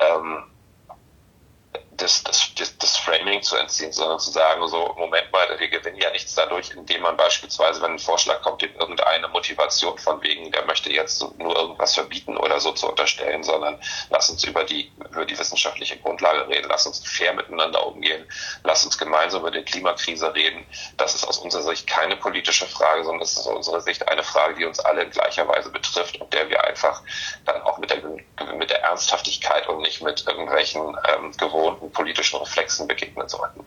ähm, 0.01 0.50
das, 2.01 2.23
das, 2.23 2.53
das, 2.79 2.97
Framing 2.97 3.43
zu 3.43 3.57
entziehen, 3.57 3.93
sondern 3.93 4.19
zu 4.19 4.31
sagen, 4.31 4.67
so, 4.69 4.95
Moment 4.97 5.31
mal, 5.33 5.59
wir 5.59 5.69
gewinnen 5.69 5.99
ja 5.99 6.11
nichts 6.11 6.35
dadurch, 6.35 6.71
indem 6.71 7.03
man 7.03 7.17
beispielsweise, 7.17 7.81
wenn 7.83 7.93
ein 7.93 7.99
Vorschlag 7.99 8.43
kommt, 8.43 8.63
in 8.63 8.75
irgendeine 8.75 9.29
Motivation 9.29 9.99
von 9.99 10.23
wegen, 10.23 10.51
der 10.53 10.65
möchte 10.65 10.93
jetzt 10.93 11.23
nur 11.39 11.57
irgendwas 11.57 11.95
verbieten 11.95 12.37
oder 12.37 12.61
so 12.61 12.73
zu 12.73 12.89
unterstellen, 12.89 13.43
sondern 13.43 13.81
lass 14.11 14.31
uns 14.31 14.45
über 14.45 14.65
die, 14.65 14.91
über 15.11 15.25
die 15.25 15.39
wissenschaftliche 15.39 15.99
Grundlage 15.99 16.49
reden, 16.49 16.69
lass 16.69 16.87
uns 16.87 17.07
fair 17.07 17.35
miteinander 17.35 17.87
umgehen, 17.87 18.27
lass 18.65 18.85
uns 18.85 18.99
gemeinsam 18.99 19.41
über 19.41 19.51
die 19.51 19.63
Klimakrise 19.63 20.35
reden. 20.35 20.67
Das 20.97 21.15
ist 21.15 21.25
aus 21.25 21.39
unserer 21.39 21.63
Sicht 21.63 21.87
keine 21.87 22.17
politische 22.17 22.67
Frage, 22.67 23.05
sondern 23.05 23.23
es 23.23 23.33
ist 23.33 23.47
aus 23.47 23.57
unserer 23.57 23.81
Sicht 23.81 24.07
eine 24.09 24.23
Frage, 24.23 24.55
die 24.55 24.65
uns 24.65 24.81
alle 24.81 25.03
in 25.03 25.11
gleicher 25.11 25.47
Weise 25.49 25.71
betrifft 25.71 26.21
und 26.21 26.33
der 26.33 26.49
wir 26.49 26.65
einfach 26.65 27.03
dann 27.45 27.61
auch 27.63 27.79
mit 27.79 27.91
der, 27.91 28.03
mit 28.55 28.71
der 28.71 28.83
Ernsthaftigkeit 28.83 29.69
und 29.69 29.81
nicht 29.81 30.03
mit 30.03 30.27
irgendwelchen 30.27 30.97
ähm, 31.09 31.33
gewohnten 31.37 31.90
politischen 31.93 32.39
Reflexen 32.39 32.87
begegnen 32.89 33.29
sollten. 33.29 33.61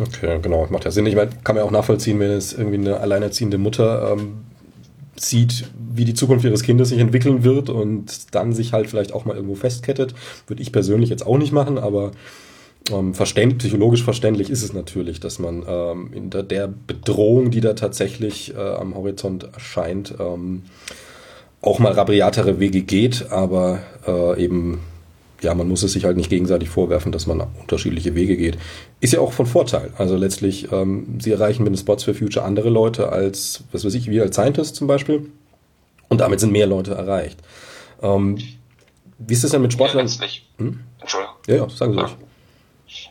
Okay, 0.00 0.38
genau, 0.40 0.66
macht 0.70 0.84
ja 0.84 0.90
Sinn. 0.90 1.06
Ich 1.06 1.16
meine, 1.16 1.30
kann 1.42 1.56
man 1.56 1.64
auch 1.64 1.70
nachvollziehen, 1.70 2.20
wenn 2.20 2.30
es 2.30 2.52
irgendwie 2.52 2.76
eine 2.76 3.00
alleinerziehende 3.00 3.58
Mutter 3.58 4.12
ähm, 4.12 4.44
sieht, 5.16 5.68
wie 5.76 6.04
die 6.04 6.14
Zukunft 6.14 6.44
ihres 6.44 6.62
Kindes 6.62 6.90
sich 6.90 7.00
entwickeln 7.00 7.42
wird 7.42 7.70
und 7.70 8.34
dann 8.34 8.52
sich 8.52 8.72
halt 8.72 8.88
vielleicht 8.88 9.12
auch 9.12 9.24
mal 9.24 9.34
irgendwo 9.34 9.56
festkettet. 9.56 10.14
Würde 10.46 10.62
ich 10.62 10.72
persönlich 10.72 11.10
jetzt 11.10 11.26
auch 11.26 11.38
nicht 11.38 11.52
machen, 11.52 11.78
aber 11.78 12.12
ähm, 12.90 13.14
verständ, 13.14 13.58
psychologisch 13.58 14.04
verständlich 14.04 14.50
ist 14.50 14.62
es 14.62 14.72
natürlich, 14.72 15.20
dass 15.20 15.38
man 15.38 15.64
ähm, 15.66 16.10
in 16.12 16.30
der, 16.30 16.42
der, 16.42 16.68
Bedrohung, 16.68 17.50
die 17.50 17.60
da 17.60 17.74
tatsächlich 17.74 18.54
äh, 18.54 18.58
am 18.58 18.94
Horizont 18.94 19.48
erscheint, 19.52 20.14
ähm, 20.18 20.62
auch 21.60 21.80
mal 21.80 21.92
rabriatere 21.92 22.60
Wege 22.60 22.82
geht, 22.82 23.30
aber 23.30 23.80
äh, 24.06 24.42
eben 24.42 24.80
ja, 25.40 25.54
man 25.54 25.68
muss 25.68 25.82
es 25.82 25.92
sich 25.92 26.04
halt 26.04 26.16
nicht 26.16 26.30
gegenseitig 26.30 26.68
vorwerfen, 26.68 27.12
dass 27.12 27.26
man 27.26 27.40
unterschiedliche 27.60 28.14
Wege 28.14 28.36
geht. 28.36 28.58
Ist 29.00 29.12
ja 29.12 29.20
auch 29.20 29.32
von 29.32 29.46
Vorteil. 29.46 29.92
Also 29.96 30.16
letztlich, 30.16 30.72
ähm, 30.72 31.18
sie 31.20 31.32
erreichen 31.32 31.62
mit 31.62 31.72
den 31.72 31.78
Spots 31.78 32.04
for 32.04 32.14
Future 32.14 32.44
andere 32.44 32.70
Leute 32.70 33.10
als, 33.10 33.62
was 33.72 33.84
weiß 33.84 33.94
ich, 33.94 34.10
wir 34.10 34.22
als 34.22 34.34
Scientist 34.34 34.76
zum 34.76 34.86
Beispiel. 34.88 35.30
Und 36.08 36.20
damit 36.20 36.40
sind 36.40 36.52
mehr 36.52 36.66
Leute 36.66 36.94
erreicht. 36.94 37.38
Ähm, 38.02 38.38
wie 39.18 39.34
ist 39.34 39.44
es 39.44 39.50
denn 39.50 39.62
mit 39.62 39.72
Sportlern? 39.72 40.06
Ja, 40.06 40.26
hm? 40.58 40.80
Entschuldigung. 41.00 41.36
Ja, 41.46 41.54
ja, 41.56 41.68
sagen 41.68 41.92
Sie 41.92 42.00
ruhig. 42.00 42.16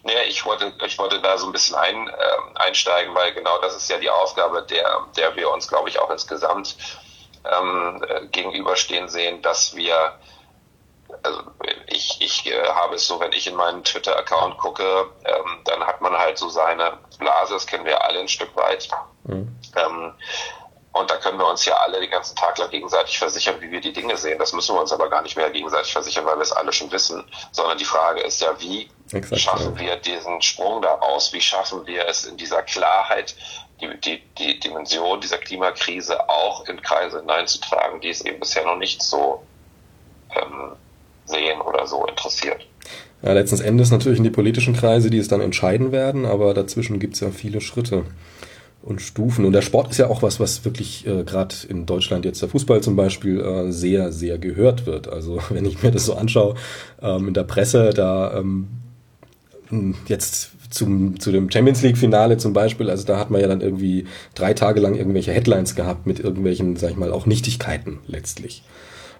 Nee, 0.03 0.13
ich 0.27 0.43
wollte, 0.43 0.73
ich 0.85 0.97
wollte 0.97 1.21
da 1.21 1.37
so 1.37 1.45
ein 1.45 1.51
bisschen 1.51 1.75
ein, 1.75 2.07
äh, 2.07 2.11
einsteigen, 2.55 3.13
weil 3.13 3.33
genau 3.33 3.59
das 3.61 3.75
ist 3.75 3.89
ja 3.89 3.97
die 3.99 4.09
Aufgabe, 4.09 4.65
der, 4.69 5.05
der 5.15 5.35
wir 5.35 5.51
uns, 5.51 5.67
glaube 5.67 5.89
ich, 5.89 5.99
auch 5.99 6.09
insgesamt 6.09 6.75
ähm, 7.45 8.03
äh, 8.07 8.25
gegenüberstehen 8.27 9.07
sehen, 9.07 9.41
dass 9.43 9.75
wir 9.75 10.13
also 11.23 11.41
ich, 11.87 12.17
ich 12.19 12.45
äh, 12.51 12.67
habe 12.69 12.95
es 12.95 13.07
so, 13.07 13.19
wenn 13.19 13.31
ich 13.31 13.47
in 13.47 13.55
meinen 13.55 13.83
Twitter-Account 13.83 14.57
gucke, 14.57 15.09
ähm, 15.25 15.59
dann 15.65 15.85
hat 15.85 16.01
man 16.01 16.17
halt 16.17 16.37
so 16.37 16.49
seine 16.49 16.97
Blase, 17.17 17.53
das 17.53 17.67
kennen 17.67 17.85
wir 17.85 18.03
alle 18.03 18.19
ein 18.19 18.27
Stück 18.27 18.55
weit. 18.55 18.89
Mhm. 19.23 19.55
Ähm, 19.75 20.13
und 20.93 21.11
da 21.11 21.17
können 21.17 21.37
wir 21.37 21.47
uns 21.47 21.63
ja 21.65 21.75
alle 21.75 21.99
den 21.99 22.09
ganzen 22.09 22.35
Tag 22.35 22.57
lang 22.57 22.71
gegenseitig 22.71 23.19
versichern, 23.19 23.61
wie 23.61 23.69
wir 23.69 23.81
die 23.81 23.93
Dinge 23.93 24.17
sehen. 24.17 24.39
Das 24.39 24.51
müssen 24.53 24.75
wir 24.75 24.81
uns 24.81 24.91
aber 24.91 25.09
gar 25.09 25.21
nicht 25.21 25.37
mehr 25.37 25.49
gegenseitig 25.51 25.93
versichern, 25.93 26.25
weil 26.25 26.37
wir 26.37 26.41
es 26.41 26.51
alle 26.51 26.73
schon 26.73 26.91
wissen. 26.91 27.23
Sondern 27.51 27.77
die 27.77 27.85
Frage 27.85 28.21
ist 28.21 28.41
ja, 28.41 28.59
wie 28.59 28.89
Exakt, 29.11 29.39
schaffen 29.39 29.77
wir 29.77 29.95
diesen 29.97 30.41
Sprung 30.41 30.81
daraus? 30.81 31.33
Wie 31.33 31.41
schaffen 31.41 31.85
wir 31.85 32.07
es 32.07 32.25
in 32.25 32.37
dieser 32.37 32.63
Klarheit, 32.63 33.35
die, 33.79 33.95
die, 34.01 34.23
die 34.39 34.59
Dimension 34.59 35.21
dieser 35.21 35.37
Klimakrise 35.37 36.27
auch 36.29 36.65
in 36.65 36.81
Kreise 36.81 37.19
hineinzutragen, 37.19 38.01
die 38.01 38.09
es 38.09 38.21
eben 38.21 38.39
bisher 38.39 38.65
noch 38.65 38.77
nicht 38.77 39.03
so 39.03 39.45
ähm, 40.35 40.75
sehen 41.27 41.61
oder 41.61 41.85
so 41.85 42.05
interessiert. 42.05 42.67
Ja, 43.21 43.33
letzten 43.33 43.61
Endes 43.61 43.91
natürlich 43.91 44.19
in 44.19 44.23
die 44.23 44.29
politischen 44.29 44.75
Kreise, 44.75 45.09
die 45.09 45.17
es 45.17 45.27
dann 45.27 45.41
entscheiden 45.41 45.91
werden, 45.91 46.25
aber 46.25 46.53
dazwischen 46.53 46.99
gibt 46.99 47.15
es 47.15 47.21
ja 47.21 47.31
viele 47.31 47.61
Schritte 47.61 48.03
und 48.83 49.01
Stufen. 49.01 49.43
Und 49.43 49.53
der 49.53 49.61
Sport 49.61 49.91
ist 49.91 49.97
ja 49.97 50.07
auch 50.07 50.21
was, 50.21 50.39
was 50.39 50.63
wirklich 50.63 51.05
äh, 51.05 51.23
gerade 51.23 51.55
in 51.67 51.85
Deutschland 51.85 52.25
jetzt 52.25 52.41
der 52.41 52.49
Fußball 52.49 52.81
zum 52.81 52.95
Beispiel 52.95 53.41
äh, 53.41 53.71
sehr, 53.71 54.11
sehr 54.11 54.37
gehört 54.37 54.85
wird. 54.85 55.07
Also 55.07 55.39
wenn 55.49 55.65
ich 55.65 55.83
mir 55.83 55.91
das 55.91 56.05
so 56.05 56.15
anschaue 56.15 56.55
ähm, 57.01 57.27
in 57.27 57.33
der 57.33 57.43
Presse, 57.43 57.89
da 57.89 58.37
ähm, 58.37 58.67
hm, 59.69 59.95
jetzt 60.07 60.51
zum, 60.69 61.19
zu 61.19 61.31
dem 61.31 61.49
Champions 61.49 61.81
League-Finale 61.81 62.37
zum 62.37 62.53
Beispiel, 62.53 62.89
also 62.89 63.05
da 63.05 63.17
hat 63.17 63.29
man 63.31 63.41
ja 63.41 63.47
dann 63.47 63.61
irgendwie 63.61 64.05
drei 64.35 64.53
Tage 64.53 64.79
lang 64.79 64.95
irgendwelche 64.95 65.31
Headlines 65.31 65.75
gehabt 65.75 66.05
mit 66.05 66.19
irgendwelchen, 66.19 66.75
sag 66.75 66.91
ich 66.91 66.97
mal, 66.97 67.11
auch 67.11 67.25
Nichtigkeiten 67.25 67.99
letztlich. 68.07 68.63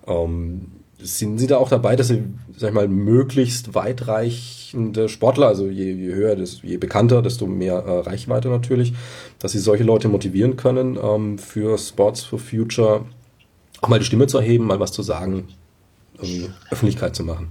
Ähm, 0.08 0.72
sind 1.00 1.38
Sie 1.38 1.48
da 1.48 1.58
auch 1.58 1.70
dabei, 1.70 1.96
dass 1.96 2.08
Sie, 2.08 2.24
sag 2.56 2.70
ich 2.70 2.74
mal, 2.74 2.88
möglichst 2.88 3.76
weitreichende 3.76 5.10
Sportler, 5.10 5.48
also 5.48 5.68
je, 5.68 5.94
je 5.94 6.14
höher, 6.14 6.36
desto, 6.36 6.66
je 6.66 6.78
bekannter, 6.78 7.22
desto 7.22 7.46
mehr 7.46 7.76
äh, 7.76 8.00
Reichweite 8.00 8.50
natürlich, 8.50 8.94
dass 9.40 9.52
Sie 9.52 9.60
solche 9.60 9.84
Leute 9.84 10.08
motivieren 10.08 10.56
können, 10.58 10.98
ähm, 11.02 11.38
für 11.38 11.78
Sports 11.78 12.24
for 12.24 12.40
Future 12.40 13.06
auch 13.82 13.90
mal 13.90 14.00
die 14.00 14.06
Stimme 14.06 14.28
zu 14.28 14.40
erheben, 14.40 14.66
mal 14.66 14.80
was 14.80 14.92
zu 14.92 15.04
sagen, 15.04 15.48
irgendwie 16.16 16.50
Öffentlichkeit 16.72 17.16
zu 17.16 17.24
machen? 17.24 17.50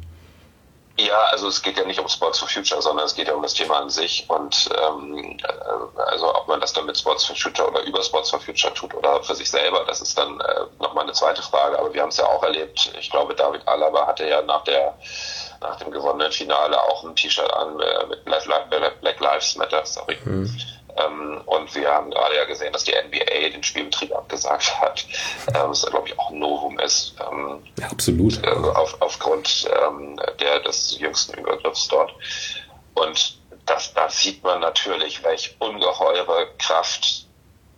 Ja, 0.99 1.27
also 1.31 1.49
es 1.49 1.61
geht 1.61 1.77
ja 1.77 1.85
nicht 1.85 2.01
um 2.01 2.09
Sports 2.09 2.39
for 2.39 2.49
Future, 2.49 2.81
sondern 2.81 3.05
es 3.05 3.15
geht 3.15 3.29
ja 3.29 3.35
um 3.35 3.43
das 3.43 3.53
Thema 3.53 3.81
an 3.81 3.91
sich 3.91 4.25
und 4.29 4.71
ähm, 4.81 5.39
äh, 5.43 6.01
also 6.07 6.35
ob 6.35 6.49
man 6.49 6.61
das 6.61 6.73
dann 6.73 6.87
mit 6.87 6.97
Sports 6.97 7.27
for 7.27 7.37
Future 7.37 7.69
oder 7.69 7.83
über 7.83 8.03
Sports 8.03 8.31
for 8.31 8.41
Future 8.41 8.73
tut 8.73 8.95
oder 8.95 9.23
für 9.23 9.35
sich 9.35 9.51
selber, 9.51 9.85
das 9.87 10.01
ist 10.01 10.17
dann 10.17 10.41
äh, 10.41 10.61
nochmal 10.81 11.05
eine 11.05 11.13
zweite 11.13 11.43
Frage. 11.43 11.79
Aber 11.79 11.93
wir 11.93 12.01
haben 12.01 12.09
es 12.09 12.17
ja 12.17 12.25
auch 12.25 12.43
erlebt. 12.43 12.93
Ich 12.99 13.11
glaube, 13.11 13.35
David 13.35 13.67
Alaba 13.69 14.07
hatte 14.07 14.27
ja 14.27 14.41
nach 14.43 14.65
der 14.65 14.95
nach 15.61 15.77
dem 15.77 15.91
gewonnenen 15.91 16.33
Finale 16.33 16.81
auch 16.81 17.05
ein 17.05 17.15
T-Shirt 17.15 17.53
an 17.53 17.79
äh, 17.81 18.07
mit 18.07 18.25
Black 18.25 19.21
Lives 19.21 19.57
Matter, 19.57 19.85
sorry. 19.85 20.17
Mhm. 20.25 20.51
Ähm, 20.97 21.41
und 21.47 21.75
wir 21.75 21.89
haben 21.91 22.11
gerade 22.11 22.37
ja 22.37 22.45
gesehen, 22.45 22.73
dass 22.73 22.85
die 22.85 22.93
NBA 22.93 23.51
den 23.51 23.63
Spielbetrieb 23.63 24.15
abgesagt 24.15 24.81
hat, 24.81 25.07
ähm, 25.49 25.71
was 25.71 25.85
glaube 25.85 26.09
ich 26.09 26.19
auch 26.19 26.31
ein 26.31 26.39
Novum 26.39 26.79
ist. 26.79 27.15
Ähm, 27.21 27.63
ja, 27.79 27.89
absolut. 27.89 28.43
Äh, 28.45 28.49
auf, 28.49 28.97
aufgrund 29.01 29.69
ähm, 29.83 30.19
der, 30.41 30.61
des 30.61 30.99
jüngsten 30.99 31.35
Übergriffs 31.35 31.89
dort. 31.89 32.15
Und 32.95 33.39
das, 33.67 33.93
da 33.95 34.09
sieht 34.09 34.43
man 34.43 34.61
natürlich, 34.61 35.23
welche 35.23 35.55
ungeheure 35.59 36.49
Kraft 36.59 37.27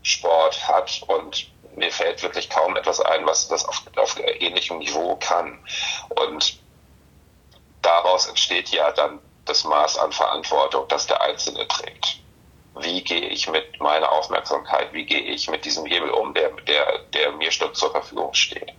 Sport 0.03 0.69
hat 0.69 1.03
und 1.07 1.49
mir 1.77 1.91
fällt 1.91 2.23
wirklich 2.23 2.49
kaum 2.49 2.77
etwas 2.77 3.01
ein, 3.01 3.27
was 3.27 3.49
das 3.49 3.65
auf, 3.65 3.83
auf 3.97 4.17
ähnlichem 4.19 4.79
Niveau 4.79 5.17
kann. 5.17 5.59
Und 6.11 6.59
daraus 7.83 8.27
entsteht 8.27 8.71
ja 8.71 8.91
dann 8.93 9.19
das 9.45 9.65
Maß 9.65 9.99
an 9.99 10.13
Verantwortung, 10.13 10.87
das 10.89 11.07
der 11.07 11.21
Einzelne 11.21 11.67
trägt 11.69 12.21
wie 12.81 13.03
gehe 13.03 13.29
ich 13.29 13.49
mit 13.49 13.81
meiner 13.81 14.11
Aufmerksamkeit, 14.13 14.93
wie 14.93 15.05
gehe 15.05 15.23
ich 15.23 15.49
mit 15.51 15.65
diesem 15.65 15.87
Hebel 15.87 16.11
um, 16.11 16.35
der, 16.35 16.51
der, 16.67 16.99
der 17.15 17.33
mir 17.33 17.51
zur 17.51 17.91
Verfügung 17.91 18.35
steht. 18.35 18.73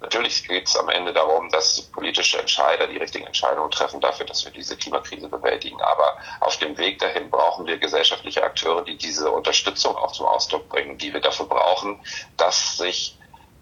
Natürlich 0.00 0.48
geht 0.48 0.66
es 0.66 0.76
am 0.76 0.88
Ende 0.88 1.12
darum, 1.12 1.50
dass 1.50 1.82
politische 1.82 2.38
Entscheider 2.38 2.86
die 2.86 2.96
richtigen 2.96 3.26
Entscheidungen 3.26 3.70
treffen 3.70 4.00
dafür, 4.00 4.24
dass 4.24 4.44
wir 4.44 4.52
diese 4.52 4.76
Klimakrise 4.76 5.28
bewältigen. 5.28 5.80
Aber 5.82 6.16
auf 6.40 6.56
dem 6.56 6.76
Weg 6.78 6.98
dahin 7.00 7.28
brauchen 7.28 7.66
wir 7.66 7.76
gesellschaftliche 7.76 8.42
Akteure, 8.42 8.82
die 8.82 8.96
diese 8.96 9.30
Unterstützung 9.30 9.94
auch 9.96 10.12
zum 10.12 10.26
Ausdruck 10.26 10.68
bringen, 10.70 10.96
die 10.96 11.12
wir 11.12 11.20
dafür 11.20 11.46
brauchen, 11.46 12.00
dass 12.38 12.78
sich 12.78 13.18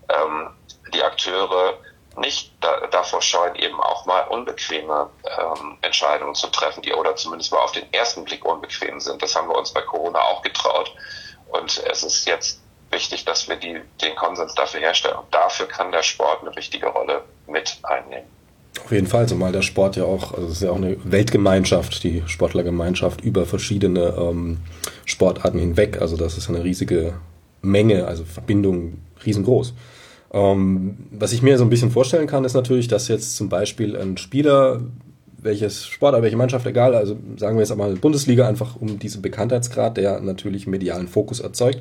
ähm, 0.08 0.50
die 0.94 1.02
Akteure 1.02 1.78
nicht 2.20 2.52
da, 2.60 2.86
davor 2.90 3.22
scheuen, 3.22 3.54
eben 3.56 3.80
auch 3.80 4.06
mal 4.06 4.22
unbequeme 4.28 5.10
ähm, 5.24 5.78
Entscheidungen 5.82 6.34
zu 6.34 6.48
treffen, 6.48 6.82
die 6.82 6.92
oder 6.92 7.16
zumindest 7.16 7.52
mal 7.52 7.58
auf 7.58 7.72
den 7.72 7.92
ersten 7.92 8.24
Blick 8.24 8.44
unbequem 8.44 9.00
sind. 9.00 9.22
Das 9.22 9.34
haben 9.34 9.48
wir 9.48 9.56
uns 9.56 9.72
bei 9.72 9.82
Corona 9.82 10.20
auch 10.20 10.42
getraut. 10.42 10.94
Und 11.50 11.82
es 11.90 12.02
ist 12.02 12.26
jetzt 12.26 12.60
wichtig, 12.90 13.24
dass 13.24 13.48
wir 13.48 13.56
die, 13.56 13.80
den 14.02 14.16
Konsens 14.16 14.54
dafür 14.54 14.80
herstellen. 14.80 15.16
Und 15.16 15.32
dafür 15.32 15.66
kann 15.66 15.92
der 15.92 16.02
Sport 16.02 16.42
eine 16.42 16.54
wichtige 16.56 16.86
Rolle 16.86 17.22
mit 17.46 17.78
einnehmen. 17.82 18.26
Auf 18.84 18.92
jeden 18.92 19.06
Fall, 19.06 19.26
zumal 19.26 19.52
der 19.52 19.62
Sport 19.62 19.96
ja 19.96 20.04
auch, 20.04 20.32
also 20.32 20.46
es 20.46 20.52
ist 20.54 20.62
ja 20.62 20.70
auch 20.70 20.76
eine 20.76 20.96
Weltgemeinschaft, 21.04 22.02
die 22.04 22.22
Sportlergemeinschaft 22.26 23.20
über 23.20 23.44
verschiedene 23.44 24.14
ähm, 24.16 24.58
Sportarten 25.04 25.58
hinweg. 25.58 26.00
Also 26.00 26.16
das 26.16 26.38
ist 26.38 26.48
eine 26.48 26.62
riesige 26.64 27.14
Menge, 27.60 28.06
also 28.06 28.24
Verbindung 28.24 28.98
riesengroß. 29.24 29.74
Ähm, 30.32 30.96
was 31.10 31.32
ich 31.32 31.42
mir 31.42 31.56
so 31.58 31.64
ein 31.64 31.70
bisschen 31.70 31.90
vorstellen 31.90 32.26
kann, 32.26 32.44
ist 32.44 32.54
natürlich, 32.54 32.88
dass 32.88 33.08
jetzt 33.08 33.36
zum 33.36 33.48
Beispiel 33.48 33.96
ein 33.96 34.16
Spieler, 34.18 34.80
welches 35.40 35.86
Sportler, 35.86 36.22
welche 36.22 36.36
Mannschaft, 36.36 36.66
egal, 36.66 36.94
also 36.94 37.16
sagen 37.36 37.56
wir 37.56 37.62
jetzt 37.62 37.72
einmal 37.72 37.94
Bundesliga, 37.94 38.46
einfach 38.46 38.76
um 38.76 38.98
diesen 38.98 39.22
Bekanntheitsgrad, 39.22 39.96
der 39.96 40.20
natürlich 40.20 40.66
medialen 40.66 41.08
Fokus 41.08 41.40
erzeugt, 41.40 41.80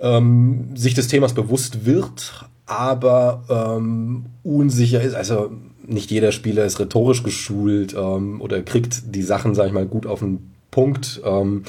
ähm, 0.00 0.70
sich 0.74 0.94
des 0.94 1.08
Themas 1.08 1.32
bewusst 1.32 1.86
wird, 1.86 2.46
aber 2.66 3.44
ähm, 3.48 4.26
unsicher 4.42 5.00
ist. 5.00 5.14
Also 5.14 5.50
nicht 5.86 6.10
jeder 6.10 6.32
Spieler 6.32 6.64
ist 6.64 6.78
rhetorisch 6.78 7.22
geschult 7.22 7.94
ähm, 7.94 8.40
oder 8.40 8.62
kriegt 8.62 9.14
die 9.14 9.22
Sachen, 9.22 9.54
sag 9.54 9.66
ich 9.66 9.72
mal, 9.72 9.86
gut 9.86 10.06
auf 10.06 10.20
den 10.20 10.51
Punkt 10.72 11.20
ähm, 11.24 11.62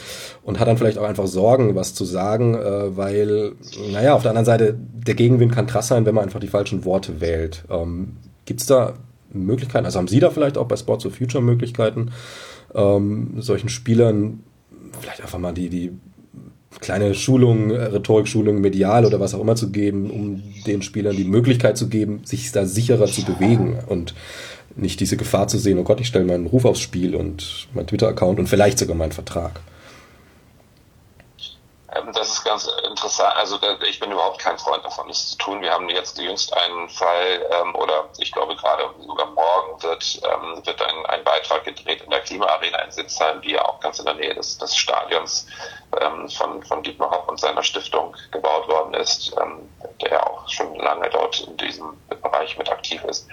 und 0.43 0.60
hat 0.60 0.68
dann 0.68 0.78
vielleicht 0.78 0.97
auch 0.97 1.08
einfach 1.08 1.28
Sorgen, 1.28 1.76
was 1.76 1.93
zu 1.93 2.06
sagen, 2.06 2.56
äh, 2.56 2.97
weil, 2.97 3.51
naja, 3.91 4.16
auf 4.16 4.24
der 4.24 4.32
anderen 4.32 4.45
Seite, 4.45 4.76
der 4.80 5.14
Gegenwind 5.14 5.51
kann 5.51 5.68
krass 5.68 5.89
sein, 5.89 6.08
wenn 6.08 6.16
man 6.16 6.24
einfach 6.24 6.39
die 6.39 6.47
falschen 6.47 6.86
Worte 6.86 7.22
wählt. 7.22 7.66
Ähm, 7.70 8.14
Gibt 8.45 8.62
es 8.62 8.66
da 8.66 8.93
Möglichkeiten, 9.32 9.86
also 9.86 9.99
haben 9.99 10.08
Sie 10.08 10.20
da 10.20 10.32
vielleicht 10.32 10.58
auch 10.58 10.68
bei 10.68 10.78
Sports 10.78 11.06
of 11.06 11.16
Future 11.16 11.43
Möglichkeiten, 11.43 12.12
ähm, 12.74 13.36
solchen 13.38 13.70
Spielern 13.70 14.39
vielleicht 14.99 15.22
einfach 15.22 15.39
mal 15.39 15.54
die, 15.54 15.70
die 15.70 15.91
kleine 16.80 17.14
Schulung, 17.14 17.72
äh, 17.72 17.84
Rhetorikschulung, 17.84 18.62
medial 18.62 19.06
oder 19.06 19.20
was 19.20 19.34
auch 19.34 19.41
immer 19.41 19.56
zu 19.56 19.70
geben, 19.70 20.10
um 20.10 20.41
den 20.66 20.82
Spielern 20.82 21.16
die 21.16 21.26
Möglichkeit 21.26 21.78
zu 21.78 21.89
geben, 21.89 22.22
sich 22.24 22.51
da 22.51 22.66
sicherer 22.66 23.08
zu 23.08 23.24
bewegen 23.26 23.78
und 23.88 24.16
nicht 24.76 24.99
diese 24.99 25.17
Gefahr 25.17 25.47
zu 25.47 25.57
sehen, 25.57 25.78
oh 25.80 25.84
Gott, 25.84 25.99
ich 25.99 26.07
stelle 26.07 26.26
meinen 26.26 26.47
Ruf 26.47 26.65
aufs 26.65 26.80
Spiel 26.80 27.15
und 27.15 27.67
mein 27.74 27.88
Twitter-Account 27.88 28.39
und 28.39 28.47
vielleicht 28.47 28.80
sogar 28.80 28.95
meinen 28.95 29.11
Vertrag. 29.11 29.59
Ähm, 31.95 32.11
das 32.13 32.30
ist 32.30 32.43
ganz 32.43 32.69
interessant. 32.88 33.36
Also 33.36 33.59
ich 33.88 33.99
bin 33.99 34.11
überhaupt 34.11 34.39
kein 34.39 34.57
Freund 34.57 34.84
davon, 34.84 35.07
das 35.07 35.32
zu 35.32 35.38
tun. 35.38 35.61
Wir 35.61 35.71
haben 35.71 35.89
jetzt 35.89 36.17
jüngst 36.17 36.55
einen 36.55 36.89
Fall, 36.89 37.47
ähm, 37.51 37.76
oder 37.76 38.09
ich 38.17 38.32
glaube 38.32 38.55
gerade 38.55 38.89
sogar 39.05 39.28
morgen 39.28 39.84
wird, 39.84 40.21
ähm, 40.24 40.65
wird 40.65 40.82
ein, 40.82 41.05
ein 41.07 41.24
Beitrag 41.24 41.63
gedreht 41.63 42.01
in 42.01 42.09
der 42.09 42.21
Klimaarena 42.21 42.80
in 42.80 42.91
Sitzheim, 42.91 43.41
die 43.41 43.51
ja 43.51 43.65
auch 43.65 43.80
ganz 43.80 43.99
in 43.99 44.05
der 44.05 44.15
Nähe 44.15 44.34
des, 44.34 44.57
des 44.57 44.76
Stadions 44.76 45.47
von, 46.36 46.63
von 46.63 46.82
Dietmar 46.82 47.11
Hopp 47.11 47.30
und 47.30 47.39
seiner 47.39 47.61
Stiftung 47.61 48.15
gebaut 48.32 48.67
worden 48.67 48.95
ist, 48.95 49.32
der 50.01 50.26
auch 50.26 50.49
schon 50.49 50.74
lange 50.76 51.07
dort 51.11 51.41
in 51.41 51.55
diesem 51.57 51.95
Bereich 52.09 52.57
mit 52.57 52.67
aktiv 52.71 53.03
ist. 53.03 53.28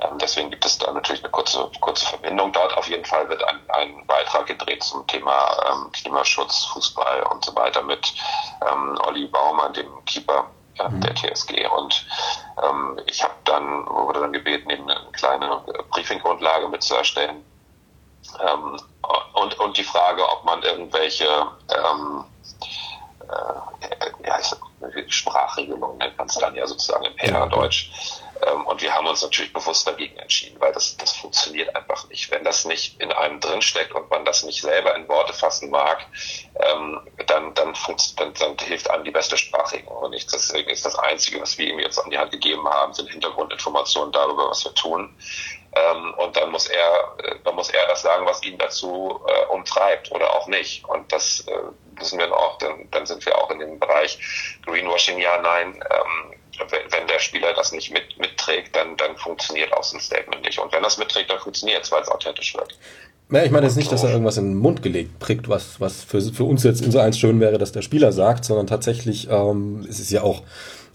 Ähm, 0.00 0.18
deswegen 0.18 0.50
gibt 0.50 0.64
es 0.64 0.78
da 0.78 0.90
natürlich 0.92 1.22
eine 1.22 1.30
kurze, 1.30 1.70
kurze 1.80 2.06
Verbindung. 2.06 2.52
Dort 2.52 2.76
auf 2.76 2.88
jeden 2.88 3.04
Fall 3.04 3.28
wird 3.28 3.44
ein, 3.44 3.60
ein 3.68 4.06
Beitrag 4.06 4.46
gedreht 4.46 4.82
zum 4.82 5.06
Thema 5.06 5.56
ähm, 5.70 5.92
Klimaschutz, 5.92 6.64
Fußball 6.72 7.22
und 7.24 7.44
so 7.44 7.54
weiter 7.54 7.82
mit 7.82 8.14
ähm, 8.70 8.98
Olli 9.06 9.26
Baumann, 9.26 9.72
dem 9.74 10.04
Keeper 10.04 10.46
äh, 10.78 10.88
mhm. 10.88 11.00
der 11.00 11.14
TSG. 11.14 11.66
Und 11.66 12.06
ähm, 12.62 13.00
ich 13.06 13.22
habe 13.22 13.34
dann, 13.44 13.86
wurde 13.86 14.20
dann 14.20 14.32
gebeten, 14.32 14.70
eben 14.70 14.88
eine 14.88 15.00
kleine 15.12 15.62
Briefinggrundlage 15.90 16.68
mit 16.68 16.82
zu 16.82 16.94
erstellen. 16.94 17.44
Ähm, 18.40 18.80
und, 19.34 19.58
und 19.58 19.76
die 19.76 19.84
Frage, 19.84 20.26
ob 20.28 20.44
man 20.44 20.62
irgendwelche 20.62 21.26
ähm, 21.26 22.24
äh, 23.28 24.26
ja, 24.26 24.38
Sprachregelungen 25.08 25.98
nennt 25.98 26.18
man 26.18 26.26
es 26.26 26.34
dann 26.34 26.54
ja 26.54 26.66
sozusagen 26.66 27.04
im 27.04 27.16
PR-Deutsch. 27.16 27.90
Ähm, 28.44 28.66
und 28.66 28.82
wir 28.82 28.92
haben 28.92 29.06
uns 29.06 29.22
natürlich 29.22 29.52
bewusst 29.52 29.86
dagegen 29.86 30.16
entschieden, 30.18 30.60
weil 30.60 30.72
das, 30.72 30.96
das 30.96 31.12
funktioniert 31.12 31.74
einfach 31.76 32.08
nicht. 32.08 32.30
Wenn 32.30 32.44
das 32.44 32.64
nicht 32.64 33.00
in 33.00 33.12
einem 33.12 33.40
drinsteckt 33.40 33.94
und 33.94 34.10
man 34.10 34.24
das 34.24 34.42
nicht 34.42 34.62
selber 34.62 34.94
in 34.96 35.08
Worte 35.08 35.32
fassen 35.32 35.70
mag, 35.70 36.04
ähm, 36.56 37.00
dann, 37.26 37.54
dann, 37.54 37.74
dann, 38.16 38.34
dann 38.34 38.58
hilft 38.58 38.90
einem 38.90 39.04
die 39.04 39.10
beste 39.10 39.36
Sprachregelung 39.36 40.10
nichts. 40.10 40.32
Deswegen 40.32 40.70
ist 40.70 40.84
das 40.84 40.98
Einzige, 40.98 41.40
was 41.40 41.56
wir 41.58 41.68
ihm 41.68 41.78
jetzt 41.78 41.98
an 41.98 42.10
die 42.10 42.18
Hand 42.18 42.32
gegeben 42.32 42.66
haben, 42.68 42.92
sind 42.92 43.10
Hintergrundinformationen 43.10 44.12
darüber, 44.12 44.50
was 44.50 44.64
wir 44.64 44.74
tun. 44.74 45.16
Ähm, 45.74 46.14
und 46.18 46.36
dann 46.36 46.50
muss 46.50 46.66
er, 46.66 47.16
äh, 47.24 47.36
dann 47.44 47.54
muss 47.54 47.70
er 47.70 47.86
das 47.88 48.02
sagen, 48.02 48.26
was 48.26 48.42
ihn 48.42 48.58
dazu 48.58 49.20
äh, 49.26 49.46
umtreibt 49.52 50.12
oder 50.12 50.34
auch 50.34 50.46
nicht. 50.46 50.84
Und 50.84 51.10
das 51.12 51.46
äh, 51.48 51.98
wissen 51.98 52.18
wir 52.18 52.32
auch, 52.36 52.58
dann, 52.58 52.88
dann 52.90 53.06
sind 53.06 53.24
wir 53.24 53.38
auch 53.38 53.50
in 53.50 53.58
dem 53.58 53.78
Bereich 53.78 54.18
Greenwashing, 54.66 55.18
ja, 55.18 55.40
nein. 55.40 55.82
Ähm, 55.90 56.34
wenn, 56.70 56.92
wenn 56.92 57.06
der 57.06 57.18
Spieler 57.18 57.54
das 57.54 57.72
nicht 57.72 57.90
mit, 57.90 58.18
mitträgt, 58.18 58.76
dann, 58.76 58.96
dann 58.98 59.16
funktioniert 59.16 59.72
auch 59.72 59.82
so 59.82 59.96
ein 59.96 60.00
Statement 60.00 60.42
nicht. 60.42 60.58
Und 60.58 60.72
wenn 60.72 60.82
das 60.82 60.98
mitträgt, 60.98 61.30
dann 61.30 61.40
funktioniert 61.40 61.82
es, 61.82 61.90
weil 61.90 62.02
es 62.02 62.08
authentisch 62.08 62.54
wird. 62.54 62.76
Ja, 63.30 63.42
ich 63.42 63.50
meine 63.50 63.64
jetzt 63.64 63.76
nicht, 63.76 63.90
dass 63.90 64.04
er 64.04 64.10
irgendwas 64.10 64.36
in 64.36 64.50
den 64.50 64.58
Mund 64.58 64.82
gelegt 64.82 65.18
kriegt, 65.20 65.48
was, 65.48 65.80
was 65.80 66.04
für, 66.04 66.20
für 66.20 66.44
uns 66.44 66.64
jetzt 66.64 66.84
so 66.84 66.98
eins 66.98 67.18
schön 67.18 67.40
wäre, 67.40 67.56
dass 67.56 67.72
der 67.72 67.80
Spieler 67.80 68.12
sagt, 68.12 68.44
sondern 68.44 68.66
tatsächlich 68.66 69.28
ähm, 69.30 69.86
es 69.88 70.00
ist 70.00 70.10
ja 70.10 70.22
auch, 70.22 70.42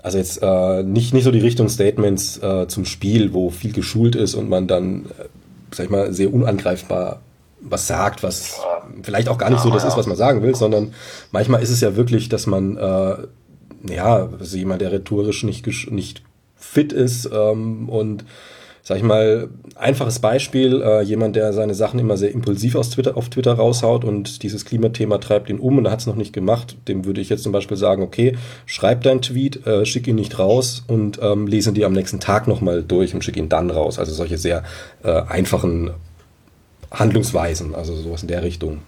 also 0.08 0.18
jetzt 0.18 0.41
äh, 0.41 0.84
nicht, 0.84 1.14
nicht 1.14 1.24
so 1.24 1.32
die 1.32 1.39
Richtung 1.39 1.70
Statements 1.70 2.38
äh, 2.38 2.68
zum 2.68 2.86
Spiel, 2.86 3.34
wo 3.34 3.49
viel 3.49 3.74
geschult 3.74 4.16
ist 4.16 4.36
und 4.36 4.49
man 4.49 4.68
dann, 4.68 5.05
äh, 5.05 5.26
sag 5.72 5.86
ich 5.86 5.89
mal, 5.91 6.14
sehr 6.14 6.34
unangreifbar 6.34 7.22
was 7.60 7.88
sagt, 7.88 8.24
was 8.24 8.62
vielleicht 9.01 9.28
auch 9.28 9.38
gar 9.38 9.49
nicht 9.49 9.62
so 9.62 9.72
das 9.72 9.84
ist, 9.84 9.97
was 9.97 10.05
man 10.05 10.16
sagen 10.16 10.43
will, 10.43 10.55
sondern 10.55 10.93
manchmal 11.32 11.62
ist 11.62 11.72
es 11.72 11.82
ja 11.82 11.95
wirklich, 11.95 12.30
dass 12.30 12.45
man 12.45 12.78
äh, 12.78 13.16
ja, 13.89 14.30
also 14.39 14.58
jemand, 14.58 14.82
der 14.82 14.91
rhetorisch 14.91 15.43
nicht, 15.43 15.66
nicht 15.91 16.24
fit 16.55 16.93
ist 16.93 17.30
ähm, 17.32 17.89
und 17.89 18.26
sag 18.88 18.96
ich 18.96 19.04
mal, 19.04 19.50
einfaches 19.76 20.20
Beispiel, 20.20 20.82
äh, 20.82 21.02
jemand, 21.02 21.36
der 21.36 21.52
seine 21.52 21.76
Sachen 21.76 22.00
immer 22.00 22.16
sehr 22.16 22.32
impulsiv 22.32 22.76
aus 22.76 22.90
Twitter, 22.90 23.18
auf 23.18 23.28
Twitter 23.28 23.52
raushaut 23.52 24.06
und 24.06 24.44
dieses 24.44 24.64
Klimathema 24.64 25.18
treibt 25.18 25.50
ihn 25.50 25.60
um 25.60 25.78
und 25.78 25.86
er 25.86 25.92
hat 25.92 26.00
es 26.00 26.06
noch 26.06 26.16
nicht 26.16 26.32
gemacht, 26.32 26.78
dem 26.88 27.04
würde 27.04 27.20
ich 27.20 27.28
jetzt 27.28 27.44
zum 27.44 27.52
Beispiel 27.52 27.76
sagen, 27.76 28.02
okay, 28.02 28.38
schreib 28.66 29.04
deinen 29.04 29.22
Tweet, 29.22 29.68
äh, 29.68 29.86
schick 29.86 30.08
ihn 30.08 30.16
nicht 30.16 30.40
raus 30.40 30.86
und 30.88 31.20
ähm, 31.22 31.48
lese 31.48 31.72
ihn 31.72 31.74
dir 31.76 31.86
am 31.86 31.92
nächsten 31.92 32.22
Tag 32.22 32.48
nochmal 32.48 32.82
durch 32.82 33.14
und 33.14 33.26
schick 33.26 33.36
ihn 33.36 33.50
dann 33.50 33.72
raus. 33.72 34.00
Also 34.00 34.14
solche 34.14 34.38
sehr 34.38 34.64
äh, 35.04 35.22
einfachen 35.24 35.94
Handlungsweisen, 36.90 37.76
also 37.76 37.94
sowas 37.94 38.22
in 38.22 38.30
der 38.30 38.42
Richtung. 38.42 38.84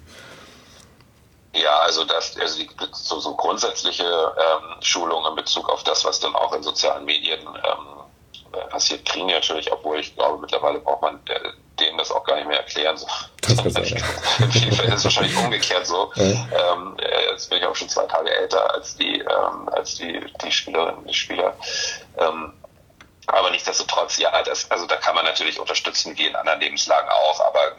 Ja, 1.54 1.78
also 1.80 2.06
das, 2.06 2.38
also 2.40 2.58
die, 2.58 2.70
so, 2.94 3.20
so 3.20 3.36
grundsätzliche 3.36 4.06
ähm, 4.06 4.78
Schulung 4.80 5.26
in 5.30 5.36
Bezug 5.36 5.68
auf 5.68 5.84
das, 5.84 6.06
was 6.06 6.22
dann 6.22 6.34
auch 6.36 6.56
in 6.56 6.64
sozialen 6.64 7.04
Medien 7.04 7.42
ähm, 7.42 7.99
passiert, 8.70 9.06
kriegen 9.06 9.28
die 9.28 9.34
natürlich, 9.34 9.72
obwohl 9.72 10.00
ich 10.00 10.16
glaube, 10.16 10.40
mittlerweile 10.40 10.80
braucht 10.80 11.02
man 11.02 11.20
denen 11.80 11.98
das 11.98 12.12
auch 12.12 12.24
gar 12.24 12.36
nicht 12.36 12.48
mehr 12.48 12.58
erklären. 12.58 12.98
So. 12.98 13.08
In 13.48 14.52
vielen 14.52 14.72
Fällen 14.74 14.90
ist 14.90 15.00
es 15.00 15.04
wahrscheinlich 15.06 15.38
umgekehrt 15.38 15.86
so. 15.86 16.12
Ja. 16.16 16.24
Ähm, 16.24 16.98
jetzt 17.32 17.50
bin 17.50 17.60
ich 17.60 17.66
auch 17.66 17.76
schon 17.76 17.90
zwei 17.90 18.06
Tage 18.06 18.30
älter 18.30 18.74
als 18.74 18.96
die, 18.98 19.20
ähm, 19.20 19.70
als 19.72 19.96
die, 19.96 20.20
die 20.44 20.52
Spielerinnen, 20.52 21.06
die 21.08 21.14
Spieler. 21.14 21.56
Ähm, 22.18 22.54
aber 23.34 23.52
nichtsdestotrotz, 23.52 24.18
ja, 24.18 24.42
das, 24.44 24.70
also 24.72 24.86
da 24.88 24.96
kann 24.96 25.16
man 25.16 25.26
natürlich 25.26 25.60
unterstützen, 25.60 26.18
wie 26.18 26.26
in 26.26 26.36
anderen 26.36 26.60
Lebenslagen 26.60 27.10
auch. 27.10 27.40
Aber 27.42 27.76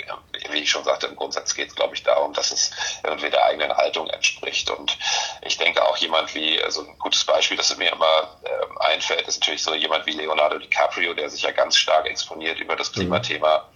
wie 0.50 0.58
ich 0.58 0.70
schon 0.70 0.84
sagte, 0.84 1.06
im 1.06 1.16
Grundsatz 1.16 1.54
geht 1.54 1.68
es, 1.68 1.74
glaube 1.74 1.94
ich, 1.94 2.02
darum, 2.02 2.32
dass 2.32 2.50
es 2.50 2.70
irgendwie 3.02 3.30
der 3.30 3.44
eigenen 3.44 3.76
Haltung 3.76 4.08
entspricht. 4.08 4.70
Und 4.70 4.96
ich 5.42 5.58
denke 5.58 5.84
auch 5.84 5.96
jemand 5.96 6.34
wie, 6.34 6.62
also 6.62 6.82
ein 6.82 6.98
gutes 6.98 7.24
Beispiel, 7.24 7.56
das 7.56 7.76
mir 7.76 7.92
immer 7.92 8.38
äh, 8.44 8.84
einfällt, 8.92 9.26
ist 9.26 9.40
natürlich 9.40 9.62
so 9.62 9.74
jemand 9.74 10.06
wie 10.06 10.12
Leonardo 10.12 10.58
DiCaprio, 10.58 11.14
der 11.14 11.30
sich 11.30 11.42
ja 11.42 11.50
ganz 11.50 11.76
stark 11.76 12.06
exponiert 12.06 12.58
über 12.60 12.76
das 12.76 12.90
mhm. 12.90 13.00
Klimathema. 13.00 13.68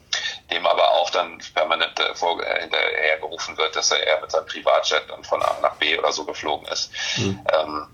Dem 0.50 0.64
aber 0.66 0.92
auch 0.92 1.10
dann 1.10 1.42
permanent 1.54 1.98
äh, 1.98 2.14
vor, 2.14 2.40
äh, 2.40 2.60
hinterhergerufen 2.60 3.56
wird, 3.56 3.74
dass 3.74 3.90
er 3.90 4.06
eher 4.06 4.20
mit 4.20 4.30
seinem 4.30 4.46
Privatjet 4.46 5.04
dann 5.08 5.24
von 5.24 5.42
A 5.42 5.58
nach 5.60 5.74
B 5.76 5.98
oder 5.98 6.12
so 6.12 6.24
geflogen 6.24 6.68
ist. 6.68 6.92
Mhm. 7.16 7.44
Ähm, 7.52 7.88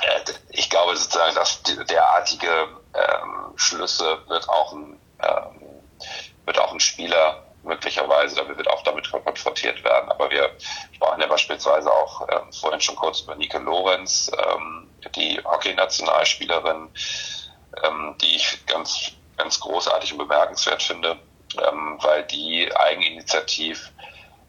äh, 0.00 0.32
ich 0.50 0.70
glaube 0.70 0.96
sozusagen, 0.96 1.34
dass 1.34 1.62
derartige 1.62 2.79
ähm, 2.94 3.52
Schlüsse 3.56 4.18
wird 4.28 4.48
auch 4.48 4.72
ein, 4.72 5.00
ähm, 5.22 5.60
wird 6.44 6.58
auch 6.58 6.72
ein 6.72 6.80
Spieler 6.80 7.42
möglicherweise, 7.62 8.36
da 8.36 8.48
wird 8.48 8.68
auch 8.68 8.82
damit 8.82 9.10
konfrontiert 9.10 9.82
werden. 9.84 10.10
Aber 10.10 10.30
wir 10.30 10.50
sprachen 10.92 11.20
ja 11.20 11.26
beispielsweise 11.26 11.92
auch 11.92 12.26
ähm, 12.28 12.52
vorhin 12.52 12.80
schon 12.80 12.96
kurz 12.96 13.20
über 13.20 13.34
Nike 13.34 13.58
Lorenz, 13.58 14.30
ähm, 14.36 14.90
die 15.14 15.40
Hockey-Nationalspielerin, 15.44 16.88
ähm, 17.84 18.16
die 18.20 18.36
ich 18.36 18.64
ganz, 18.66 19.12
ganz 19.36 19.60
großartig 19.60 20.12
und 20.12 20.18
bemerkenswert 20.18 20.82
finde, 20.82 21.18
ähm, 21.58 21.98
weil 22.00 22.24
die 22.24 22.74
eigeninitiativ 22.74 23.92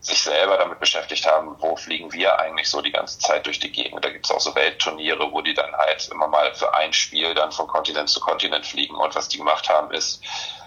sich 0.02 0.22
selber 0.22 0.58
damit 0.58 0.80
beschäftigt 0.80 1.28
haben, 1.28 1.56
wo 1.60 1.76
fliegen 1.76 2.12
wir 2.12 2.40
eigentlich 2.40 2.68
so 2.70 2.82
die 2.82 2.92
ganze 2.92 3.20
Zeit 3.20 3.46
durch 3.46 3.60
die 3.60 3.72
Gegend. 3.72 4.04
Da 4.04 4.10
gibt 4.10 4.26
es 4.26 4.32
auch 4.32 4.40
so 4.40 4.56
Weltturniere, 4.56 5.32
wo 5.32 5.42
die 5.42 5.54
dann 5.54 5.74
halt 5.76 6.10
immer 6.12 6.28
mal 6.28 6.54
für 6.56 6.74
ein 6.74 6.92
Spiel 6.92 7.34
dann 7.36 7.52
von 7.52 7.68
Kontinent 7.68 8.10
zu 8.10 8.20
Kontinent 8.20 8.66
fliegen. 8.66 8.96
Und 8.96 9.16
was 9.16 9.30
die 9.30 9.38
gemacht 9.38 9.70
haben, 9.70 9.92
ist 9.92 10.24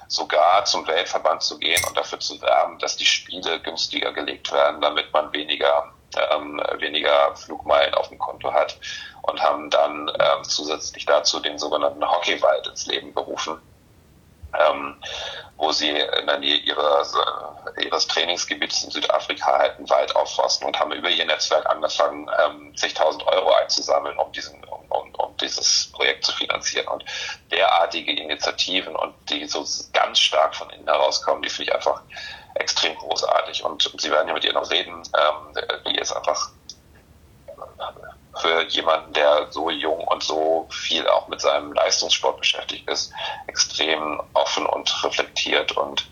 sogar 0.07 0.65
zum 0.65 0.87
Weltverband 0.87 1.43
zu 1.43 1.59
gehen 1.59 1.83
und 1.89 1.97
dafür 1.97 2.21
zu 2.21 2.41
werben, 2.41 2.79
dass 2.79 2.97
die 2.97 3.07
Spiele 3.07 3.61
günstiger 3.61 4.13
gelegt 4.13 4.53
werden, 4.53 4.81
damit 4.81 5.13
man 5.13 5.33
weniger 5.33 5.93
ähm, 6.17 6.63
weniger 6.79 7.35
Flugmeilen 7.35 7.95
auf 7.95 8.09
dem 8.09 8.19
Konto 8.19 8.53
hat 8.53 8.79
und 9.23 9.43
haben 9.43 9.71
dann 9.71 10.09
ähm, 10.09 10.45
zusätzlich 10.45 11.07
dazu 11.07 11.41
den 11.41 11.59
sogenannten 11.59 12.09
Hockeywald 12.09 12.67
ins 12.69 12.87
Leben 12.87 13.13
berufen. 13.13 13.61
Ähm, 14.59 14.97
wo 15.57 15.71
sie 15.73 15.91
in 15.91 16.27
der 16.27 16.39
Nähe 16.39 16.57
ihres, 16.57 17.15
ihres 17.81 18.07
Trainingsgebiets 18.09 18.85
in 18.85 18.91
Südafrika 18.91 19.59
halt 19.59 19.77
einen 19.77 19.89
Wald 19.89 20.15
aufforsten 20.17 20.67
und 20.67 20.79
haben 20.79 20.93
über 20.93 21.09
ihr 21.09 21.25
Netzwerk 21.25 21.65
angefangen, 21.67 22.29
ähm, 22.45 22.77
zigtausend 22.77 23.25
Euro 23.27 23.53
einzusammeln, 23.55 24.19
um 24.19 24.33
diesen, 24.33 24.63
um, 24.65 24.85
um, 24.91 25.15
um 25.15 25.37
dieses 25.37 25.91
Projekt 25.93 26.25
zu 26.25 26.33
finanzieren. 26.33 26.89
Und 26.89 27.05
derartige 27.51 28.13
Initiativen 28.13 28.97
und 28.97 29.15
die 29.31 29.47
so 29.47 29.65
ganz 29.93 30.19
stark 30.19 30.57
von 30.57 30.69
innen 30.71 30.87
herauskommen, 30.87 31.43
die 31.43 31.49
finde 31.49 31.71
ich 31.71 31.75
einfach 31.75 32.03
extrem 32.55 32.97
großartig. 32.97 33.65
Und 33.65 33.91
Sie 33.99 34.11
werden 34.11 34.29
ja 34.29 34.35
mit 34.35 34.45
ihr 34.45 34.53
noch 34.53 34.71
reden, 34.71 35.03
ähm, 35.17 35.55
die 35.87 35.99
ist 35.99 36.13
einfach 36.13 36.51
für 38.41 38.65
jemanden, 38.69 39.13
der 39.13 39.47
so 39.51 39.71
jung 39.71 40.01
und 40.09 40.23
so 40.23 40.67
viel 40.71 41.07
auch 41.07 41.29
mit 41.29 41.41
seinem 41.41 41.73
Leistungssport 41.73 42.39
beschäftigt 42.39 42.89
ist, 42.89 43.13
extrem 43.47 44.21
offen 44.33 44.67
und 44.67 45.05
reflektiert 45.05 45.73
und 45.77 46.09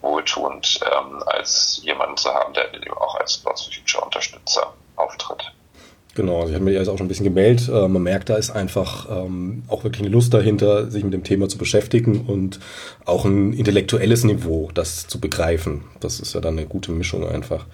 wohltuend 0.00 0.80
ähm, 0.84 1.22
als 1.26 1.80
jemanden 1.82 2.16
zu 2.16 2.32
haben, 2.32 2.52
der 2.54 2.66
auch 3.00 3.14
als 3.16 3.34
Sports 3.34 3.64
Future 3.64 4.04
Unterstützer 4.04 4.72
auftritt. 4.96 5.52
Genau, 6.14 6.40
also 6.40 6.48
ich 6.48 6.54
habe 6.56 6.64
mir 6.64 6.72
jetzt 6.72 6.88
auch 6.88 6.98
schon 6.98 7.06
ein 7.06 7.08
bisschen 7.08 7.24
gemeldet. 7.24 7.68
Äh, 7.68 7.88
man 7.88 8.02
merkt, 8.02 8.28
da 8.28 8.36
ist 8.36 8.50
einfach 8.50 9.08
ähm, 9.10 9.62
auch 9.68 9.82
wirklich 9.82 10.02
eine 10.02 10.10
Lust 10.10 10.34
dahinter, 10.34 10.90
sich 10.90 11.04
mit 11.04 11.14
dem 11.14 11.24
Thema 11.24 11.48
zu 11.48 11.56
beschäftigen 11.56 12.26
und 12.26 12.60
auch 13.06 13.24
ein 13.24 13.54
intellektuelles 13.54 14.24
Niveau, 14.24 14.70
das 14.74 15.06
zu 15.06 15.20
begreifen. 15.20 15.84
Das 16.00 16.20
ist 16.20 16.34
ja 16.34 16.40
dann 16.40 16.58
eine 16.58 16.66
gute 16.66 16.92
Mischung 16.92 17.26
einfach. 17.26 17.64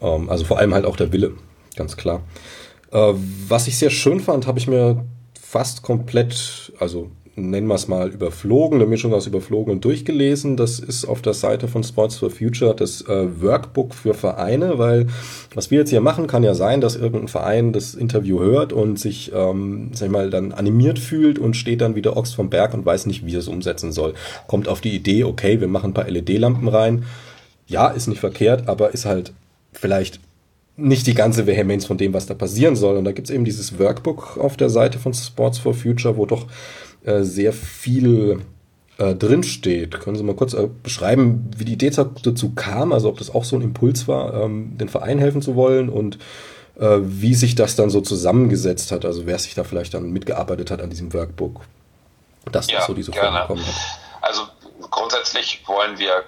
Ähm, 0.00 0.28
also 0.28 0.44
vor 0.44 0.58
allem 0.58 0.74
halt 0.74 0.84
auch 0.84 0.96
der 0.96 1.12
Wille, 1.12 1.34
ganz 1.76 1.96
klar. 1.96 2.22
Äh, 2.96 3.14
was 3.48 3.68
ich 3.68 3.76
sehr 3.76 3.90
schön 3.90 4.20
fand, 4.20 4.46
habe 4.46 4.58
ich 4.58 4.66
mir 4.66 5.04
fast 5.38 5.82
komplett, 5.82 6.72
also 6.78 7.10
nennen 7.38 7.66
wir 7.66 7.74
es 7.74 7.88
mal 7.88 8.08
überflogen, 8.08 8.80
eine 8.80 8.88
Mischung 8.88 9.12
aus 9.12 9.26
überflogen 9.26 9.70
und 9.70 9.84
durchgelesen. 9.84 10.56
Das 10.56 10.78
ist 10.78 11.04
auf 11.04 11.20
der 11.20 11.34
Seite 11.34 11.68
von 11.68 11.84
Sports 11.84 12.16
for 12.16 12.30
Future 12.30 12.74
das 12.74 13.02
äh, 13.02 13.42
Workbook 13.42 13.94
für 13.94 14.14
Vereine, 14.14 14.78
weil 14.78 15.08
was 15.54 15.70
wir 15.70 15.80
jetzt 15.80 15.90
hier 15.90 16.00
machen, 16.00 16.26
kann 16.26 16.42
ja 16.42 16.54
sein, 16.54 16.80
dass 16.80 16.96
irgendein 16.96 17.28
Verein 17.28 17.74
das 17.74 17.94
Interview 17.94 18.40
hört 18.40 18.72
und 18.72 18.98
sich, 18.98 19.30
ähm, 19.34 19.90
sag 19.92 20.06
ich 20.06 20.12
mal, 20.12 20.30
dann 20.30 20.52
animiert 20.52 20.98
fühlt 20.98 21.38
und 21.38 21.54
steht 21.54 21.82
dann 21.82 21.96
wieder 21.96 22.16
Ochs 22.16 22.32
vom 22.32 22.48
Berg 22.48 22.72
und 22.72 22.86
weiß 22.86 23.04
nicht, 23.04 23.26
wie 23.26 23.34
er 23.34 23.40
es 23.40 23.48
umsetzen 23.48 23.92
soll. 23.92 24.14
Kommt 24.46 24.68
auf 24.68 24.80
die 24.80 24.96
Idee, 24.96 25.24
okay, 25.24 25.60
wir 25.60 25.68
machen 25.68 25.90
ein 25.90 25.94
paar 25.94 26.08
LED-Lampen 26.08 26.68
rein. 26.68 27.04
Ja, 27.66 27.88
ist 27.88 28.06
nicht 28.06 28.20
verkehrt, 28.20 28.68
aber 28.68 28.94
ist 28.94 29.04
halt 29.04 29.34
vielleicht 29.72 30.20
nicht 30.76 31.06
die 31.06 31.14
ganze 31.14 31.46
Vehemenz 31.46 31.86
von 31.86 31.96
dem, 31.96 32.12
was 32.12 32.26
da 32.26 32.34
passieren 32.34 32.76
soll. 32.76 32.96
Und 32.96 33.04
da 33.04 33.12
gibt's 33.12 33.30
eben 33.30 33.44
dieses 33.44 33.78
Workbook 33.78 34.36
auf 34.38 34.56
der 34.56 34.68
Seite 34.68 34.98
von 34.98 35.14
Sports 35.14 35.58
for 35.58 35.74
Future, 35.74 36.16
wo 36.16 36.26
doch 36.26 36.46
äh, 37.04 37.22
sehr 37.22 37.52
viel 37.52 38.40
äh, 38.98 39.14
drinsteht. 39.14 40.00
Können 40.00 40.16
Sie 40.16 40.22
mal 40.22 40.34
kurz 40.34 40.54
äh, 40.54 40.68
beschreiben, 40.82 41.50
wie 41.56 41.64
die 41.64 41.74
Idee 41.74 41.90
dazu 41.90 42.52
kam, 42.54 42.92
also 42.92 43.08
ob 43.08 43.18
das 43.18 43.34
auch 43.34 43.44
so 43.44 43.56
ein 43.56 43.62
Impuls 43.62 44.08
war, 44.08 44.34
ähm, 44.42 44.76
den 44.78 44.88
Verein 44.88 45.18
helfen 45.18 45.42
zu 45.42 45.54
wollen 45.54 45.88
und 45.88 46.18
äh, 46.78 46.98
wie 47.02 47.34
sich 47.34 47.54
das 47.54 47.76
dann 47.76 47.90
so 47.90 48.00
zusammengesetzt 48.00 48.92
hat, 48.92 49.04
also 49.04 49.26
wer 49.26 49.38
sich 49.38 49.54
da 49.54 49.64
vielleicht 49.64 49.94
dann 49.94 50.10
mitgearbeitet 50.12 50.70
hat 50.70 50.82
an 50.82 50.90
diesem 50.90 51.12
Workbook. 51.12 51.62
Das 52.52 52.70
ja, 52.70 52.78
ist 52.78 52.86
so 52.86 52.94
diese 52.94 53.12
Form 53.12 53.34
bekommen 53.34 53.66
hat. 53.66 53.74
Also 54.22 54.42
grundsätzlich 54.90 55.66
wollen 55.66 55.98
wir 55.98 56.24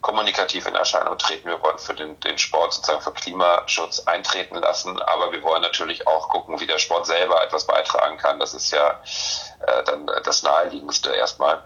kommunikativ 0.00 0.66
in 0.66 0.74
Erscheinung 0.74 1.18
treten. 1.18 1.48
Wir 1.48 1.60
wollen 1.62 1.78
für 1.78 1.94
den, 1.94 2.18
den 2.20 2.38
Sport 2.38 2.74
sozusagen 2.74 3.02
für 3.02 3.12
Klimaschutz 3.12 4.00
eintreten 4.00 4.56
lassen, 4.56 5.00
aber 5.02 5.32
wir 5.32 5.42
wollen 5.42 5.62
natürlich 5.62 6.06
auch 6.06 6.28
gucken, 6.28 6.60
wie 6.60 6.66
der 6.66 6.78
Sport 6.78 7.06
selber 7.06 7.42
etwas 7.42 7.66
beitragen 7.66 8.18
kann. 8.18 8.40
Das 8.40 8.54
ist 8.54 8.70
ja 8.70 9.00
äh, 9.66 9.84
dann 9.84 10.06
das 10.24 10.42
Naheliegendste 10.42 11.10
erstmal. 11.10 11.62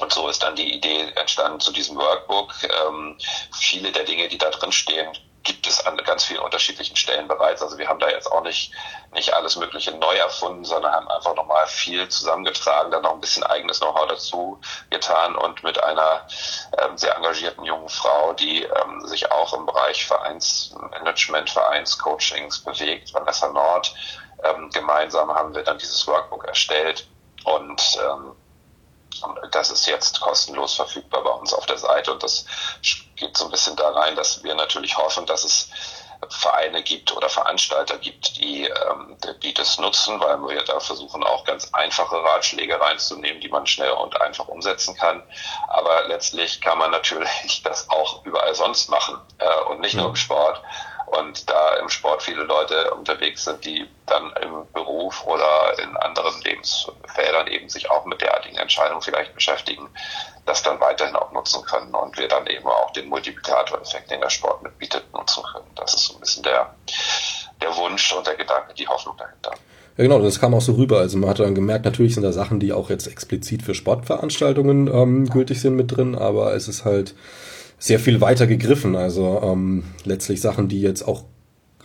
Und 0.00 0.12
so 0.12 0.28
ist 0.28 0.42
dann 0.42 0.56
die 0.56 0.74
Idee 0.74 1.10
entstanden 1.14 1.60
zu 1.60 1.72
diesem 1.72 1.96
Workbook. 1.96 2.52
Ähm, 2.64 3.18
viele 3.52 3.92
der 3.92 4.04
Dinge, 4.04 4.28
die 4.28 4.38
da 4.38 4.50
drin 4.50 4.72
stehen, 4.72 5.16
gibt 5.46 5.66
es 5.68 5.86
an 5.86 5.96
ganz 5.98 6.24
vielen 6.24 6.40
unterschiedlichen 6.40 6.96
Stellen 6.96 7.28
bereits. 7.28 7.62
Also 7.62 7.78
wir 7.78 7.88
haben 7.88 8.00
da 8.00 8.08
jetzt 8.08 8.30
auch 8.30 8.42
nicht, 8.42 8.72
nicht 9.14 9.32
alles 9.32 9.56
Mögliche 9.56 9.92
neu 9.92 10.16
erfunden, 10.16 10.64
sondern 10.64 10.92
haben 10.92 11.08
einfach 11.08 11.34
nochmal 11.36 11.66
viel 11.68 12.08
zusammengetragen, 12.08 12.90
dann 12.90 13.02
noch 13.02 13.14
ein 13.14 13.20
bisschen 13.20 13.44
eigenes 13.44 13.78
Know-how 13.78 14.08
dazu 14.08 14.60
getan 14.90 15.36
und 15.36 15.62
mit 15.62 15.82
einer 15.82 16.26
ähm, 16.78 16.98
sehr 16.98 17.16
engagierten 17.16 17.64
jungen 17.64 17.88
Frau, 17.88 18.32
die 18.32 18.64
ähm, 18.64 19.06
sich 19.06 19.30
auch 19.30 19.54
im 19.54 19.66
Bereich 19.66 20.04
Vereinsmanagement, 20.04 21.48
Vereinscoachings 21.48 22.58
bewegt, 22.58 23.14
Vanessa 23.14 23.48
Nord. 23.48 23.94
Ähm, 24.42 24.68
gemeinsam 24.70 25.32
haben 25.32 25.54
wir 25.54 25.62
dann 25.62 25.78
dieses 25.78 26.06
Workbook 26.08 26.44
erstellt 26.44 27.06
und 27.44 27.80
ähm, 28.04 28.32
das 29.52 29.70
ist 29.70 29.86
jetzt 29.86 30.20
kostenlos 30.20 30.74
verfügbar 30.74 31.22
bei 31.22 31.30
uns 31.30 31.52
auf 31.52 31.66
der 31.66 31.78
Seite 31.78 32.12
und 32.12 32.22
das 32.22 32.46
geht 33.16 33.36
so 33.36 33.46
ein 33.46 33.50
bisschen 33.50 33.76
da 33.76 33.90
rein, 33.90 34.16
dass 34.16 34.42
wir 34.42 34.54
natürlich 34.54 34.96
hoffen, 34.96 35.26
dass 35.26 35.44
es 35.44 35.68
Vereine 36.28 36.82
gibt 36.82 37.14
oder 37.14 37.28
Veranstalter 37.28 37.98
gibt, 37.98 38.38
die, 38.38 38.64
ähm, 38.64 39.16
die 39.42 39.54
das 39.54 39.78
nutzen, 39.78 40.20
weil 40.20 40.38
wir 40.48 40.62
da 40.64 40.80
versuchen 40.80 41.22
auch 41.22 41.44
ganz 41.44 41.72
einfache 41.72 42.16
Ratschläge 42.16 42.80
reinzunehmen, 42.80 43.40
die 43.40 43.48
man 43.48 43.66
schnell 43.66 43.90
und 43.90 44.20
einfach 44.20 44.48
umsetzen 44.48 44.96
kann. 44.96 45.22
Aber 45.68 46.06
letztlich 46.08 46.60
kann 46.60 46.78
man 46.78 46.90
natürlich 46.90 47.62
das 47.64 47.88
auch 47.90 48.24
überall 48.24 48.54
sonst 48.54 48.88
machen 48.88 49.18
äh, 49.38 49.64
und 49.70 49.80
nicht 49.80 49.94
nur 49.94 50.08
im 50.08 50.16
Sport. 50.16 50.62
Und 51.06 51.48
da 51.48 51.76
im 51.76 51.88
Sport 51.88 52.22
viele 52.22 52.42
Leute 52.42 52.92
unterwegs 52.94 53.44
sind, 53.44 53.64
die 53.64 53.88
dann 54.06 54.32
im 54.42 54.66
Beruf 54.72 55.24
oder 55.26 55.78
in 55.82 55.96
anderen 55.96 56.40
Lebensfeldern 56.42 57.46
eben 57.46 57.68
sich 57.68 57.90
auch 57.90 58.04
mit 58.06 58.20
derartigen 58.20 58.56
Entscheidungen 58.56 59.02
vielleicht 59.02 59.34
beschäftigen, 59.34 59.88
das 60.46 60.62
dann 60.62 60.80
weiterhin 60.80 61.16
auch 61.16 61.32
nutzen 61.32 61.64
können 61.64 61.94
und 61.94 62.18
wir 62.18 62.28
dann 62.28 62.46
eben 62.46 62.66
auch 62.66 62.92
den 62.92 63.08
Multiplikatoreffekt, 63.08 64.10
den 64.10 64.20
der 64.20 64.30
Sport 64.30 64.62
mitbietet, 64.62 65.04
nutzen 65.12 65.42
können. 65.52 65.70
Das 65.76 65.94
ist 65.94 66.06
so 66.06 66.14
ein 66.14 66.20
bisschen 66.20 66.42
der, 66.42 66.74
der 67.62 67.76
Wunsch 67.76 68.12
und 68.12 68.26
der 68.26 68.34
Gedanke, 68.34 68.74
die 68.74 68.86
Hoffnung 68.86 69.16
dahinter. 69.16 69.52
Ja, 69.96 70.04
genau, 70.04 70.20
das 70.20 70.40
kam 70.40 70.54
auch 70.54 70.60
so 70.60 70.72
rüber. 70.74 70.98
Also 70.98 71.16
man 71.18 71.30
hat 71.30 71.38
dann 71.38 71.54
gemerkt, 71.54 71.84
natürlich 71.84 72.14
sind 72.14 72.22
da 72.22 72.32
Sachen, 72.32 72.60
die 72.60 72.72
auch 72.72 72.90
jetzt 72.90 73.06
explizit 73.06 73.62
für 73.62 73.74
Sportveranstaltungen 73.74 74.88
ähm, 74.88 75.30
gültig 75.30 75.60
sind 75.60 75.74
mit 75.74 75.96
drin, 75.96 76.14
aber 76.14 76.54
es 76.54 76.68
ist 76.68 76.84
halt 76.84 77.14
sehr 77.78 77.98
viel 77.98 78.20
weiter 78.20 78.46
gegriffen. 78.46 78.96
Also 78.96 79.40
ähm, 79.42 79.84
letztlich 80.04 80.40
Sachen, 80.40 80.68
die 80.68 80.80
jetzt 80.80 81.06
auch 81.06 81.24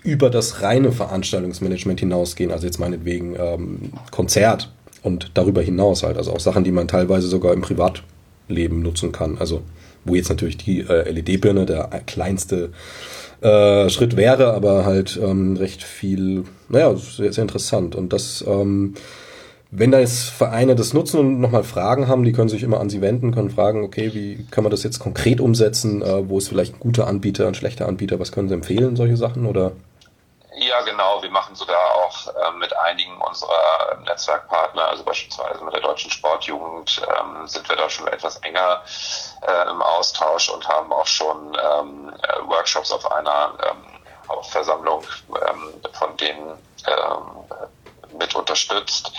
über 0.03 0.29
das 0.29 0.61
reine 0.61 0.91
Veranstaltungsmanagement 0.91 1.99
hinausgehen, 1.99 2.51
also 2.51 2.65
jetzt 2.65 2.79
meinetwegen 2.79 3.35
ähm, 3.37 3.93
Konzert 4.09 4.71
und 5.03 5.31
darüber 5.35 5.61
hinaus 5.61 6.03
halt, 6.03 6.17
also 6.17 6.33
auch 6.33 6.39
Sachen, 6.39 6.63
die 6.63 6.71
man 6.71 6.87
teilweise 6.87 7.27
sogar 7.27 7.53
im 7.53 7.61
Privatleben 7.61 8.81
nutzen 8.81 9.11
kann. 9.11 9.37
Also 9.37 9.61
wo 10.03 10.15
jetzt 10.15 10.29
natürlich 10.29 10.57
die 10.57 10.81
äh, 10.81 11.11
LED-Birne 11.11 11.65
der 11.65 11.87
kleinste 12.07 12.71
äh, 13.41 13.89
Schritt 13.89 14.17
wäre, 14.17 14.53
aber 14.53 14.85
halt 14.85 15.19
ähm, 15.21 15.57
recht 15.57 15.83
viel, 15.83 16.43
naja, 16.69 16.95
sehr, 16.95 17.31
sehr 17.33 17.43
interessant. 17.43 17.95
Und 17.95 18.13
das 18.13 18.43
ähm, 18.47 18.95
wenn 19.73 19.91
da 19.91 19.99
jetzt 19.99 20.29
Vereine 20.29 20.75
das 20.75 20.93
nutzen 20.93 21.19
und 21.21 21.39
nochmal 21.39 21.63
Fragen 21.63 22.09
haben, 22.09 22.23
die 22.23 22.33
können 22.33 22.49
sich 22.49 22.61
immer 22.61 22.81
an 22.81 22.89
Sie 22.89 23.01
wenden, 23.01 23.33
können 23.33 23.49
fragen, 23.49 23.85
okay, 23.85 24.13
wie 24.13 24.45
kann 24.51 24.65
man 24.65 24.71
das 24.71 24.83
jetzt 24.83 24.99
konkret 24.99 25.39
umsetzen? 25.39 26.01
Äh, 26.01 26.27
wo 26.29 26.37
ist 26.37 26.49
vielleicht 26.49 26.75
ein 26.75 26.79
guter 26.79 27.07
Anbieter, 27.07 27.47
ein 27.47 27.55
schlechter 27.55 27.87
Anbieter? 27.87 28.19
Was 28.19 28.33
können 28.33 28.49
Sie 28.49 28.53
empfehlen, 28.53 28.97
solche 28.97 29.15
Sachen? 29.15 29.45
Oder? 29.45 29.71
Ja, 30.57 30.81
genau. 30.81 31.23
Wir 31.23 31.29
machen 31.31 31.55
sogar 31.55 31.79
auch 31.95 32.27
äh, 32.27 32.57
mit 32.59 32.75
einigen 32.75 33.15
unserer 33.21 33.97
Netzwerkpartner, 34.05 34.89
also 34.89 35.05
beispielsweise 35.05 35.63
mit 35.63 35.73
der 35.73 35.81
Deutschen 35.81 36.11
Sportjugend, 36.11 37.01
ähm, 37.07 37.47
sind 37.47 37.67
wir 37.69 37.77
da 37.77 37.89
schon 37.89 38.07
etwas 38.09 38.35
enger 38.39 38.81
äh, 39.47 39.69
im 39.69 39.81
Austausch 39.81 40.49
und 40.49 40.67
haben 40.67 40.91
auch 40.91 41.07
schon 41.07 41.57
ähm, 41.57 42.13
Workshops 42.47 42.91
auf 42.91 43.09
einer 43.09 43.53
ähm, 43.63 44.43
Versammlung 44.43 45.03
ähm, 45.29 45.73
von 45.93 46.17
denen 46.17 46.57
ähm, 46.87 48.17
mit 48.19 48.35
unterstützt 48.35 49.13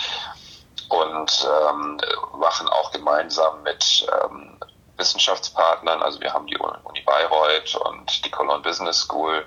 und 1.01 1.47
ähm, 1.69 1.99
machen 2.37 2.67
auch 2.69 2.91
gemeinsam 2.91 3.63
mit 3.63 4.07
ähm, 4.23 4.59
Wissenschaftspartnern, 4.97 6.01
also 6.01 6.19
wir 6.21 6.33
haben 6.33 6.47
die 6.47 6.57
Uni 6.57 7.01
Bayreuth 7.01 7.75
und 7.75 8.25
die 8.25 8.31
Cologne 8.31 8.61
Business 8.61 8.99
School. 8.99 9.45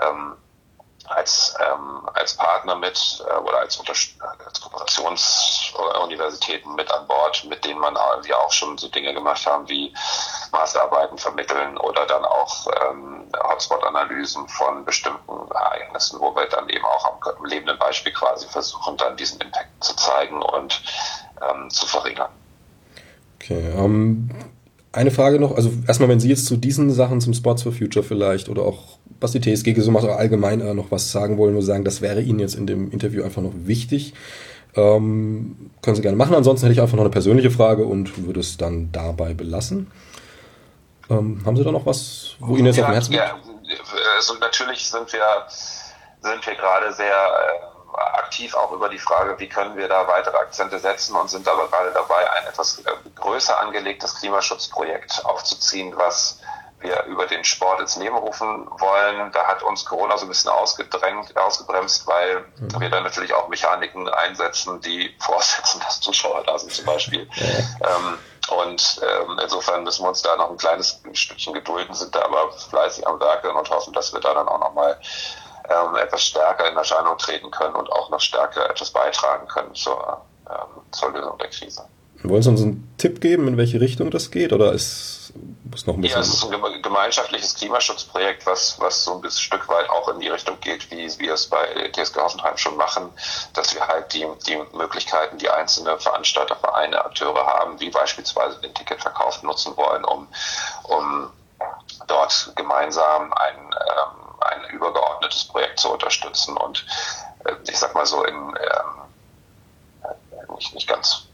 Ähm, 0.00 0.36
als, 1.06 1.56
ähm, 1.60 2.08
als 2.14 2.36
Partner 2.36 2.74
mit 2.76 3.24
äh, 3.28 3.34
oder 3.38 3.58
als, 3.58 3.78
als 3.88 4.14
Kooperationsuniversitäten 4.60 6.74
mit 6.74 6.90
an 6.90 7.06
Bord, 7.06 7.44
mit 7.44 7.64
denen 7.64 7.78
man 7.80 7.94
wir 8.22 8.38
auch 8.38 8.52
schon 8.52 8.76
so 8.78 8.88
Dinge 8.88 9.12
gemacht 9.14 9.46
haben 9.46 9.68
wie 9.68 9.94
Masterarbeiten 10.52 11.18
vermitteln 11.18 11.76
oder 11.78 12.06
dann 12.06 12.24
auch 12.24 12.66
ähm, 12.88 13.28
Hotspot-Analysen 13.42 14.48
von 14.48 14.84
bestimmten 14.84 15.50
Ereignissen, 15.50 16.20
wo 16.20 16.34
wir 16.34 16.46
dann 16.46 16.68
eben 16.68 16.84
auch 16.84 17.04
am 17.04 17.44
lebenden 17.44 17.78
Beispiel 17.78 18.12
quasi 18.12 18.48
versuchen, 18.48 18.96
dann 18.96 19.16
diesen 19.16 19.40
Impact 19.40 19.84
zu 19.84 19.94
zeigen 19.96 20.42
und 20.42 20.82
ähm, 21.42 21.70
zu 21.70 21.86
verringern. 21.86 22.30
Okay, 23.36 23.72
um, 23.76 23.84
ähm, 23.84 24.30
eine 24.94 25.10
Frage 25.10 25.40
noch, 25.40 25.56
also 25.56 25.72
erstmal, 25.86 26.08
wenn 26.08 26.20
Sie 26.20 26.28
jetzt 26.28 26.46
zu 26.46 26.56
diesen 26.56 26.90
Sachen 26.92 27.20
zum 27.20 27.34
Sports 27.34 27.62
for 27.62 27.72
Future 27.72 28.04
vielleicht 28.04 28.48
oder 28.48 28.62
auch 28.62 28.98
was 29.20 29.32
die 29.32 29.40
TSG 29.40 29.78
so 29.80 29.90
macht, 29.90 30.04
oder 30.04 30.18
allgemein 30.18 30.60
äh, 30.60 30.74
noch 30.74 30.90
was 30.90 31.10
sagen 31.10 31.38
wollen, 31.38 31.54
nur 31.54 31.62
sagen, 31.62 31.84
das 31.84 32.00
wäre 32.00 32.20
Ihnen 32.20 32.38
jetzt 32.38 32.54
in 32.54 32.66
dem 32.66 32.90
Interview 32.90 33.22
einfach 33.22 33.42
noch 33.42 33.52
wichtig. 33.54 34.14
Ähm, 34.76 35.70
können 35.82 35.96
Sie 35.96 36.02
gerne 36.02 36.16
machen. 36.16 36.34
Ansonsten 36.34 36.66
hätte 36.66 36.74
ich 36.74 36.80
einfach 36.80 36.96
noch 36.96 37.04
eine 37.04 37.10
persönliche 37.10 37.50
Frage 37.50 37.84
und 37.84 38.26
würde 38.26 38.40
es 38.40 38.56
dann 38.56 38.90
dabei 38.92 39.34
belassen. 39.34 39.90
Ähm, 41.10 41.42
haben 41.44 41.56
Sie 41.56 41.64
da 41.64 41.70
noch 41.72 41.86
was, 41.86 42.36
wo 42.40 42.56
Ihnen 42.56 42.66
jetzt 42.66 42.76
ja, 42.76 42.84
auf 42.84 42.90
dem 42.90 42.94
Herzen 42.94 43.12
liegt? 43.12 43.24
Ja, 43.24 43.36
also 44.16 44.34
natürlich 44.40 44.84
sind 44.86 45.12
wir, 45.12 45.20
sind 45.48 46.46
wir 46.46 46.54
gerade 46.54 46.92
sehr 46.92 47.06
äh, 47.06 47.73
aktiv 47.94 48.54
auch 48.54 48.72
über 48.72 48.88
die 48.88 48.98
Frage, 48.98 49.38
wie 49.38 49.48
können 49.48 49.76
wir 49.76 49.88
da 49.88 50.06
weitere 50.08 50.36
Akzente 50.36 50.78
setzen 50.78 51.16
und 51.16 51.30
sind 51.30 51.46
aber 51.46 51.68
gerade 51.68 51.92
dabei, 51.92 52.30
ein 52.32 52.46
etwas 52.46 52.78
äh, 52.80 52.92
größer 53.14 53.58
angelegtes 53.58 54.14
Klimaschutzprojekt 54.16 55.24
aufzuziehen, 55.24 55.96
was 55.96 56.40
wir 56.80 57.02
über 57.04 57.26
den 57.26 57.44
Sport 57.44 57.80
ins 57.80 57.96
Leben 57.96 58.16
rufen 58.16 58.68
wollen. 58.78 59.32
Da 59.32 59.46
hat 59.46 59.62
uns 59.62 59.84
Corona 59.84 60.18
so 60.18 60.26
ein 60.26 60.28
bisschen 60.28 60.50
ausgedrängt, 60.50 61.36
ausgebremst, 61.36 62.06
weil 62.06 62.44
mhm. 62.58 62.80
wir 62.80 62.90
dann 62.90 63.04
natürlich 63.04 63.32
auch 63.32 63.48
Mechaniken 63.48 64.08
einsetzen, 64.08 64.80
die 64.80 65.14
voraussetzen, 65.20 65.80
dass 65.80 66.00
Zuschauer 66.00 66.42
da 66.44 66.58
sind 66.58 66.72
zum 66.72 66.84
Beispiel. 66.84 67.28
Ähm, 67.40 68.18
und 68.50 69.00
ähm, 69.02 69.38
insofern 69.42 69.84
müssen 69.84 70.04
wir 70.04 70.10
uns 70.10 70.20
da 70.20 70.36
noch 70.36 70.50
ein 70.50 70.58
kleines 70.58 71.00
Stückchen 71.14 71.54
gedulden, 71.54 71.94
sind 71.94 72.14
da 72.14 72.22
aber 72.22 72.52
fleißig 72.52 73.06
am 73.06 73.18
Werke 73.18 73.50
und 73.52 73.70
hoffen, 73.70 73.94
dass 73.94 74.12
wir 74.12 74.20
da 74.20 74.34
dann 74.34 74.48
auch 74.48 74.60
nochmal 74.60 75.00
ähm, 75.68 75.96
etwas 75.96 76.22
stärker 76.22 76.70
in 76.70 76.76
Erscheinung 76.76 77.18
treten 77.18 77.50
können 77.50 77.74
und 77.74 77.90
auch 77.90 78.10
noch 78.10 78.20
stärker 78.20 78.68
etwas 78.68 78.90
beitragen 78.90 79.46
können 79.48 79.74
zur, 79.74 80.22
ähm, 80.48 80.82
zur 80.92 81.12
Lösung 81.12 81.38
der 81.38 81.48
Krise. 81.48 81.84
Wollen 82.22 82.42
Sie 82.42 82.50
uns 82.50 82.62
einen 82.62 82.94
Tipp 82.96 83.20
geben, 83.20 83.48
in 83.48 83.56
welche 83.56 83.80
Richtung 83.80 84.10
das 84.10 84.30
geht? 84.30 84.52
Oder 84.52 84.72
ist 84.72 85.24
muss 85.74 85.86
noch 85.86 85.94
ein 85.94 86.00
bisschen. 86.00 86.16
Ja, 86.16 86.20
es 86.20 86.32
ist 86.32 86.44
ein 86.44 86.82
gemeinschaftliches 86.82 87.54
Klimaschutzprojekt, 87.54 88.46
was, 88.46 88.80
was 88.80 89.04
so 89.04 89.14
ein 89.14 89.20
bisschen 89.20 89.42
Stück 89.42 89.68
weit 89.68 89.88
auch 89.90 90.08
in 90.08 90.20
die 90.20 90.28
Richtung 90.28 90.58
geht, 90.60 90.90
wie 90.90 91.08
wir 91.18 91.34
es 91.34 91.46
bei 91.46 91.90
TSG 91.92 92.16
Hoffenheim 92.16 92.56
schon 92.56 92.76
machen, 92.76 93.10
dass 93.52 93.74
wir 93.74 93.86
halt 93.86 94.12
die, 94.12 94.26
die 94.46 94.58
Möglichkeiten, 94.76 95.38
die 95.38 95.50
einzelne 95.50 95.98
Veranstalter, 95.98 96.56
Vereine, 96.56 97.04
Akteure 97.04 97.46
haben, 97.46 97.80
wie 97.80 97.90
beispielsweise 97.90 98.60
den 98.60 98.74
Ticketverkauf 98.74 99.42
nutzen 99.42 99.76
wollen, 99.76 100.04
um, 100.04 100.28
um 100.84 101.30
dort 102.06 102.52
gemeinsam 102.56 103.32
ein, 103.32 103.56
ähm, 103.56 104.23
ein 104.40 104.64
übergeordnetes 104.70 105.44
Projekt 105.44 105.80
zu 105.80 105.92
unterstützen 105.92 106.56
und 106.56 106.84
äh, 107.44 107.54
ich 107.68 107.78
sag 107.78 107.94
mal 107.94 108.06
so 108.06 108.24
in 108.24 108.34
ähm, 108.34 109.04
nicht, 110.54 110.74
nicht 110.74 110.86
ganz 110.86 111.26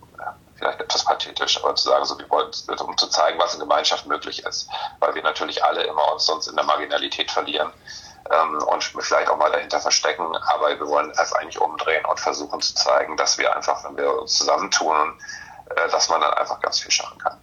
vielleicht 0.60 0.80
etwas 0.80 1.04
pathetisch, 1.04 1.62
aber 1.62 1.74
zu 1.74 1.88
sagen, 1.88 2.04
so 2.04 2.18
wir 2.18 2.28
wollen, 2.28 2.50
um 2.84 2.96
zu 2.96 3.08
zeigen, 3.08 3.38
was 3.38 3.54
in 3.54 3.60
Gemeinschaft 3.60 4.06
möglich 4.06 4.44
ist, 4.44 4.68
weil 5.00 5.14
wir 5.14 5.22
natürlich 5.22 5.64
alle 5.64 5.82
immer 5.84 6.12
uns 6.12 6.26
sonst 6.26 6.48
in 6.48 6.56
der 6.56 6.64
Marginalität 6.64 7.30
verlieren 7.30 7.70
ähm, 8.30 8.62
und 8.62 8.84
vielleicht 8.84 9.28
auch 9.28 9.38
mal 9.38 9.50
dahinter 9.50 9.80
verstecken, 9.80 10.24
aber 10.36 10.68
wir 10.68 10.86
wollen 10.86 11.10
es 11.12 11.32
eigentlich 11.32 11.58
umdrehen 11.58 12.04
und 12.04 12.20
versuchen 12.20 12.60
zu 12.60 12.74
zeigen, 12.74 13.16
dass 13.16 13.38
wir 13.38 13.56
einfach, 13.56 13.82
wenn 13.84 13.96
wir 13.96 14.20
uns 14.20 14.36
zusammentun, 14.36 15.14
äh, 15.70 15.90
dass 15.90 16.10
man 16.10 16.20
dann 16.20 16.34
einfach 16.34 16.60
ganz 16.60 16.80
viel 16.80 16.90
schaffen 16.90 17.18
kann. 17.18 17.36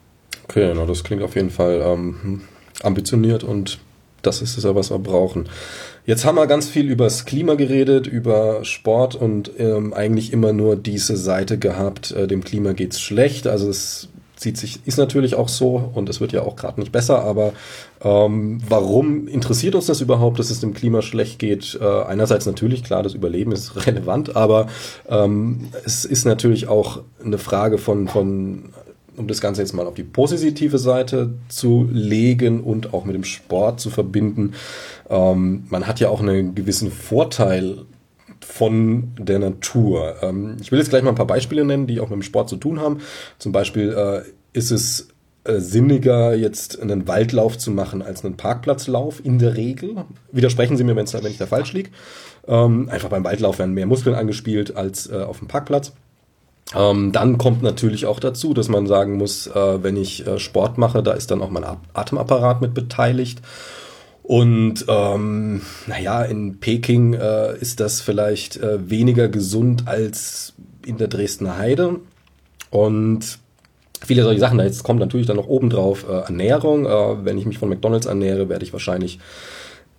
Okay, 0.43 0.67
genau, 0.67 0.85
das 0.85 1.03
klingt 1.03 1.23
auf 1.23 1.35
jeden 1.35 1.49
Fall 1.49 1.81
ähm, 1.81 2.47
ambitioniert 2.83 3.43
und 3.43 3.79
das 4.27 4.41
ist 4.41 4.57
es 4.57 4.63
ja, 4.65 4.75
was 4.75 4.91
wir 4.91 4.99
brauchen. 4.99 5.49
Jetzt 6.05 6.25
haben 6.25 6.35
wir 6.35 6.47
ganz 6.47 6.69
viel 6.69 6.89
über 6.89 7.05
das 7.05 7.25
Klima 7.25 7.55
geredet, 7.55 8.07
über 8.07 8.63
Sport 8.63 9.15
und 9.15 9.51
ähm, 9.57 9.93
eigentlich 9.93 10.31
immer 10.31 10.53
nur 10.53 10.75
diese 10.75 11.17
Seite 11.17 11.57
gehabt, 11.57 12.11
äh, 12.11 12.27
dem 12.27 12.43
Klima 12.43 12.73
geht's 12.73 13.01
schlecht. 13.01 13.47
Also 13.47 13.69
es 13.69 14.09
zieht 14.37 14.57
sich, 14.57 14.79
ist 14.85 14.97
natürlich 14.97 15.35
auch 15.35 15.49
so 15.49 15.91
und 15.93 16.09
es 16.09 16.21
wird 16.21 16.31
ja 16.31 16.43
auch 16.43 16.55
gerade 16.55 16.79
nicht 16.79 16.91
besser, 16.91 17.23
aber 17.23 17.53
ähm, 18.03 18.61
warum 18.69 19.27
interessiert 19.27 19.73
uns 19.75 19.87
das 19.87 19.99
überhaupt, 19.99 20.37
dass 20.39 20.51
es 20.51 20.59
dem 20.59 20.73
Klima 20.73 21.01
schlecht 21.01 21.39
geht? 21.39 21.77
Äh, 21.81 22.03
einerseits 22.03 22.45
natürlich, 22.45 22.83
klar, 22.83 23.01
das 23.01 23.15
Überleben 23.15 23.51
ist 23.51 23.75
relevant, 23.87 24.35
aber 24.35 24.67
ähm, 25.09 25.69
es 25.85 26.05
ist 26.05 26.25
natürlich 26.25 26.67
auch 26.67 27.01
eine 27.23 27.39
Frage 27.39 27.79
von, 27.79 28.07
von 28.07 28.69
um 29.17 29.27
das 29.27 29.41
Ganze 29.41 29.61
jetzt 29.61 29.73
mal 29.73 29.85
auf 29.85 29.95
die 29.95 30.03
positive 30.03 30.77
Seite 30.77 31.33
zu 31.49 31.89
legen 31.91 32.61
und 32.61 32.93
auch 32.93 33.05
mit 33.05 33.15
dem 33.15 33.23
Sport 33.23 33.79
zu 33.79 33.89
verbinden. 33.89 34.53
Ähm, 35.09 35.65
man 35.69 35.87
hat 35.87 35.99
ja 35.99 36.09
auch 36.09 36.21
einen 36.21 36.55
gewissen 36.55 36.91
Vorteil 36.91 37.85
von 38.39 39.11
der 39.19 39.39
Natur. 39.39 40.15
Ähm, 40.21 40.57
ich 40.61 40.71
will 40.71 40.79
jetzt 40.79 40.89
gleich 40.89 41.03
mal 41.03 41.09
ein 41.09 41.15
paar 41.15 41.27
Beispiele 41.27 41.65
nennen, 41.65 41.87
die 41.87 41.99
auch 41.99 42.09
mit 42.09 42.15
dem 42.15 42.23
Sport 42.23 42.49
zu 42.49 42.57
tun 42.57 42.79
haben. 42.79 42.99
Zum 43.39 43.51
Beispiel 43.51 43.89
äh, 43.89 44.57
ist 44.57 44.71
es 44.71 45.09
äh, 45.43 45.59
sinniger, 45.59 46.35
jetzt 46.35 46.79
einen 46.81 47.07
Waldlauf 47.07 47.57
zu 47.57 47.71
machen 47.71 48.01
als 48.01 48.23
einen 48.23 48.37
Parkplatzlauf 48.37 49.23
in 49.23 49.39
der 49.39 49.55
Regel. 49.55 49.95
Widersprechen 50.31 50.77
Sie 50.77 50.83
mir, 50.83 50.95
wenn 50.95 51.05
ich 51.05 51.37
da 51.37 51.45
falsch 51.45 51.73
liege. 51.73 51.89
Ähm, 52.47 52.89
einfach 52.89 53.09
beim 53.09 53.23
Waldlauf 53.23 53.59
werden 53.59 53.73
mehr 53.73 53.87
Muskeln 53.87 54.15
angespielt 54.15 54.75
als 54.75 55.09
äh, 55.09 55.15
auf 55.15 55.39
dem 55.39 55.47
Parkplatz. 55.47 55.93
Ähm, 56.75 57.11
dann 57.11 57.37
kommt 57.37 57.63
natürlich 57.63 58.05
auch 58.05 58.19
dazu, 58.19 58.53
dass 58.53 58.67
man 58.67 58.87
sagen 58.87 59.17
muss, 59.17 59.47
äh, 59.47 59.83
wenn 59.83 59.95
ich 59.95 60.27
äh, 60.27 60.37
Sport 60.39 60.77
mache, 60.77 61.01
da 61.01 61.13
ist 61.13 61.31
dann 61.31 61.41
auch 61.41 61.49
mein 61.49 61.65
Atemapparat 61.93 62.61
mit 62.61 62.73
beteiligt. 62.73 63.41
Und 64.23 64.85
ähm, 64.89 65.61
naja, 65.85 66.23
in 66.23 66.59
Peking 66.59 67.13
äh, 67.13 67.57
ist 67.57 67.79
das 67.79 68.01
vielleicht 68.01 68.57
äh, 68.57 68.89
weniger 68.89 69.29
gesund 69.29 69.87
als 69.87 70.53
in 70.85 70.97
der 70.97 71.07
Dresdner 71.07 71.57
Heide. 71.57 72.01
Und 72.69 73.39
viele 74.05 74.23
solche 74.23 74.41
Sachen. 74.41 74.59
Jetzt 74.59 74.83
kommt 74.83 74.99
natürlich 74.99 75.27
dann 75.27 75.37
noch 75.37 75.47
obendrauf 75.47 76.05
äh, 76.09 76.11
Ernährung. 76.11 76.85
Äh, 76.85 77.25
wenn 77.25 77.37
ich 77.37 77.45
mich 77.45 77.57
von 77.57 77.69
McDonalds 77.69 78.05
ernähre, 78.05 78.49
werde 78.49 78.65
ich 78.65 78.73
wahrscheinlich 78.73 79.19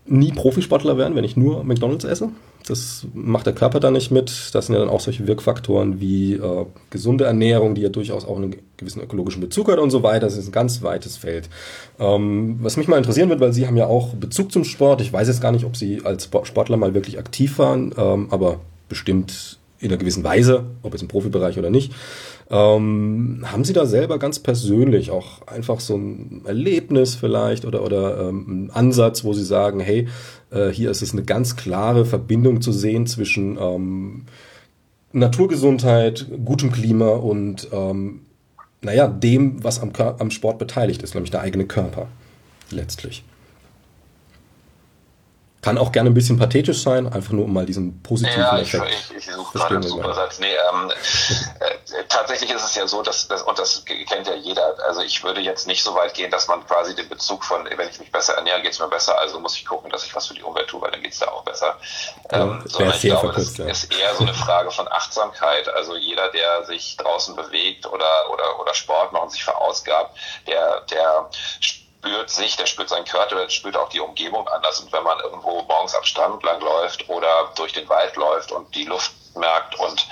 nie 0.09 0.33
Profisportler 0.33 0.97
werden, 0.97 1.15
wenn 1.15 1.25
ich 1.25 1.37
nur 1.37 1.65
McDonalds 1.65 2.05
esse. 2.05 2.31
Das 2.67 3.07
macht 3.15 3.47
der 3.47 3.55
Körper 3.55 3.81
da 3.81 3.91
nicht 3.91 4.11
mit. 4.11 4.51
Das 4.53 4.67
sind 4.67 4.75
ja 4.75 4.81
dann 4.81 4.91
auch 4.91 5.01
solche 5.01 5.27
Wirkfaktoren 5.27 6.01
wie 6.01 6.35
äh, 6.35 6.67
gesunde 6.91 7.25
Ernährung, 7.25 7.75
die 7.75 7.83
ja 7.83 7.89
durchaus 7.89 8.25
auch 8.27 8.37
einen 8.37 8.57
gewissen 8.77 9.03
ökologischen 9.03 9.41
Bezug 9.41 9.71
hat 9.71 9.79
und 9.79 9.91
so 9.91 10.03
weiter. 10.03 10.27
Das 10.27 10.37
ist 10.37 10.49
ein 10.49 10.53
ganz 10.53 10.83
weites 10.83 11.17
Feld. 11.17 11.49
Ähm, 11.99 12.59
was 12.61 12.77
mich 12.77 12.89
mal 12.89 12.99
interessieren 12.99 13.29
wird, 13.29 13.41
weil 13.41 13.53
Sie 13.53 13.67
haben 13.67 13.77
ja 13.77 13.87
auch 13.87 14.15
Bezug 14.15 14.53
zum 14.53 14.65
Sport. 14.65 15.01
Ich 15.01 15.13
weiß 15.13 15.29
jetzt 15.29 15.41
gar 15.41 15.53
nicht, 15.53 15.65
ob 15.65 15.77
Sie 15.77 16.03
als 16.05 16.29
Sportler 16.43 16.77
mal 16.77 16.95
wirklich 16.95 17.19
aktiv 17.19 17.59
waren, 17.59 17.95
ähm, 17.97 18.29
aber 18.31 18.61
bestimmt 18.89 19.58
in 19.81 19.91
einer 19.91 19.99
gewissen 19.99 20.25
Weise, 20.25 20.65
ob 20.83 20.93
jetzt 20.93 21.03
im 21.03 21.09
Profibereich 21.09 21.59
oder 21.59 21.71
nicht. 21.71 21.93
Ähm, 22.51 23.45
haben 23.45 23.65
Sie 23.65 23.73
da 23.73 23.87
selber 23.87 24.19
ganz 24.19 24.39
persönlich 24.39 25.11
auch 25.11 25.47
einfach 25.47 25.81
so 25.81 25.97
ein 25.97 26.43
Erlebnis 26.47 27.15
vielleicht 27.15 27.65
oder, 27.65 27.83
oder 27.83 28.29
ähm, 28.29 28.47
einen 28.49 28.71
Ansatz, 28.71 29.25
wo 29.25 29.33
Sie 29.33 29.45
sagen, 29.45 29.81
hey, 29.81 30.09
äh, 30.51 30.69
hier 30.69 30.91
ist 30.91 31.03
es 31.03 31.13
eine 31.13 31.25
ganz 31.25 31.57
klare 31.57 32.05
Verbindung 32.05 32.61
zu 32.61 32.73
sehen 32.73 33.07
zwischen 33.07 33.59
ähm, 33.61 34.25
Naturgesundheit, 35.13 36.27
gutem 36.45 36.73
Klima 36.73 37.11
und 37.11 37.69
ähm, 37.73 38.21
naja, 38.81 39.09
dem, 39.09 39.63
was 39.63 39.81
am, 39.81 39.93
am 39.97 40.31
Sport 40.31 40.59
beteiligt 40.59 41.03
ist, 41.03 41.15
nämlich 41.15 41.31
der 41.31 41.41
eigene 41.41 41.67
Körper 41.67 42.07
letztlich. 42.71 43.25
Kann 45.61 45.77
auch 45.77 45.91
gerne 45.91 46.11
ein 46.11 46.15
bisschen 46.15 46.39
pathetisch 46.39 46.83
sein, 46.83 47.13
einfach 47.13 47.33
nur 47.33 47.47
um 47.47 47.53
mal 47.53 47.67
diesen 47.67 48.01
positiven 48.03 48.41
ja, 48.41 48.59
Effekt 48.59 48.87
ich, 48.89 49.11
ich, 49.11 49.29
ich 49.29 49.35
suche 49.35 49.59
gerade 49.59 49.75
einen 49.75 49.83
super 49.83 50.15
Satz. 50.15 50.39
Nee, 50.39 50.47
ähm, 50.47 50.91
äh, 51.59 52.05
tatsächlich 52.09 52.51
ist 52.53 52.65
es 52.65 52.75
ja 52.77 52.87
so, 52.87 53.03
dass, 53.03 53.27
dass, 53.27 53.43
und 53.43 53.59
das 53.59 53.85
kennt 53.85 54.27
ja 54.27 54.35
jeder, 54.35 54.77
also 54.87 55.01
ich 55.01 55.23
würde 55.25 55.41
jetzt 55.41 55.67
nicht 55.67 55.83
so 55.83 55.95
weit 55.95 56.15
gehen, 56.15 56.31
dass 56.31 56.47
man 56.47 56.65
quasi 56.67 56.95
den 56.95 57.09
Bezug 57.09 57.45
von, 57.45 57.65
wenn 57.65 57.89
ich 57.89 57.99
mich 57.99 58.13
besser 58.13 58.35
ernähre, 58.35 58.63
geht 58.63 58.73
es 58.73 58.79
mir 58.79 58.89
besser, 58.89 59.19
also 59.19 59.41
muss 59.41 59.57
ich 59.57 59.67
gucken, 59.67 59.91
dass 59.91 60.05
ich 60.05 60.15
was 60.15 60.29
für 60.29 60.35
die 60.35 60.43
Umwelt 60.43 60.69
tue, 60.69 60.81
weil 60.81 60.93
dann 60.93 61.03
geht 61.03 61.13
es 61.13 61.19
da 61.19 61.27
auch 61.27 61.43
besser. 61.43 61.77
Ja, 62.31 62.43
ähm, 62.43 62.63
sondern 62.65 62.95
ich 62.95 63.01
glaube, 63.03 63.21
verkürzt, 63.21 63.59
das 63.59 63.67
ja. 63.67 63.73
ist 63.73 63.99
eher 63.99 64.15
so 64.15 64.23
eine 64.23 64.35
Frage 64.35 64.71
von 64.71 64.87
Achtsamkeit. 64.89 65.69
Also 65.69 65.97
jeder, 65.97 66.31
der 66.31 66.65
sich 66.65 66.97
draußen 66.97 67.35
bewegt 67.35 67.87
oder, 67.87 68.31
oder, 68.33 68.61
oder 68.61 68.75
Sport 68.75 69.13
macht 69.13 69.25
und 69.25 69.33
sich 69.33 69.45
verausgabt, 69.45 70.17
der, 70.47 70.83
der 70.83 71.31
spürt 71.99 72.31
sich, 72.31 72.57
der 72.57 72.67
spürt 72.67 72.89
seinen 72.89 73.05
Körper, 73.05 73.37
der 73.37 73.51
spürt 73.51 73.77
auch 73.77 73.89
die 73.89 74.01
Umgebung 74.01 74.49
anders. 74.49 74.81
Und 74.81 74.93
wenn 74.93 75.03
man 75.03 75.19
irgendwo 75.21 75.63
morgens 75.63 75.95
am 75.95 76.05
Strand 76.05 76.43
lang 76.43 76.61
läuft 76.61 77.09
oder 77.09 77.51
durch 77.57 77.73
den 77.73 77.89
Wald 77.89 78.17
läuft 78.17 78.53
und 78.53 78.75
die 78.75 78.85
Luft 78.85 79.13
merkt 79.35 79.79
und 79.79 80.07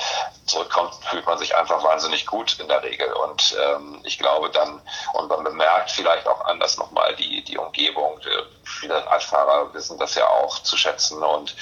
zurückkommt, 0.47 0.95
fühlt 1.11 1.27
man 1.27 1.39
sich 1.39 1.55
einfach 1.57 1.83
wahnsinnig 1.83 2.27
gut 2.27 2.59
in 2.59 2.69
der 2.69 2.83
Regel. 2.83 3.13
Und 3.13 3.57
ähm, 3.61 4.01
ich 4.05 4.19
glaube 4.19 4.51
dann, 4.51 4.81
und 5.15 5.29
man 5.29 5.45
bemerkt 5.45 5.91
vielleicht 5.91 6.27
auch 6.27 6.45
anders 6.45 6.77
nochmal 6.77 7.15
die, 7.17 7.43
die 7.45 7.59
Umgebung. 7.59 8.21
Viele 8.65 9.07
Radfahrer 9.07 9.73
wissen 9.75 9.99
das 9.99 10.15
ja 10.15 10.29
auch 10.29 10.59
zu 10.61 10.77
schätzen 10.77 11.23
und 11.23 11.55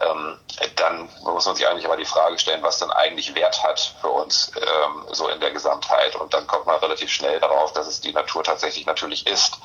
ähm, 0.00 0.38
dann 0.76 1.08
muss 1.22 1.46
man 1.46 1.56
sich 1.56 1.66
eigentlich 1.66 1.86
aber 1.86 1.96
die 1.96 2.04
Frage 2.04 2.38
stellen, 2.38 2.62
was 2.62 2.78
dann 2.78 2.90
eigentlich 2.92 3.34
Wert 3.34 3.62
hat 3.62 3.94
für 4.00 4.08
uns 4.08 4.52
ähm, 4.56 5.06
so 5.12 5.28
in 5.28 5.40
der 5.40 5.50
Gesamtheit. 5.50 6.14
Und 6.16 6.32
dann 6.34 6.46
kommt 6.46 6.66
man 6.66 6.76
relativ 6.76 7.10
schnell 7.10 7.40
darauf, 7.40 7.72
dass 7.72 7.86
es 7.86 8.00
die 8.00 8.12
Natur 8.12 8.44
tatsächlich 8.44 8.86
natürlich 8.86 9.26
ist. 9.26 9.58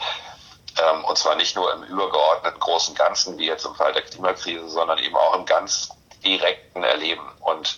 Ähm, 0.81 1.03
und 1.05 1.17
zwar 1.17 1.35
nicht 1.35 1.55
nur 1.55 1.71
im 1.73 1.83
übergeordneten 1.83 2.59
großen 2.59 2.95
Ganzen, 2.95 3.37
wie 3.37 3.45
jetzt 3.45 3.65
im 3.65 3.75
Fall 3.75 3.93
der 3.93 4.01
Klimakrise, 4.01 4.67
sondern 4.69 4.97
eben 4.97 5.15
auch 5.15 5.35
im 5.35 5.45
ganz 5.45 5.89
direkten 6.23 6.83
Erleben. 6.83 7.31
Und 7.41 7.77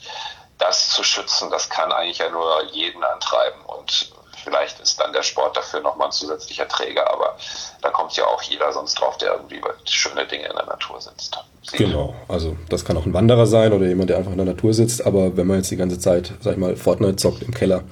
das 0.57 0.91
zu 0.91 1.03
schützen, 1.03 1.51
das 1.51 1.69
kann 1.69 1.91
eigentlich 1.91 2.19
ja 2.19 2.29
nur 2.29 2.63
jeden 2.71 3.03
antreiben. 3.03 3.61
Und 3.65 4.11
vielleicht 4.45 4.79
ist 4.79 4.99
dann 4.99 5.11
der 5.11 5.23
Sport 5.23 5.57
dafür 5.57 5.81
nochmal 5.81 6.07
ein 6.07 6.11
zusätzlicher 6.11 6.67
Träger, 6.67 7.11
aber 7.11 7.35
da 7.81 7.89
kommt 7.89 8.15
ja 8.15 8.25
auch 8.25 8.41
jeder 8.43 8.71
sonst 8.71 8.93
drauf, 8.95 9.17
der 9.17 9.33
irgendwie 9.33 9.59
schöne 9.85 10.25
Dinge 10.25 10.45
in 10.45 10.55
der 10.55 10.65
Natur 10.65 11.01
sitzt. 11.01 11.37
Sieht. 11.63 11.79
Genau, 11.79 12.13
also 12.27 12.55
das 12.69 12.85
kann 12.85 12.95
auch 12.95 13.05
ein 13.05 13.13
Wanderer 13.13 13.47
sein 13.47 13.73
oder 13.73 13.87
jemand, 13.87 14.11
der 14.11 14.17
einfach 14.17 14.31
in 14.31 14.37
der 14.37 14.45
Natur 14.45 14.73
sitzt, 14.73 15.05
aber 15.05 15.35
wenn 15.35 15.47
man 15.47 15.57
jetzt 15.57 15.71
die 15.71 15.77
ganze 15.77 15.99
Zeit, 15.99 16.31
sag 16.41 16.53
ich 16.53 16.59
mal, 16.59 16.75
Fortnite 16.75 17.15
zockt 17.15 17.41
im 17.41 17.53
Keller, 17.53 17.83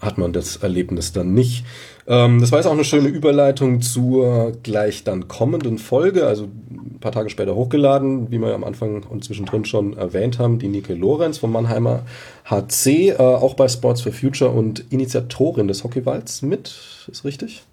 hat 0.00 0.18
man 0.18 0.32
das 0.32 0.56
Erlebnis 0.56 1.12
dann 1.12 1.34
nicht. 1.34 1.64
Ähm, 2.06 2.40
das 2.40 2.52
war 2.52 2.58
jetzt 2.58 2.66
auch 2.66 2.72
eine 2.72 2.84
schöne 2.84 3.08
Überleitung 3.08 3.80
zur 3.80 4.52
gleich 4.62 5.04
dann 5.04 5.28
kommenden 5.28 5.78
Folge, 5.78 6.26
also 6.26 6.44
ein 6.44 7.00
paar 7.00 7.12
Tage 7.12 7.30
später 7.30 7.54
hochgeladen, 7.54 8.30
wie 8.30 8.38
wir 8.38 8.54
am 8.54 8.64
Anfang 8.64 9.02
und 9.04 9.24
zwischendrin 9.24 9.64
schon 9.64 9.96
erwähnt 9.96 10.38
haben, 10.38 10.58
die 10.58 10.68
Nike 10.68 10.94
Lorenz 10.94 11.38
vom 11.38 11.52
Mannheimer 11.52 12.02
HC, 12.44 13.10
äh, 13.10 13.16
auch 13.16 13.54
bei 13.54 13.68
Sports 13.68 14.02
for 14.02 14.12
Future 14.12 14.50
und 14.50 14.84
Initiatorin 14.90 15.68
des 15.68 15.82
Hockeywalds 15.82 16.42
mit, 16.42 16.74
ist 17.10 17.24
richtig? 17.24 17.64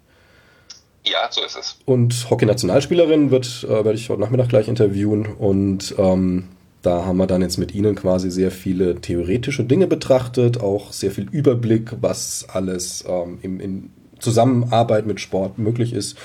Ja, 1.04 1.28
so 1.30 1.44
ist 1.44 1.56
es. 1.56 1.78
Und 1.84 2.30
Hockey-Nationalspielerin 2.30 3.30
wird, 3.30 3.64
äh, 3.64 3.68
werde 3.68 3.94
ich 3.94 4.08
heute 4.08 4.22
Nachmittag 4.22 4.48
gleich 4.48 4.68
interviewen 4.68 5.26
und 5.26 5.94
ähm, 5.98 6.48
da 6.84 7.04
haben 7.04 7.16
wir 7.16 7.26
dann 7.26 7.42
jetzt 7.42 7.56
mit 7.56 7.74
Ihnen 7.74 7.94
quasi 7.94 8.30
sehr 8.30 8.50
viele 8.50 8.96
theoretische 8.96 9.64
Dinge 9.64 9.86
betrachtet, 9.86 10.60
auch 10.60 10.92
sehr 10.92 11.10
viel 11.10 11.28
Überblick, 11.30 11.92
was 12.00 12.46
alles 12.52 13.04
ähm, 13.08 13.38
im, 13.42 13.60
in 13.60 13.90
Zusammenarbeit 14.18 15.06
mit 15.06 15.20
Sport 15.20 15.58
möglich 15.58 15.92
ist. 15.92 16.16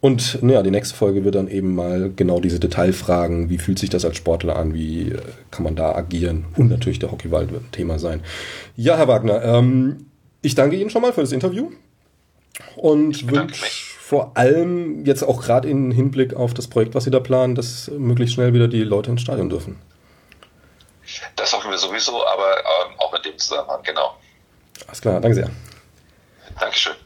Und 0.00 0.38
ja, 0.42 0.62
die 0.62 0.70
nächste 0.70 0.94
Folge 0.94 1.24
wird 1.24 1.34
dann 1.34 1.48
eben 1.48 1.74
mal 1.74 2.12
genau 2.14 2.38
diese 2.38 2.60
Detailfragen, 2.60 3.50
wie 3.50 3.58
fühlt 3.58 3.80
sich 3.80 3.90
das 3.90 4.04
als 4.04 4.16
Sportler 4.16 4.56
an, 4.56 4.72
wie 4.72 5.10
äh, 5.10 5.18
kann 5.50 5.64
man 5.64 5.74
da 5.74 5.92
agieren 5.94 6.44
und 6.56 6.70
natürlich 6.70 7.00
der 7.00 7.10
Hockeywald 7.10 7.50
wird 7.50 7.64
ein 7.64 7.72
Thema 7.72 7.98
sein. 7.98 8.20
Ja, 8.76 8.96
Herr 8.96 9.08
Wagner, 9.08 9.42
ähm, 9.42 10.06
ich 10.42 10.54
danke 10.54 10.76
Ihnen 10.76 10.90
schon 10.90 11.02
mal 11.02 11.12
für 11.12 11.22
das 11.22 11.32
Interview 11.32 11.70
und 12.76 13.28
wünsche 13.28 13.64
vor 14.08 14.38
allem 14.38 15.04
jetzt 15.04 15.22
auch 15.22 15.42
gerade 15.42 15.68
im 15.68 15.90
Hinblick 15.90 16.32
auf 16.32 16.54
das 16.54 16.68
Projekt, 16.68 16.94
was 16.94 17.04
Sie 17.04 17.10
da 17.10 17.20
planen, 17.20 17.54
dass 17.54 17.90
möglichst 17.98 18.36
schnell 18.36 18.54
wieder 18.54 18.66
die 18.66 18.82
Leute 18.82 19.10
ins 19.10 19.20
Stadion 19.20 19.50
dürfen. 19.50 19.76
Das 21.38 21.52
hoffen 21.52 21.70
wir 21.70 21.78
sowieso, 21.78 22.26
aber 22.26 22.58
ähm, 22.58 22.98
auch 22.98 23.14
in 23.14 23.22
dem 23.22 23.38
Zusammenhang, 23.38 23.82
genau. 23.84 24.16
Alles 24.86 25.00
klar, 25.00 25.20
danke 25.20 25.36
sehr. 25.36 25.50
Dankeschön. 26.58 26.96